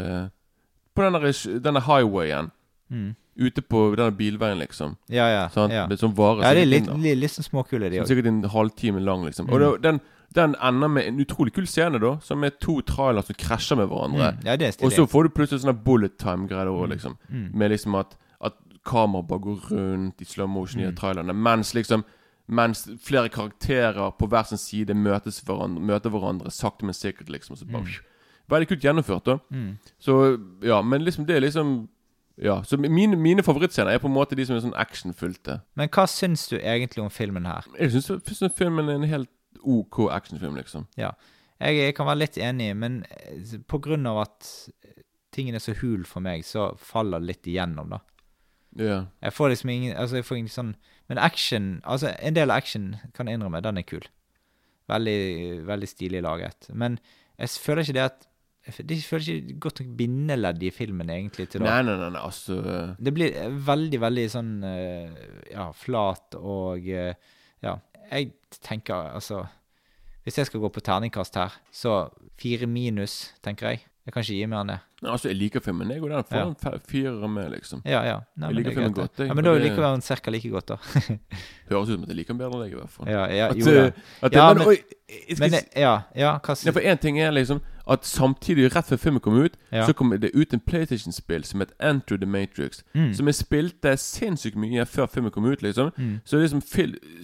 [0.97, 2.51] På denne, der, den der highwayen.
[2.89, 3.07] Mm.
[3.37, 4.95] Ute på denne bilveien, liksom.
[5.13, 5.43] Ja, ja.
[5.53, 5.83] sånn, ja.
[5.87, 6.41] Det sånn vare.
[6.41, 8.07] ja det er litt, litt, litt småkule, de òg.
[8.09, 9.45] sikkert en halvtime lang, liksom.
[9.45, 9.53] Mm.
[9.53, 9.99] Og da, den,
[10.35, 12.17] Den ender med en utrolig kul scene, da.
[12.21, 14.31] Som er to trailere som krasjer med hverandre.
[14.35, 17.15] Mm, ja, det er Og så får du plutselig sånne bullet time-greier òg, liksom.
[17.29, 17.45] Mm.
[17.55, 20.89] Med liksom at, at kameraet bare går rundt i slow motion Mm.
[20.91, 21.33] i trailerne.
[21.33, 22.03] Mens liksom
[22.49, 27.53] Mens flere karakterer på hver sin side møtes hverandre, møter hverandre sakte, men sikkert, liksom.
[27.53, 27.83] Og Så bare,
[28.51, 29.37] Veldig kult gjennomført, da.
[29.51, 29.71] Mm.
[29.99, 30.17] Så
[30.63, 31.77] ja, men liksom det er liksom
[32.37, 35.55] Ja, så mine, mine favorittscener er på en måte de som er sånn actionfylte.
[35.73, 37.65] Men hva syns du egentlig om filmen her?
[37.79, 39.31] Jeg syns filmen er en helt
[39.65, 40.85] OK actionfilm, liksom.
[41.01, 41.15] Ja.
[41.57, 44.51] Jeg, jeg kan være litt enig, men eh, på grunn av at
[45.33, 48.03] tingen er så hul for meg, så faller det litt igjennom, da.
[48.77, 48.99] Ja.
[49.25, 50.71] Jeg får liksom ingen Altså, jeg får ingen sånn
[51.09, 54.03] Men action Altså, en del action, kan jeg innrømme, den er kul.
[54.91, 56.67] Veldig, veldig stilig laget.
[56.69, 56.99] Men
[57.39, 58.26] jeg føler ikke det at
[58.67, 62.57] jeg føler ikke godt nok bindeledd i filmen, egentlig, til Nei, nei, nei, nei, altså
[62.99, 67.13] Det blir eh, veldig, veldig sånn eh, Ja, flat og eh,
[67.63, 67.77] Ja.
[68.11, 69.45] Jeg tenker altså
[70.23, 73.85] Hvis jeg skal gå på terningkast her, så fire minus, tenker jeg.
[74.07, 74.75] Jeg kan ikke gi mer enn det.
[75.03, 75.89] Nei, Altså, jeg liker filmen.
[75.91, 76.25] Jeg går den Ja.
[76.29, 77.81] foran fe- firer med, liksom.
[77.85, 78.17] Ja, ja.
[78.39, 80.49] Nei, Jeg liker er filmen godt, jeg, Ja, men da det- liker den cirka like
[80.51, 80.77] godt, da.
[81.69, 83.07] Høres ut som at jeg liker den bedre enn deg, i hvert fall.
[83.11, 83.85] ja, ja, At, jo da.
[83.85, 83.91] eh,
[84.23, 86.99] at Ja, men, men- oi, jeg skal Men eh, ja, ja, hva Ja, for én
[87.01, 89.85] ting er liksom at samtidig, rett før filmen kom ut, Ja.
[89.85, 92.83] så kom det ut en PlayStation-spill som het Enter the Matrix.
[92.95, 93.13] Mm.
[93.13, 95.91] Som jeg spilte sinnssykt mye før filmen kom ut, liksom.
[95.97, 96.19] Mm.
[96.25, 96.61] Så liksom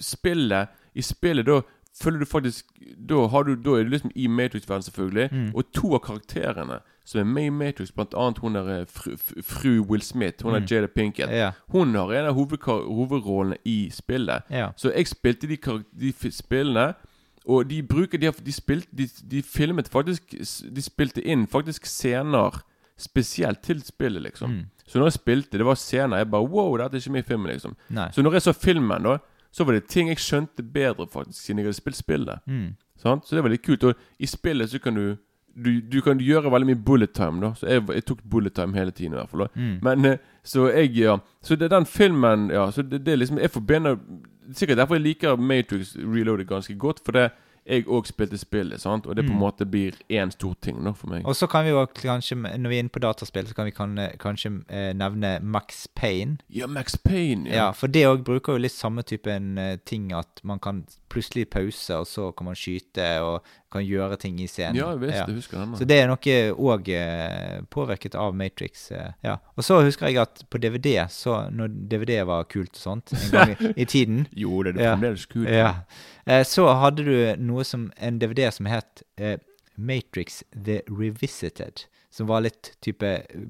[0.00, 1.60] spillet I spillet da
[2.02, 2.64] føler du faktisk
[3.08, 5.28] Da, har du, da er du liksom i Matrix-verdenen, selvfølgelig.
[5.32, 5.50] Mm.
[5.54, 9.16] Og to av karakterene som er med i Matrix, blant annet hun der eh, fru,
[9.42, 10.66] fru Will Smith, hun er Mm.
[10.70, 11.50] Jada Pinkett, Ja.
[11.68, 14.42] hun har en av hovedrollene i spillet.
[14.50, 14.70] Ja.
[14.76, 15.58] Så jeg spilte de,
[16.00, 16.94] de spillene
[17.44, 20.32] Og de bruker De, de, spilte, de, de filmet faktisk
[20.64, 22.62] De spilte inn faktisk scener
[22.96, 24.50] spesielt til spillet, liksom.
[24.50, 24.64] Mm.
[24.86, 27.28] Så når jeg spilte, det var scener Jeg bare Wow, dette er ikke med i
[27.28, 27.76] filmen, liksom.
[27.90, 28.08] Nei.
[28.14, 29.18] Så når jeg så filmen, da
[29.54, 32.40] så var det ting jeg skjønte bedre, faktisk, siden jeg hadde spilt spillet.
[32.50, 32.72] Mm.
[32.98, 33.20] Sånn?
[33.22, 33.84] Så det var litt kult.
[33.86, 35.14] Og i spillet så kan du
[35.54, 37.52] du, du kan gjøre veldig mye bullet time, da.
[37.54, 39.44] Så jeg, jeg tok bullet time hele tiden, i hvert fall.
[39.54, 39.76] Mm.
[39.86, 43.16] Men eh, Så jeg, ja Så det er den filmen Ja, så det, det er
[43.16, 43.94] liksom Jeg forbinder
[44.52, 47.30] Sikkert derfor jeg liker Matrix Reloaded ganske godt, for det
[47.66, 49.06] jeg òg spilte spillet, sant?
[49.06, 49.40] og det på en Mm.
[49.40, 51.24] måte blir én stor ting nå for meg.
[51.24, 53.70] Og så kan vi jo kanskje, når vi er inne på dataspill, så kan vi
[53.70, 56.36] kan, eh, kanskje eh, nevne Max Payne.
[56.50, 57.46] Ja, Max Payne.
[57.48, 60.84] Ja, for det òg bruker jo litt samme type en, eh, ting at man kan
[61.08, 63.42] plutselig pause, og så kan man skyte og
[63.74, 64.78] kan gjøre ting i scenen.
[64.78, 65.26] Ja, visst, ja.
[65.28, 65.74] jeg husker den.
[65.78, 66.36] Så det er noe
[66.74, 68.86] òg eh, påvirket av Matrix.
[68.94, 69.36] Eh, ja.
[69.58, 73.30] Og så husker jeg at på DVD, så når DVD var kult og sånt en
[73.34, 74.92] gang i, i tiden Jo, det er Ja.
[74.96, 75.50] fremdeles kult.
[75.50, 75.72] ja.
[76.26, 79.36] eh, Så hadde du noe som en DVD som het eh,
[79.76, 81.84] Matrix The Revisited.
[82.14, 83.08] Som var litt type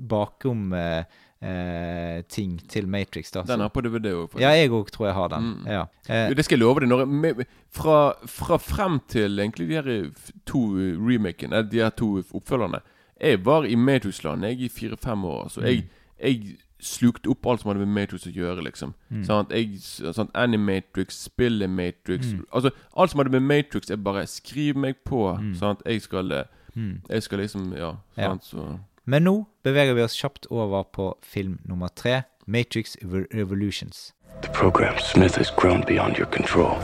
[0.08, 1.04] bakom eh,
[1.44, 3.30] eh, ting til Matrix.
[3.30, 4.38] da Den er på DVD òg.
[4.40, 5.42] Ja, jeg òg tror jeg har den.
[5.42, 5.66] Mm.
[5.66, 5.84] Ja.
[6.08, 6.88] Eh, Jo, Det skal jeg love deg.
[6.88, 11.90] Når fra, fra frem til egentlig de her eh, to eh, remakene, eh, de her
[11.90, 12.80] to oppfølgerne
[13.20, 15.48] Jeg var i Matrix-land jeg i fire-fem år.
[15.48, 15.84] Så jeg,
[16.20, 18.94] jeg slukte opp alt som hadde med Matrix å gjøre, liksom.
[19.24, 19.52] Sant?
[19.52, 19.78] Jeg,
[20.12, 25.38] sånn Animatrix, spillet Matrix Altså, alt som hadde med Matrix, er bare skriv meg på.
[25.58, 25.80] Sant?
[25.86, 26.32] Jeg skal
[26.74, 27.00] mm.
[27.08, 27.94] Jeg skal liksom Ja.
[28.16, 28.34] Ja.
[28.42, 32.96] Så Men nå beveger vi oss kjapt over på film nummer tre, Matrix
[33.34, 34.14] Revolutions.
[34.42, 36.78] The program Smith has grown beyond your control.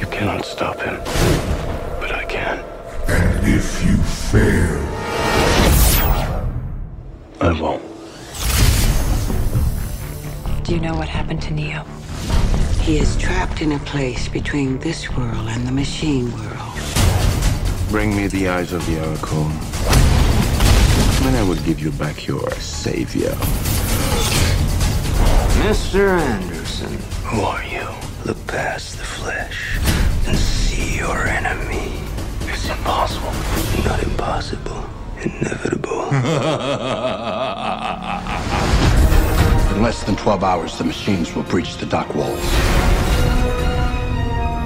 [0.00, 0.96] You cannot stop him,
[2.00, 2.58] but I can.
[3.08, 3.96] And if you
[4.30, 4.80] fail,
[7.40, 7.82] I won't.
[10.64, 11.84] Do you know what happened to Neo?
[12.80, 16.72] He is trapped in a place between this world and the machine world.
[17.92, 19.44] bring me the eyes of the Oracle,
[21.26, 23.30] and I will give you back your savior.
[25.62, 26.18] Mr.
[26.18, 26.92] Anderson,
[27.26, 27.86] Who are you?
[28.24, 29.78] look past the flesh
[30.26, 31.92] and see your enemy.
[32.42, 33.32] It's impossible.
[33.84, 34.84] Not impossible,
[35.22, 36.02] inevitable.
[39.74, 42.38] In less than 12 hours, the machines will breach the dock walls.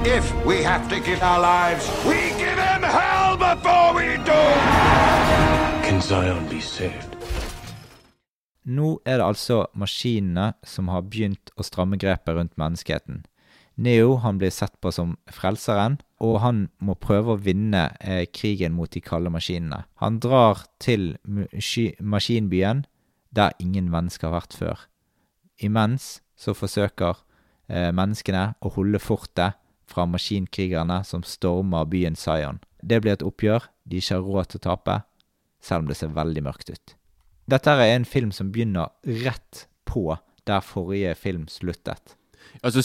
[0.06, 4.85] If we have to give our lives, we give him hell before we do!
[8.68, 13.22] Nå er det altså maskinene som har begynt å stramme grepet rundt menneskeheten.
[13.80, 18.76] Neo han blir sett på som frelseren, og han må prøve å vinne eh, krigen
[18.76, 19.86] mot de kalde maskinene.
[20.04, 21.16] Han drar til
[22.00, 22.84] maskinbyen,
[23.32, 24.86] der ingen mennesker har vært før.
[25.64, 27.24] Imens så forsøker
[27.72, 29.56] eh, menneskene å holde fortet
[29.88, 32.60] fra maskinkrigerne som stormer byen Zion.
[32.84, 35.02] Det blir et oppgjør de ikke har råd til å tape,
[35.66, 36.94] selv om det ser veldig mørkt ut.
[37.50, 38.88] Dette er en film som begynner
[39.24, 40.08] rett på
[40.46, 42.14] der forrige film sluttet.
[42.64, 42.80] Altså,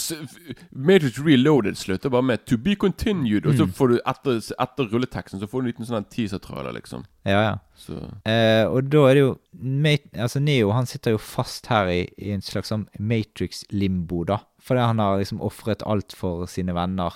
[0.74, 3.72] Matrix Reloaded slutter bare med 'To be continued', og så Mm.
[3.72, 7.04] får du etter, etter rulleteksten Så får du en liten sånn teaser-trailer, liksom.
[7.24, 7.56] Ja, ja.
[7.76, 7.94] Så
[8.26, 9.38] Eh, og da er det jo
[10.18, 12.86] Altså Neo han sitter jo fast her i, i en slags sånn
[13.46, 14.38] Matrix-limbo, da.
[14.60, 17.12] Fordi han har liksom ofret alt for sine venner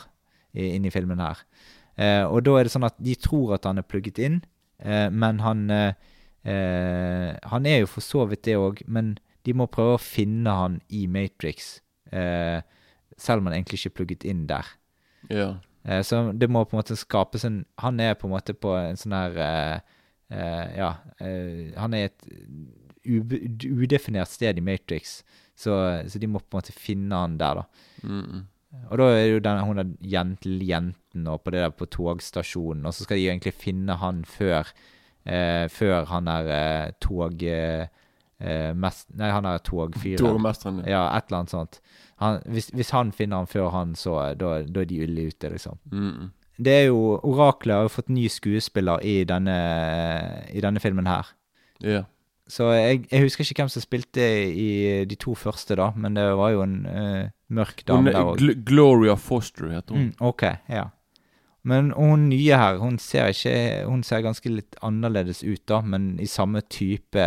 [0.54, 1.36] inni filmen her.
[1.98, 4.42] Eh, og da er det sånn at de tror at han er plugget inn,
[5.10, 5.92] men han eh,
[6.44, 10.50] eh, Han er jo for så vidt det òg, men de må prøve å finne
[10.50, 11.80] han i Matrix.
[12.12, 12.60] Eh,
[13.16, 14.66] selv om han egentlig ikke er plugget inn der.
[15.30, 15.54] ja.
[15.86, 18.72] Eh, Så det må på en måte skapes en Han er på en måte på
[18.74, 19.80] en sånn her eh,
[20.30, 20.96] eh, Ja.
[21.20, 22.26] eh, han er et
[23.06, 25.20] udefinert sted i Matrix,
[25.56, 27.64] så, så de må på en måte finne han der, da.
[28.02, 28.46] Mm.
[28.90, 32.86] Og da er jo den, hun der jent, jenten og på det der på togstasjonen,
[32.86, 34.72] og så skal de jo egentlig finne han før
[35.26, 37.42] eh, Før han er eh, tog...
[37.42, 37.86] Eh,
[38.76, 40.20] mest, nei, han er togfyren.
[40.20, 40.90] Togmesteren, ja.
[40.92, 41.78] Ja, et eller annet sånt.
[42.20, 45.48] Han, hvis, hvis han finner han før han, så da, da er de ille ute,
[45.54, 45.78] liksom.
[45.88, 46.34] Mm.
[46.56, 49.56] Det er jo Oraklet har jo fått ny skuespiller i denne,
[50.52, 51.32] i denne filmen her.
[51.84, 52.04] Ja.
[52.48, 54.68] Så jeg, jeg husker ikke hvem som spilte i
[55.08, 58.36] de to første, da, men det var jo en eh, mørk dame er der òg.
[58.38, 60.06] Gl Gloria Foster heter hun.
[60.10, 60.84] Mm, ok, ja.
[61.66, 66.18] Men hun nye her, hun ser ikke Hun ser ganske litt annerledes ut, da, men
[66.22, 67.24] i samme type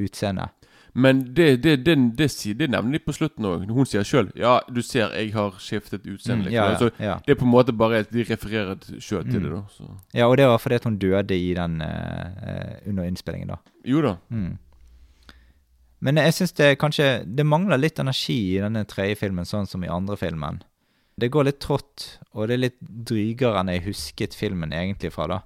[0.00, 0.48] utseende.
[0.94, 3.62] Men det, det, det, det, det nevner de på slutten òg.
[3.72, 6.50] Hun sier sjøl Ja, du ser jeg har skiftet utseende.
[6.50, 7.14] Mm, ja, ja, altså, ja.
[7.26, 9.46] Det er på en måte bare at de refererer sjøl til Mm.
[9.46, 9.62] det, da.
[9.72, 9.88] Så.
[10.14, 13.56] Ja, og det var fordi hun døde i den uh, under innspillingen, da.
[13.88, 14.16] Jo da.
[14.28, 14.58] Mm.
[16.02, 19.84] Men jeg syns det kanskje Det mangler litt energi i denne tredje filmen, sånn som
[19.86, 20.62] i andre filmen.
[21.20, 25.26] Det går litt trått, og det er litt drygere enn jeg husket filmen egentlig fra,
[25.30, 25.38] da.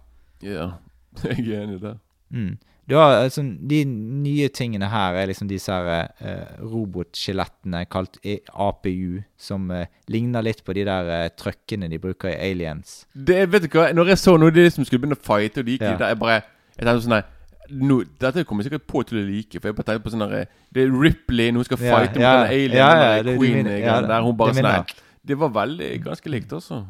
[0.46, 0.68] Ja,
[1.26, 1.94] jeg er enig i det.
[2.32, 2.54] Mm.
[2.86, 8.44] Du har, altså, de nye tingene her er liksom disse her eh, robotskjelettene kalt E-
[8.54, 13.00] APU, som eh, ligner litt på de der eh, trøkkene de bruker i Aliens.
[13.12, 15.66] Det, vet du hva, Når jeg så noe de liksom skulle begynne å fighte, og
[15.66, 15.96] de gikk Ja.
[15.98, 16.38] der, jeg bare
[16.76, 17.22] Jeg tenkte sånn nei,
[17.71, 19.61] nå, Dette kommer jeg sikkert på til å like.
[19.61, 22.47] For jeg bare tenker på sånn Det er Ripley nå skal Ja, fighte ja, mot
[22.47, 24.95] den alien ja, ja, det- queen der hun bare sånn
[25.27, 26.85] Det var veldig ganske likt, altså.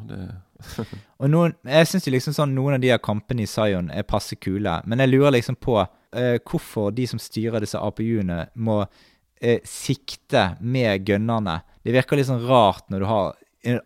[1.20, 4.37] Og noen, jeg syns liksom sånn noen av de her kampene i Zion er passe
[4.37, 9.59] kule, men jeg lurer liksom på uh, hvorfor de som styrer disse APU-ene, må uh,
[9.68, 11.59] sikte med gønnerne.
[11.85, 13.35] Det virker litt sånn rart når du har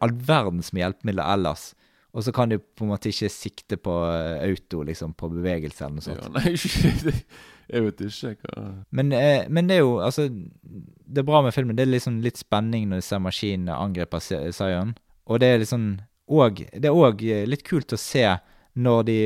[0.00, 1.70] all verdens med hjelpemidler ellers,
[2.12, 5.84] og så kan du på en måte ikke sikte på eh, auto, liksom, på bevegelse
[5.86, 6.24] eller noe sånt.
[6.24, 6.54] ja, nei,
[7.70, 8.64] jeg vet ikke hva
[8.98, 11.76] Men, eh, men det er jo altså Det er bra med filmen.
[11.78, 14.94] Det er liksom litt spenning når du ser maskinene angripe Z- Zion.
[15.30, 15.84] Og det er liksom
[16.30, 18.26] og, Det er òg litt kult å se
[18.78, 19.16] når de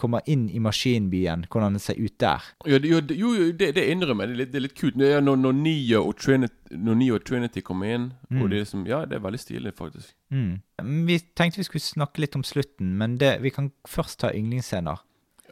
[0.00, 2.46] kommer inn i maskinbyen, hvordan det ser ut der.
[2.66, 4.48] Jo, det- jo, det- jo, det, det innrømmer jeg.
[4.50, 4.96] Det er litt, kult.
[4.96, 8.42] Når, når, Neo og Trinity, Neo og Trinity kommer inn, Mm.
[8.42, 10.14] og det er liksom Ja, det er veldig stilig, faktisk.
[10.30, 10.60] Mm.
[11.06, 14.98] Vi tenkte vi skulle snakke litt om slutten, men det, vi kan først ta yndlingsscener.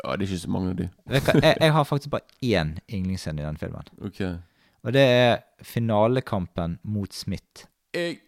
[0.05, 0.89] Ja, det er ikke så mange av de.
[1.11, 3.83] Jeg, jeg, jeg har faktisk bare én yndlingsscene i den filmen.
[4.01, 4.21] Ok.
[4.85, 7.67] Og det er finalekampen mot Smith.
[7.95, 8.19] Jeg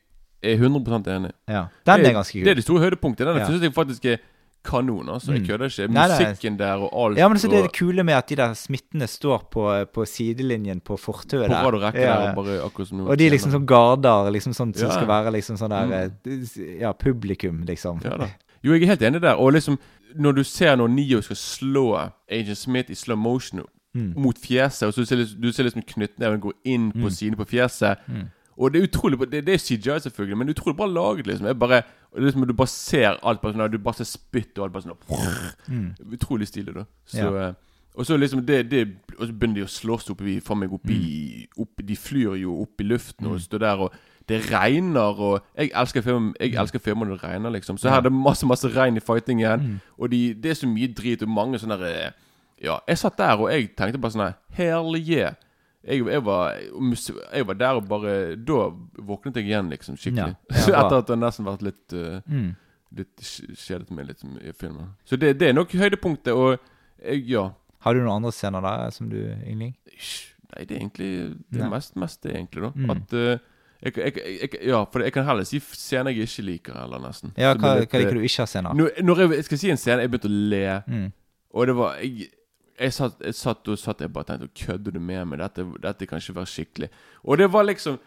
[0.43, 1.31] er 100 enig.
[1.49, 2.45] Ja, Den det, er ganske kul.
[2.45, 3.27] Det er det store høydepunktet.
[3.27, 3.47] Den Ja.
[3.63, 4.17] jeg faktisk er
[4.65, 5.09] kanon.
[5.09, 5.47] altså Jeg Mm.
[5.47, 5.89] kødder ikke.
[6.29, 7.19] Musikken der og alt.
[7.19, 10.05] Ja, men så det er det kule med at de der smittene står på, på
[10.05, 11.63] sidelinjen på fortauet der.
[11.63, 14.53] På rekke Ja, der, og bare akkurat som Og de er liksom sånn garder, liksom
[14.53, 14.95] sånn som Ja.
[14.95, 16.13] skal være liksom sånn der Mm.
[16.27, 18.01] eh, Ja, publikum, liksom.
[18.05, 18.27] Ja da.
[18.63, 19.35] Jo, jeg er helt enig der.
[19.35, 19.79] Og liksom,
[20.19, 23.63] når du ser når Neo skal slå Agent Smith i slow motion
[23.95, 24.15] Mm.
[24.17, 27.11] mot fjeset, og så ser liksom- du ser liksom knyttneven gå inn på Mm.
[27.11, 28.29] siden på fjeset Mm.
[28.59, 31.27] Og det er utrolig Det, det er CGI, selvfølgelig, men det er utrolig bra laget,
[31.27, 31.47] liksom.
[31.47, 31.83] Jeg bare,
[32.13, 34.73] og det liksom, du bare ser alt bare sånn Du bare ser spytt og alt
[34.73, 34.97] bare sånn
[35.69, 35.95] Mm.
[36.13, 36.85] Utrolig stilig, da.
[37.07, 37.49] Så, Ja.
[37.49, 37.55] eh,
[37.95, 38.89] og så liksom det, det
[39.19, 42.81] Og så begynner de å slåss oppi faen meg oppi opp, De flyr jo opp
[42.81, 43.41] i luften og Mm.
[43.41, 43.93] står der, og
[44.29, 47.79] det regner, og Jeg elsker film Jeg elsker filmer når det regner, liksom.
[47.79, 49.61] Så her er det masse, masse regn i fightingen.
[49.61, 49.81] Mm.
[49.99, 52.11] Og de, det er så mye drit, og mange sånne eh,
[52.63, 55.35] Ja, jeg satt der, og jeg tenkte bare sånn Hell yeah.
[55.81, 56.59] Jeg, jeg, var,
[57.33, 58.67] jeg var der og bare Da
[59.01, 60.35] våknet jeg igjen, liksom, skikkelig.
[60.37, 60.83] Ja, ja.
[60.83, 62.51] Etter at det nesten vært litt uh, Mm.
[62.99, 64.89] Litt kjedet meg litt i filmen.
[65.07, 66.57] Så det, det er nok høydepunktet, og
[66.99, 67.45] jeg, ja.
[67.87, 69.77] Har du noen andre scener der som du yndling?
[70.51, 71.11] Nei, det er egentlig
[71.55, 72.73] Det er mest, mest det, egentlig, da.
[72.75, 72.91] Mm.
[72.97, 77.01] At uh, jeg, jeg, Ja, for jeg kan heller si scener jeg ikke liker, eller
[77.07, 77.33] nesten.
[77.39, 78.75] Ja, hva, litt, hva liker eh, du ikke av scener?
[78.77, 80.67] Når, når jeg skal si en scene, jeg begynte å le.
[80.91, 81.09] Mm.
[81.55, 82.29] Og det var Jeg,
[82.81, 85.39] jeg, satt, jeg satt og satt jeg bare tenkte Kødder du med meg?
[85.39, 86.89] Dette, dette kan ikke være skikkelig.
[87.25, 87.99] Og det var liksom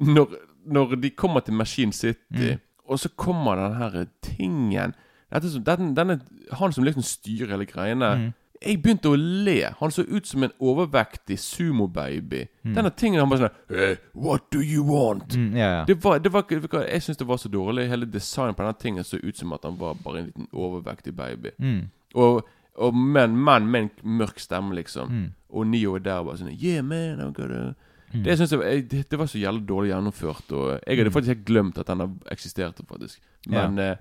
[0.00, 0.34] Når,
[0.66, 2.58] når de kommer til Machine City, Mm.
[2.88, 4.94] og så kommer den her tingen
[5.42, 6.20] som- den, denne,
[6.52, 8.16] Han som liksom styrer hele greiene.
[8.16, 8.32] Mm.
[8.62, 9.74] Jeg begynte å le.
[9.78, 12.46] Han så ut som en overvektig sumobaby.
[12.64, 15.34] Denne tingen han bare sånn hey, What do you want?
[15.36, 15.84] Mm, ja, ja.
[15.88, 17.88] Det var, det var, Jeg syns det var så dårlig.
[17.88, 21.14] Hele designet på denne tingen så ut som at han var bare en liten overvektig
[21.16, 21.50] baby.
[21.58, 21.90] Mm.
[22.14, 22.44] Og,
[22.80, 23.90] og men, men med en
[24.20, 25.10] mørk stemme, liksom.
[25.12, 25.28] Mm.
[25.52, 27.74] Og Neo er der og bare sånn Yeah, man, I'm gonna
[28.12, 30.48] Det synes jeg, jeg det, det var så jævlig dårlig gjennomført.
[30.52, 31.14] Og jeg hadde Mm.
[31.14, 32.32] faktisk helt glemt at den eksisterte,
[32.80, 33.20] eksistert, faktisk.
[33.46, 33.94] Men ja,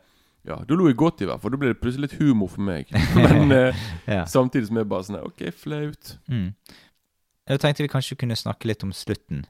[0.47, 1.51] ja da lo jeg godt, i hvert fall.
[1.51, 2.87] Da ble det plutselig litt humor for meg.
[3.15, 3.75] Men eh,
[4.07, 4.23] Ja.
[4.25, 6.17] samtidig som jeg bare sånn OK, flaut.
[6.27, 6.53] Mm.
[7.49, 9.45] Jeg tenkte vi kanskje kunne snakke litt om slutten.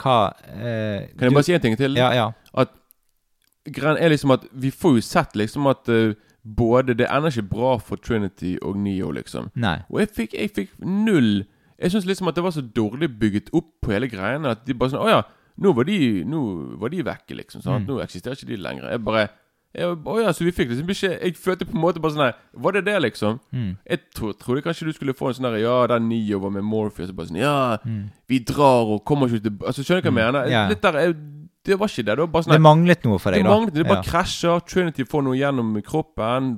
[0.00, 1.96] Hva eh, Kan jeg du- bare si en ting til?
[1.96, 2.32] Ja, ja.
[2.54, 2.70] At
[3.64, 6.12] greien er liksom at vi får jo sett liksom at eh,
[6.44, 9.50] både Det ender ikke bra for Trinity og Neo, liksom.
[9.56, 9.78] Nei.
[9.90, 11.44] Og jeg fikk, jeg fikk null
[11.80, 14.74] Jeg syns liksom at det var så dårlig bygget opp på hele greiene at de
[14.74, 15.22] bare sånn Å ja,
[15.58, 15.96] nå var de,
[16.26, 16.42] nå
[16.82, 17.62] var de vekke, liksom.
[17.62, 17.84] Sant?
[17.86, 17.94] Mm.
[17.94, 18.90] Nå eksisterer ikke de lenger.
[18.90, 19.28] Jeg bare
[19.74, 19.90] jeg,
[20.22, 22.76] ja, så vi fikk liksom ikke Jeg følte på en måte bare sånn her Var
[22.76, 23.40] det det, liksom?
[23.50, 23.72] Mm.
[23.90, 26.62] Jeg tro, trodde kanskje du skulle få en sånn her Ja, der Neo var med
[26.62, 28.04] Morpheus og bare sånn Ja, Mm.
[28.30, 30.46] vi drar og kommer ikke til Altså, skjønner du hva jeg mener?
[30.52, 30.68] Yeah.
[30.70, 31.16] Litt der jeg,
[31.64, 32.12] Det var ikke det.
[32.16, 33.54] Det var bare sånn Det manglet noe for deg, det da.
[33.56, 34.10] manglet, det bare Ja.
[34.10, 34.60] krasjer.
[34.68, 36.50] Trinity får noe gjennom kroppen.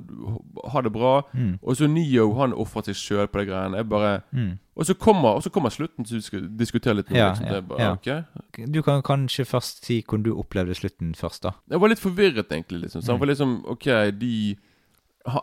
[0.71, 1.21] Ha det bra.
[1.33, 1.59] Mm.
[1.63, 3.75] Og så Neo han ofrer seg sjøl på de greiene.
[3.77, 4.59] Jeg bare Mm.
[4.75, 7.45] og, så kommer, kommer slutten, så vi skal diskutere litt Noe, Ja, liksom.
[7.47, 7.91] ja, det bare, ja.
[7.93, 8.65] Okay.
[8.65, 11.51] Du kan kanskje først si hvordan du opplevde slutten først, da.
[11.71, 12.81] Jeg var litt forvirret, egentlig.
[12.81, 13.11] liksom så Mm.
[13.13, 13.85] Han var liksom OK,
[14.19, 14.57] de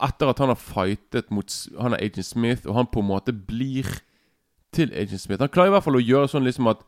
[0.02, 3.32] Etter at han har fightet mot Han er Agent Smith, og han på en måte
[3.46, 3.84] blir
[4.72, 6.78] til Agent Smith Han klarer i hvert fall å gjøre sånn liksom at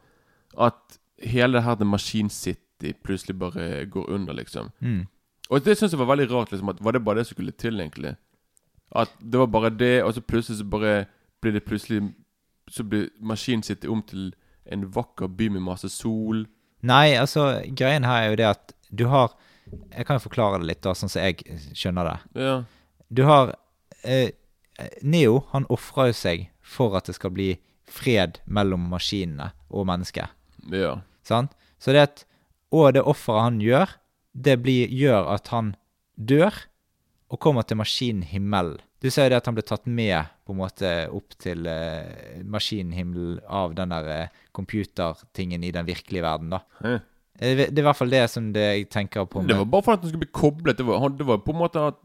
[0.58, 2.60] At hele det her The Machine City
[3.04, 4.70] plutselig bare går under, liksom.
[4.80, 5.06] Mm.
[5.50, 6.50] Og det syns jeg var veldig rart.
[6.52, 8.16] liksom At Var det bare det som skulle til, egentlig?
[8.96, 11.06] At det var bare det, og så plutselig så bare
[11.42, 12.14] blir det plutselig
[12.70, 14.34] Så blir maskinen sittet om til
[14.66, 16.46] en vakker by med masse sol.
[16.82, 19.36] Nei, altså, greien her er jo det at du har
[19.92, 21.42] Jeg kan jo forklare det litt, da, sånn som jeg
[21.74, 22.42] skjønner det.
[22.42, 22.64] Ja.
[23.08, 23.54] Du har
[24.02, 24.30] eh,
[25.02, 27.56] Neo, han ofrer jo seg for at det skal bli
[27.90, 30.30] fred mellom maskinene og mennesket.
[30.70, 31.00] Ja.
[31.26, 31.54] Sant?
[31.82, 32.24] Så det at
[32.76, 33.92] Og det offeret han gjør,
[34.36, 35.74] det blir, gjør at han
[36.16, 36.52] dør
[37.32, 38.78] og kommer til maskinhimmelen.
[39.02, 42.38] Du ser jo det at han ble tatt med på en måte opp til eh,
[42.48, 46.60] maskinhimmelen av den der eh, computertingen i den virkelige verden, da.
[46.80, 46.94] Hæ?
[47.38, 49.42] Eh, Det er i hvert fall det som det jeg tenker på.
[49.42, 49.52] Med.
[49.52, 50.78] Det var bare for at han skulle bli koblet.
[50.78, 52.02] Det var, det var på en måte at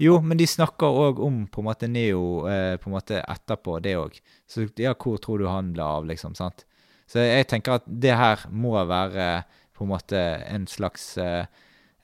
[0.00, 3.80] Jo, men de snakker òg om på en måte Neo eh, på en måte etterpå,
[3.84, 4.14] det òg.
[4.48, 6.34] Så ja, hvor tror du han ble av, liksom?
[6.38, 6.64] sant?
[7.08, 9.42] Så jeg tenker at det her må være
[9.78, 10.18] på en måte
[10.50, 11.46] en slags eh,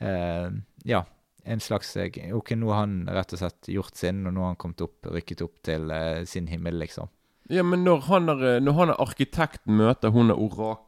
[0.00, 0.48] eh,
[0.86, 1.02] Ja,
[1.44, 4.54] en slags eh, Ok, nå har han rett og slett gjort sin, og nå har
[4.54, 5.90] han kommet opp, rykket opp til
[6.30, 7.10] sin himmel, liksom.
[7.52, 10.80] Ja, men når han er, når han er arkitekten møter hun er, orak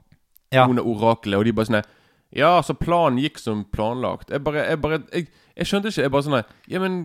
[0.55, 0.65] Ja.
[0.71, 1.83] hun er oraklet, og de bare sånn
[2.37, 4.31] Ja, så planen gikk som planlagt.
[4.35, 6.03] Jeg bare Jeg, bare, jeg, jeg skjønte ikke.
[6.03, 6.97] Jeg bare sånn Ja, men,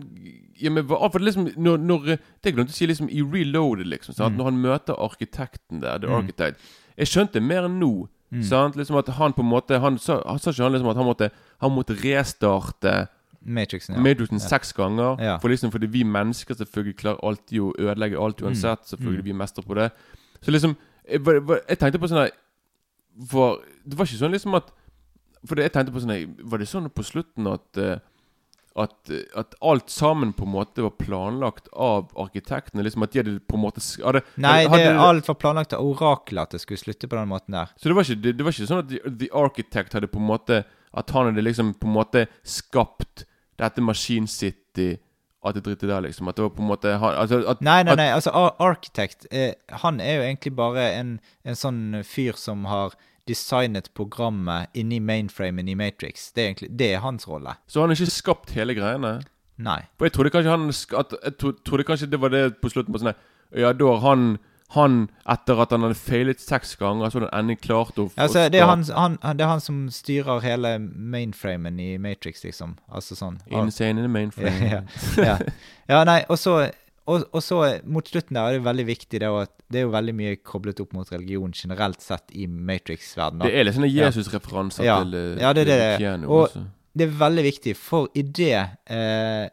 [0.58, 2.08] ja, men For liksom når, når
[2.42, 4.14] Det glemte å si, liksom i Reloaded, liksom.
[4.18, 4.36] Mm.
[4.40, 6.16] Når han møter arkitekten der, The Mm.
[6.18, 6.58] Architect
[6.98, 7.92] Jeg skjønte mer enn nå.
[8.32, 8.72] Mm.
[8.78, 11.30] Liksom at han på en måte Han sa, ikke han liksom at han måtte
[11.60, 13.08] Han måtte restarte
[13.44, 14.00] Matrixen, ja.
[14.00, 14.48] Matrixen Ja.
[14.48, 15.20] seks ganger.
[15.20, 15.36] Ja.
[15.38, 18.86] For liksom Fordi vi mennesker selvfølgelig klarer alltid å ødelegge alt uansett.
[18.88, 19.24] Selvfølgelig Mm.
[19.24, 19.90] vi mestrer på det.
[20.40, 20.76] Så liksom
[21.10, 21.20] Jeg,
[21.68, 22.30] jeg tenkte på sånn der
[23.28, 24.70] For det var ikke sånn liksom at
[25.46, 27.98] For det jeg tenkte på sånn Var det sånn på slutten at eh,
[28.76, 32.82] at, at alt sammen på en måte var planlagt av arkitektene?
[32.86, 35.84] Liksom At de hadde på en måte hadde, Nei, hadde, det, alt var planlagt av
[35.84, 37.72] oraklet at det skulle slutte på den måten der.
[37.76, 40.22] Så det var ikke, det, det var ikke sånn at the, the Architect hadde på
[40.22, 40.62] en måte
[40.92, 43.26] At han hadde liksom på en måte skapt
[43.60, 44.94] dette Machine City
[45.44, 46.28] At det drittet der, liksom.
[46.30, 49.26] At det var på en måte han, altså, at, Nei, nei, nei, altså Ar- Architect
[49.30, 49.52] eh,
[49.84, 52.94] Han er jo egentlig bare en, en sånn fyr som har
[53.28, 56.30] designet programmet inni mainframen i Matrix.
[56.34, 57.54] Det er egentlig Det er hans rolle.
[57.68, 59.20] Så han har ikke skapt hele greiene?
[59.62, 59.80] Nei.
[59.98, 60.68] For jeg trodde kanskje han
[60.98, 62.92] at, Jeg trodde kanskje det var det på slutten.
[62.92, 63.14] På sånn
[63.54, 64.38] Ja, da har han
[64.72, 68.12] Han, etter at han hadde feilet seks ganger, så hadde han endelig klart å, å
[68.16, 72.40] Altså, det er, han, han, han- det er han som styrer hele mainframen i Matrix,
[72.42, 72.78] liksom.
[72.88, 73.36] Altså sånn.
[73.52, 74.70] Insane in the mainframe.
[74.72, 74.80] ja,
[75.20, 75.36] ja.
[75.92, 76.70] ja, nei, og så
[77.10, 77.58] og, og så
[77.90, 80.80] mot slutten der er det veldig viktig det at det er jo veldig mye koblet
[80.84, 83.46] opp mot religion generelt sett i Matrix-verdenen.
[83.48, 84.98] Det er litt sånne Jesus-referanser ja.
[85.02, 85.78] til, eh, Ja, det er det.
[85.98, 86.28] til det.
[86.28, 86.64] Og også.
[86.94, 88.54] det er veldig viktig, for i det
[88.86, 89.46] eh,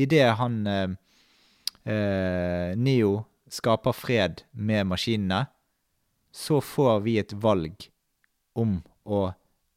[0.00, 0.94] I det han eh,
[1.84, 3.16] eh, Neo
[3.50, 5.44] skaper fred med maskinene,
[6.32, 7.88] så får vi et valg
[8.54, 9.24] om å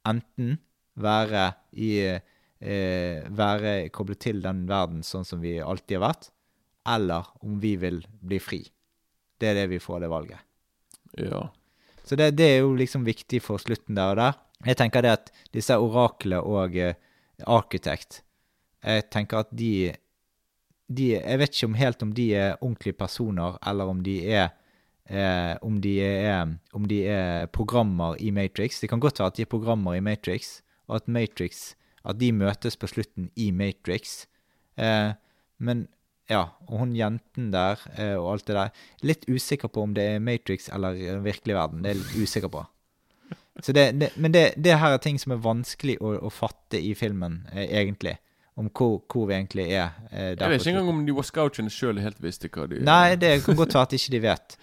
[0.06, 0.60] enten
[1.02, 6.30] være i eh, Være koblet til den verden sånn som vi alltid har vært,
[6.90, 8.62] eller om vi vil bli fri.
[9.40, 10.40] Det er det vi får, det valget.
[11.18, 11.48] Ja.
[12.04, 14.40] Så det, det er jo liksom viktig for slutten der og der.
[14.66, 16.94] Jeg tenker det at disse oraklene og uh,
[17.52, 18.22] Architect
[18.84, 19.92] Jeg tenker at de
[20.88, 24.50] de, Jeg vet ikke om helt om de er ordentlige personer, eller om de er
[25.10, 28.80] eh, om, de er, om de er programmer i Matrix.
[28.80, 31.74] Det kan godt være at de er programmer i Matrix, og at Matrix
[32.06, 34.26] At de møtes på slutten i Matrix.
[34.78, 35.14] Eh,
[35.58, 35.88] men
[36.32, 38.70] ja, og hun jenten der eh, og alt det der
[39.04, 41.84] Litt usikker på om det er Matrix eller eh, virkelig verden.
[41.84, 42.62] Det er jeg litt usikker på.
[43.62, 46.80] Så det, det, men det, det her er ting som er vanskelig å, å fatte
[46.80, 48.16] i filmen, eh, egentlig.
[48.58, 49.92] Om hvor, hvor vi egentlig er.
[50.12, 53.36] Eh, Jeg vet ikke engang om de Wascouchene sjøl helt visste hva de Nei, det
[53.46, 54.58] kan godt være at ikke de vet.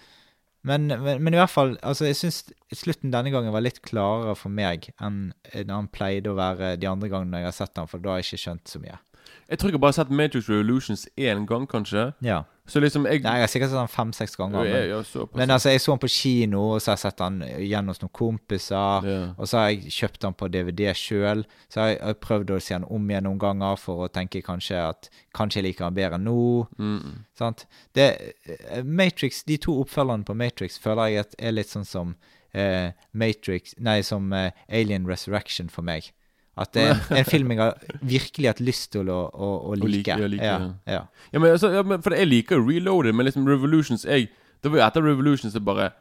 [0.67, 2.41] Men, men, men i hvert fall, altså jeg syns
[2.77, 5.31] slutten denne gangen var litt klarere for meg enn
[5.65, 8.21] da han pleide å være de andre gangene jeg har sett han, for da har
[8.21, 8.99] jeg ikke skjønt så mye.
[9.49, 12.11] Jeg tror jeg bare har sett Matrix Revolutions én gang, kanskje.
[12.23, 12.43] Ja.
[12.71, 14.63] Så liksom jeg Nei, jeg har sikkert sett han fem-seks ganger.
[14.63, 15.37] Men, såpass.
[15.37, 17.99] men altså, jeg så han på kino, og så har jeg sett han igjen hos
[18.03, 19.07] noen kompiser.
[19.11, 19.17] Ja.
[19.35, 21.43] Og så har jeg kjøpt han på DVD sjøl.
[21.67, 24.43] Så har jeg, jeg prøvd å se han om igjen noen ganger for å tenke
[24.45, 26.37] kanskje at kanskje jeg liker han bedre nå.
[26.79, 27.25] Mm.
[27.37, 27.65] Sant?
[27.97, 28.07] Det,
[28.47, 32.15] eh, Matrix, De to oppfølgerne på Matrix føler jeg at er litt sånn som
[32.53, 36.13] eh, Matrix Nei, som eh, Alien Resurrection for meg.
[36.57, 39.71] At det er en, en film jeg har virkelig hatt lyst til å, å, å
[39.71, 40.17] Å like.
[40.17, 40.43] like, ja, like,
[40.87, 41.39] ja, ja.
[41.39, 44.29] men, altså, ja, men For jeg liker jo Reloaded, men liksom Revolutions jeg,
[44.61, 45.91] Det var jo etter Revolutions jeg bare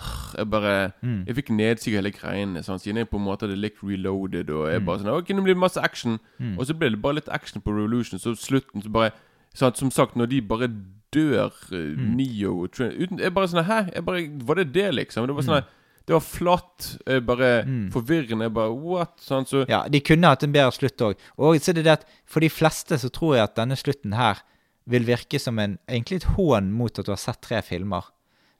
[0.38, 1.24] Jeg bare Mm.
[1.26, 2.62] Jeg fikk nedsig hele greiene.
[2.64, 4.48] Sånn, siden jeg på en måte hadde likt Reloaded.
[4.50, 4.86] Og jeg Mm.
[4.86, 6.18] bare sånn Ok, nå blir det masse action.
[6.40, 6.58] Mm.
[6.58, 9.12] Og så ble det bare litt action på Revolutions, Så slutten så bare
[9.54, 10.68] sånn, Som sagt, når de bare
[11.12, 12.16] dør, eh, Mm.
[12.16, 13.92] Neo og uten, Jeg bare sånn Hæ?
[13.94, 15.26] Jeg bare, var det det, liksom?
[15.26, 15.66] Det var sånn Mm.
[16.10, 16.86] Det var flatt.
[17.06, 17.90] Jeg bare Mm.
[17.94, 18.48] Forvirrende.
[18.52, 19.20] Bare What?
[19.22, 21.14] Sånn, så Ja, de kunne hatt en bedre slutt òg.
[21.38, 24.16] Og så er det det at for de fleste så tror jeg at denne slutten
[24.18, 24.40] her
[24.90, 28.02] vil virke som en egentlig et hån mot at du har sett tre filmer.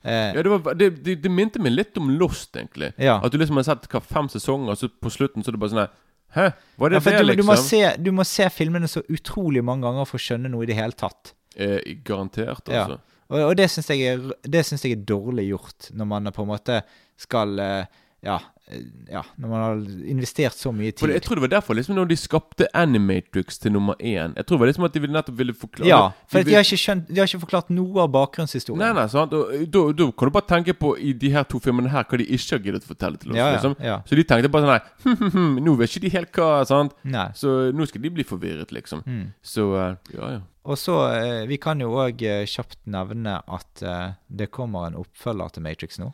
[0.04, 2.92] Eh, Ja, det, var, det, det, det minte meg litt om Lost, egentlig.
[2.96, 3.18] Ja.
[3.22, 5.60] At du liksom har sett hva, fem sesonger, og så på slutten så er det
[5.60, 5.90] bare sånn her
[6.30, 6.44] Hæ?
[6.78, 7.40] Var det ja, det, du, liksom?
[7.40, 10.62] du, må se, du må se filmene så utrolig mange ganger for å skjønne noe
[10.62, 11.32] i det hele tatt.
[11.58, 12.84] Eh, garantert, Ja.
[13.30, 13.44] Altså.
[13.44, 16.82] Og, og det syns jeg, er- jeg er dårlig gjort, når man på en måte
[17.20, 17.84] skal eh,
[18.22, 18.34] Ja,
[18.68, 19.78] eh, ja når man har
[20.12, 20.98] investert så mye tid.
[21.00, 24.34] For jeg tror det var derfor liksom når de skapte Animatrix til nummer én.
[24.36, 26.58] Jeg tror det var liksom at de ville nettopp ville forklare ja, for de, de,
[26.58, 28.82] har ikke skjønt, de har ikke forklart noe av bakgrunnshistorien.
[28.82, 29.32] Nei, nei, sant?
[29.32, 32.28] Eh, da, kan du bare tenke på i de her to filmene her hva de
[32.28, 33.40] ikke har giddet å fortelle til oss.
[33.40, 33.76] Ja, ja, liksom.
[33.80, 33.98] ja.
[34.04, 36.52] Så de tenkte bare sånn Nei, hm, hm, hm, Nå vet ikke de helt hva,
[36.68, 36.96] sant?
[37.16, 37.28] Nei.
[37.40, 39.00] Så nå skal de bli forvirret, liksom.
[39.08, 39.28] Mm.
[39.40, 40.40] Så ja, ja.
[40.64, 45.54] Og så, eh, Vi kan jo òg kjapt nevne at eh, det kommer en oppfølger
[45.54, 46.12] til Matrix nå.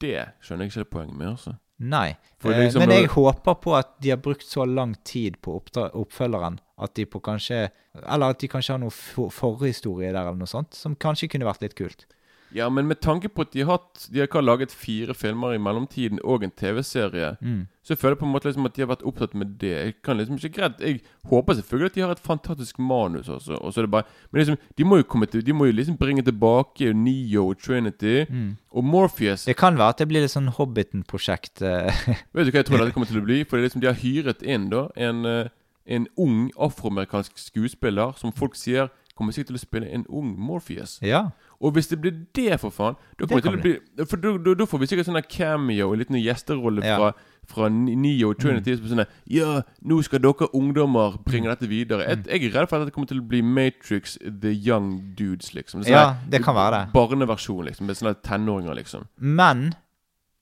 [0.00, 1.56] Det skjønner jeg ikke det poenget med, altså.
[1.80, 2.16] Nei.
[2.40, 5.56] For Eh, liksom men jeg håper på at de har brukt så lang tid på
[5.56, 7.70] oppfølgeren at de på kanskje
[8.06, 11.48] Eller at de kanskje har noe for forhistorie der, eller noe sånt, som kanskje kunne
[11.48, 12.06] vært litt kult.
[12.54, 15.52] Ja, men med tanke på at de har hatt De har ikke laget fire filmer
[15.54, 17.66] i mellomtiden og en TV-serie, Mm.
[17.82, 19.70] så jeg føler på en måte liksom at de har vært opptatt med det.
[19.84, 21.00] Jeg kan liksom ikke greit Jeg
[21.30, 23.54] håper selvfølgelig at de har et fantastisk manus også.
[23.60, 25.72] Og så er det bare Men liksom de må jo komme til De må jo
[25.72, 28.56] liksom bringe tilbake Neo og Trinity Mm.
[28.72, 29.44] og Morpheus.
[29.44, 31.62] Det kan være at det blir litt sånn Hobbiten-prosjekt.
[31.62, 31.92] eh.
[32.34, 33.44] Vet du hva jeg tror det kommer til å bli?
[33.44, 35.48] For det liksom de har hyret inn da en, eh,
[35.86, 40.98] en ung afroamerikansk skuespiller som folk sier kommer sikkert til å spille en ung Morpheus.
[41.02, 41.30] ja.
[41.60, 44.54] Og hvis det blir det, for faen da kommer Det det bli For da, da,
[44.54, 46.96] da får vi sikkert sånn cameo, en liten gjesterolle Ja.
[46.96, 47.10] fra,
[47.46, 48.76] fra Neo og Trinity.
[48.76, 51.52] Som sånn Ja, nå skal dere ungdommer bringe Mm.
[51.58, 52.08] dette videre.
[52.08, 55.52] Jeg, jeg er redd for at det kommer til å bli Matrix The Young Dudes,
[55.54, 55.82] liksom.
[55.84, 56.92] Sånn Ja, det kan være det.
[56.94, 57.86] Barneversjon, liksom.
[57.86, 59.04] Med sånne tenåringer, liksom.
[59.18, 59.74] Men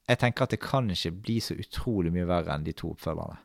[0.09, 3.39] jeg tenker at det kan ikke bli så utrolig mye verre enn de to oppfølgerne.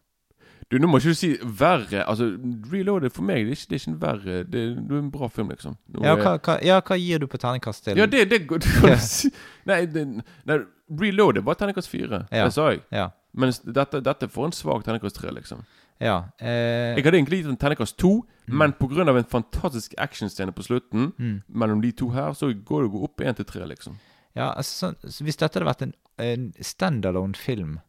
[0.73, 1.29] Du, Nå må ikke du si
[1.61, 2.01] verre.
[2.09, 2.31] Altså,
[2.71, 5.01] Reloaded for meg det er ikke, det er ikke en verre Det er, det er
[5.03, 5.75] en bra film, liksom.
[5.93, 8.41] Nå Ja, er- hva, hva, ja, hva gir du på terningkast til ja det, det
[8.49, 9.29] går- du kan si
[9.69, 10.05] Nei, det,
[10.49, 10.57] nei
[10.89, 12.25] Reloaded var terningkast fire.
[12.31, 12.43] Ja.
[12.45, 12.81] Det sa jeg.
[12.91, 13.09] Ja.
[13.35, 15.61] Mens dette, dette får en svak terningkast tre, liksom.
[16.01, 16.23] Ja.
[16.41, 18.57] Eh, Jeg hadde egentlig gitt en terningkast to, Mm.
[18.57, 19.07] men pga.
[19.17, 21.41] en fantastisk actionscene på slutten Mm.
[21.49, 23.95] mellom de to her, så går det opp én til tre, liksom.
[24.35, 27.79] Ja, altså, sånn- så hvis dette hadde vært en, en standalone film,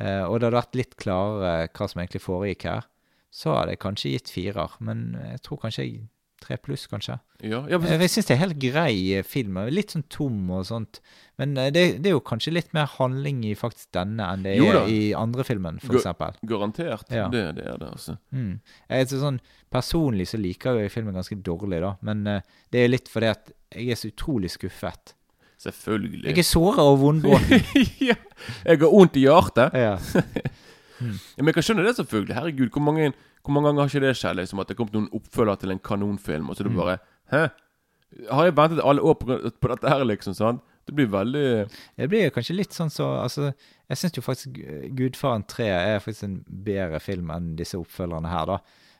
[0.00, 2.86] og det hadde vært litt klarere hva som egentlig foregikk her,
[3.32, 4.76] så hadde jeg kanskje gitt firer.
[4.80, 6.06] Men jeg tror kanskje jeg
[6.42, 7.16] tre pluss, kanskje.
[7.42, 9.58] Ja, ja, Jeg, jeg syns det er helt grei eh, film.
[9.72, 11.00] Litt sånn tom og sånt.
[11.40, 14.56] Men eh, det, det er jo kanskje litt mer handling i faktisk denne enn det
[14.58, 16.38] er i andre filmen, eksempel.
[16.48, 17.08] Garantert.
[17.12, 17.28] Ja.
[17.32, 18.18] Det, det er det, altså.
[18.34, 18.54] Mm.
[18.88, 19.40] Jeg, så sånn,
[19.72, 21.96] personlig så liker jeg filmen ganske dårlig, da.
[22.06, 25.16] Men uh, det er litt fordi at jeg er så utrolig skuffet.
[25.62, 26.24] Selvfølgelig.
[26.26, 27.62] Jeg er såra og vondbråten.
[28.08, 28.16] ja.
[28.66, 29.76] Jeg har vondt i hjertet.
[29.78, 29.96] ja.
[31.02, 32.34] Ja, men jeg kan skjønne det, selvfølgelig.
[32.36, 33.08] Herregud, hvor mange,
[33.42, 34.36] hvor mange ganger har ikke det skjedd?
[34.38, 36.78] Liksom, at det kom noen oppfølger til en kanonfilm, og så er det Mm.
[36.78, 36.98] bare
[37.32, 37.40] Hæ?
[38.30, 40.34] Har jeg ventet alle år på, på dette her, liksom?
[40.38, 40.60] sant?
[40.86, 41.68] Det blir veldig
[41.98, 43.52] Det blir kanskje litt sånn så Altså,
[43.90, 44.54] jeg syns jo faktisk
[44.94, 48.58] 'Gudfaren 3' er faktisk en bedre film enn disse oppfølgerne her, da.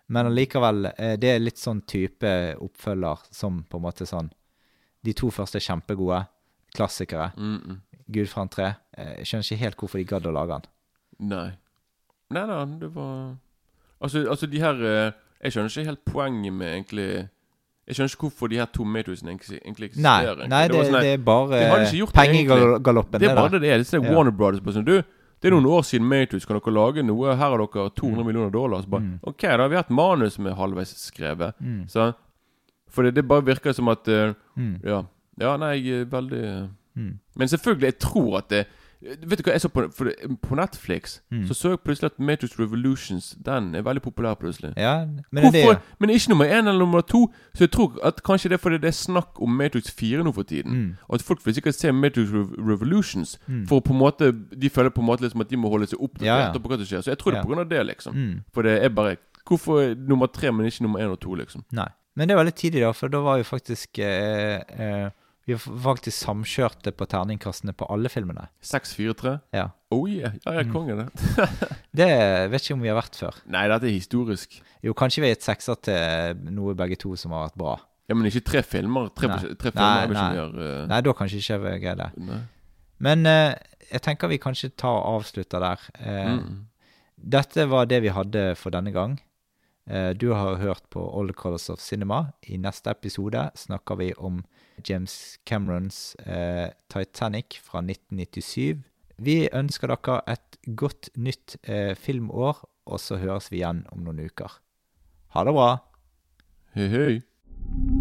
[0.09, 4.31] Men allikevel, eh, det er litt sånn type oppfølger som på en måte sånn
[5.05, 6.27] De to første er kjempegode.
[6.75, 7.31] Klassikere.
[7.37, 7.77] Mm -mm.
[8.13, 8.65] Gudfaren 3.
[8.99, 10.63] Eh, Jeg skjønner ikke helt hvorfor de gadd å lage den.
[11.29, 11.51] Nei.
[12.31, 13.37] Nei da, det var
[14.03, 15.13] Altså, altså de her eh,
[15.45, 17.29] Jeg skjønner ikke helt poenget med egentlig
[17.87, 20.37] Jeg skjønner ikke hvorfor de her to Matrixene egentlig, egentlig Nei, eksisterer.
[20.37, 20.49] egentlig.
[20.49, 23.21] nei det, sånn her- det er bare det pengegaloppen.
[23.21, 23.79] Det er bare det det er.
[23.79, 24.15] Det er Ja.
[24.17, 25.03] Warner Brothers sånn Du,
[25.43, 26.45] det er noen år siden Matrix.
[26.47, 27.37] Kan dere lage noe?
[27.37, 28.81] Her har dere 200 millioner dollar.
[28.83, 29.19] Så bare Mm.
[29.23, 31.53] OK, da har vi hatt manus som er halvveis skrevet.
[31.61, 31.85] Mm.
[31.89, 32.13] Så,
[32.89, 34.81] for det, det bare virker som at uh, Mm.
[34.85, 35.03] Ja.
[35.41, 37.19] Ja, nei, jeg er veldig Mm.
[37.37, 38.67] Men selvfølgelig, jeg tror at det
[39.03, 40.11] Vet du hva jeg så på, for
[40.43, 41.23] på Netflix?
[41.33, 41.47] Mm.
[41.49, 44.73] Så så jeg plutselig at Matrix Revolutions Den er veldig populær plutselig.
[44.77, 45.51] Ja, men Hvorfor?
[45.53, 47.33] det er Men ikke nummer én eller nummer to.
[47.55, 50.33] Så jeg tror at kanskje det er fordi det er snakk om Matrix 4 nå
[50.33, 50.73] for tiden.
[50.73, 50.95] Mm.
[51.09, 52.29] Og at folk vil sikkert se Matrix
[52.69, 53.39] Revolutions.
[53.49, 53.67] Mm.
[53.67, 54.33] For på en måte
[54.63, 56.53] De føler på en måte liksom at de må holde seg oppdatert Ja, ja.
[56.59, 57.01] på hva som skjer.
[57.03, 58.15] Så jeg tror det er på grunn av det, liksom.
[58.15, 58.45] Mm.
[58.55, 59.17] For det er bare
[59.49, 61.65] Hvorfor nummer tre, men ikke nummer én og to, liksom?
[61.73, 61.89] Nei.
[62.17, 65.11] Men det var litt tidlig, da, for da var jo faktisk eh, eh,
[65.49, 68.45] Vi faktisk samkjørte på terningkastene på alle filmene.
[68.63, 69.33] 6-4-3?
[69.57, 69.65] Ja.
[69.91, 70.37] Oh yeah.
[70.45, 71.09] Ja, er konge, det.
[71.99, 72.09] Det
[72.53, 73.41] vet ikke om vi har vært før.
[73.51, 74.55] Nei, dette er historisk.
[74.87, 77.75] Jo, kanskje vi har gitt sekser til noe begge to som har vært bra.
[78.11, 79.11] Ja, Men ikke tre filmer.
[79.19, 79.53] Tre, Nei.
[79.59, 80.25] tre filmer Nei, nei.
[80.37, 80.87] mer uh...
[80.91, 82.09] Nei, da kanskje ikke vi greier det.
[82.31, 82.41] Nei.
[83.03, 83.53] Men uh,
[83.91, 85.89] jeg tenker vi kanskje tar og avslutter der.
[85.99, 86.61] Uh, Mm.
[87.23, 89.13] Dette var det vi hadde for denne gang.
[89.87, 92.33] Eh, du har hørt på All the Colors of Cinema.
[92.47, 94.43] I neste episode snakker vi om
[94.89, 98.83] James Camerons eh, Titanic fra 1997.
[99.23, 104.23] Vi ønsker dere et godt nytt eh, filmår, og så høres vi igjen om noen
[104.27, 104.61] uker.
[105.35, 105.73] Ha det bra!
[106.75, 107.92] Hei, hei.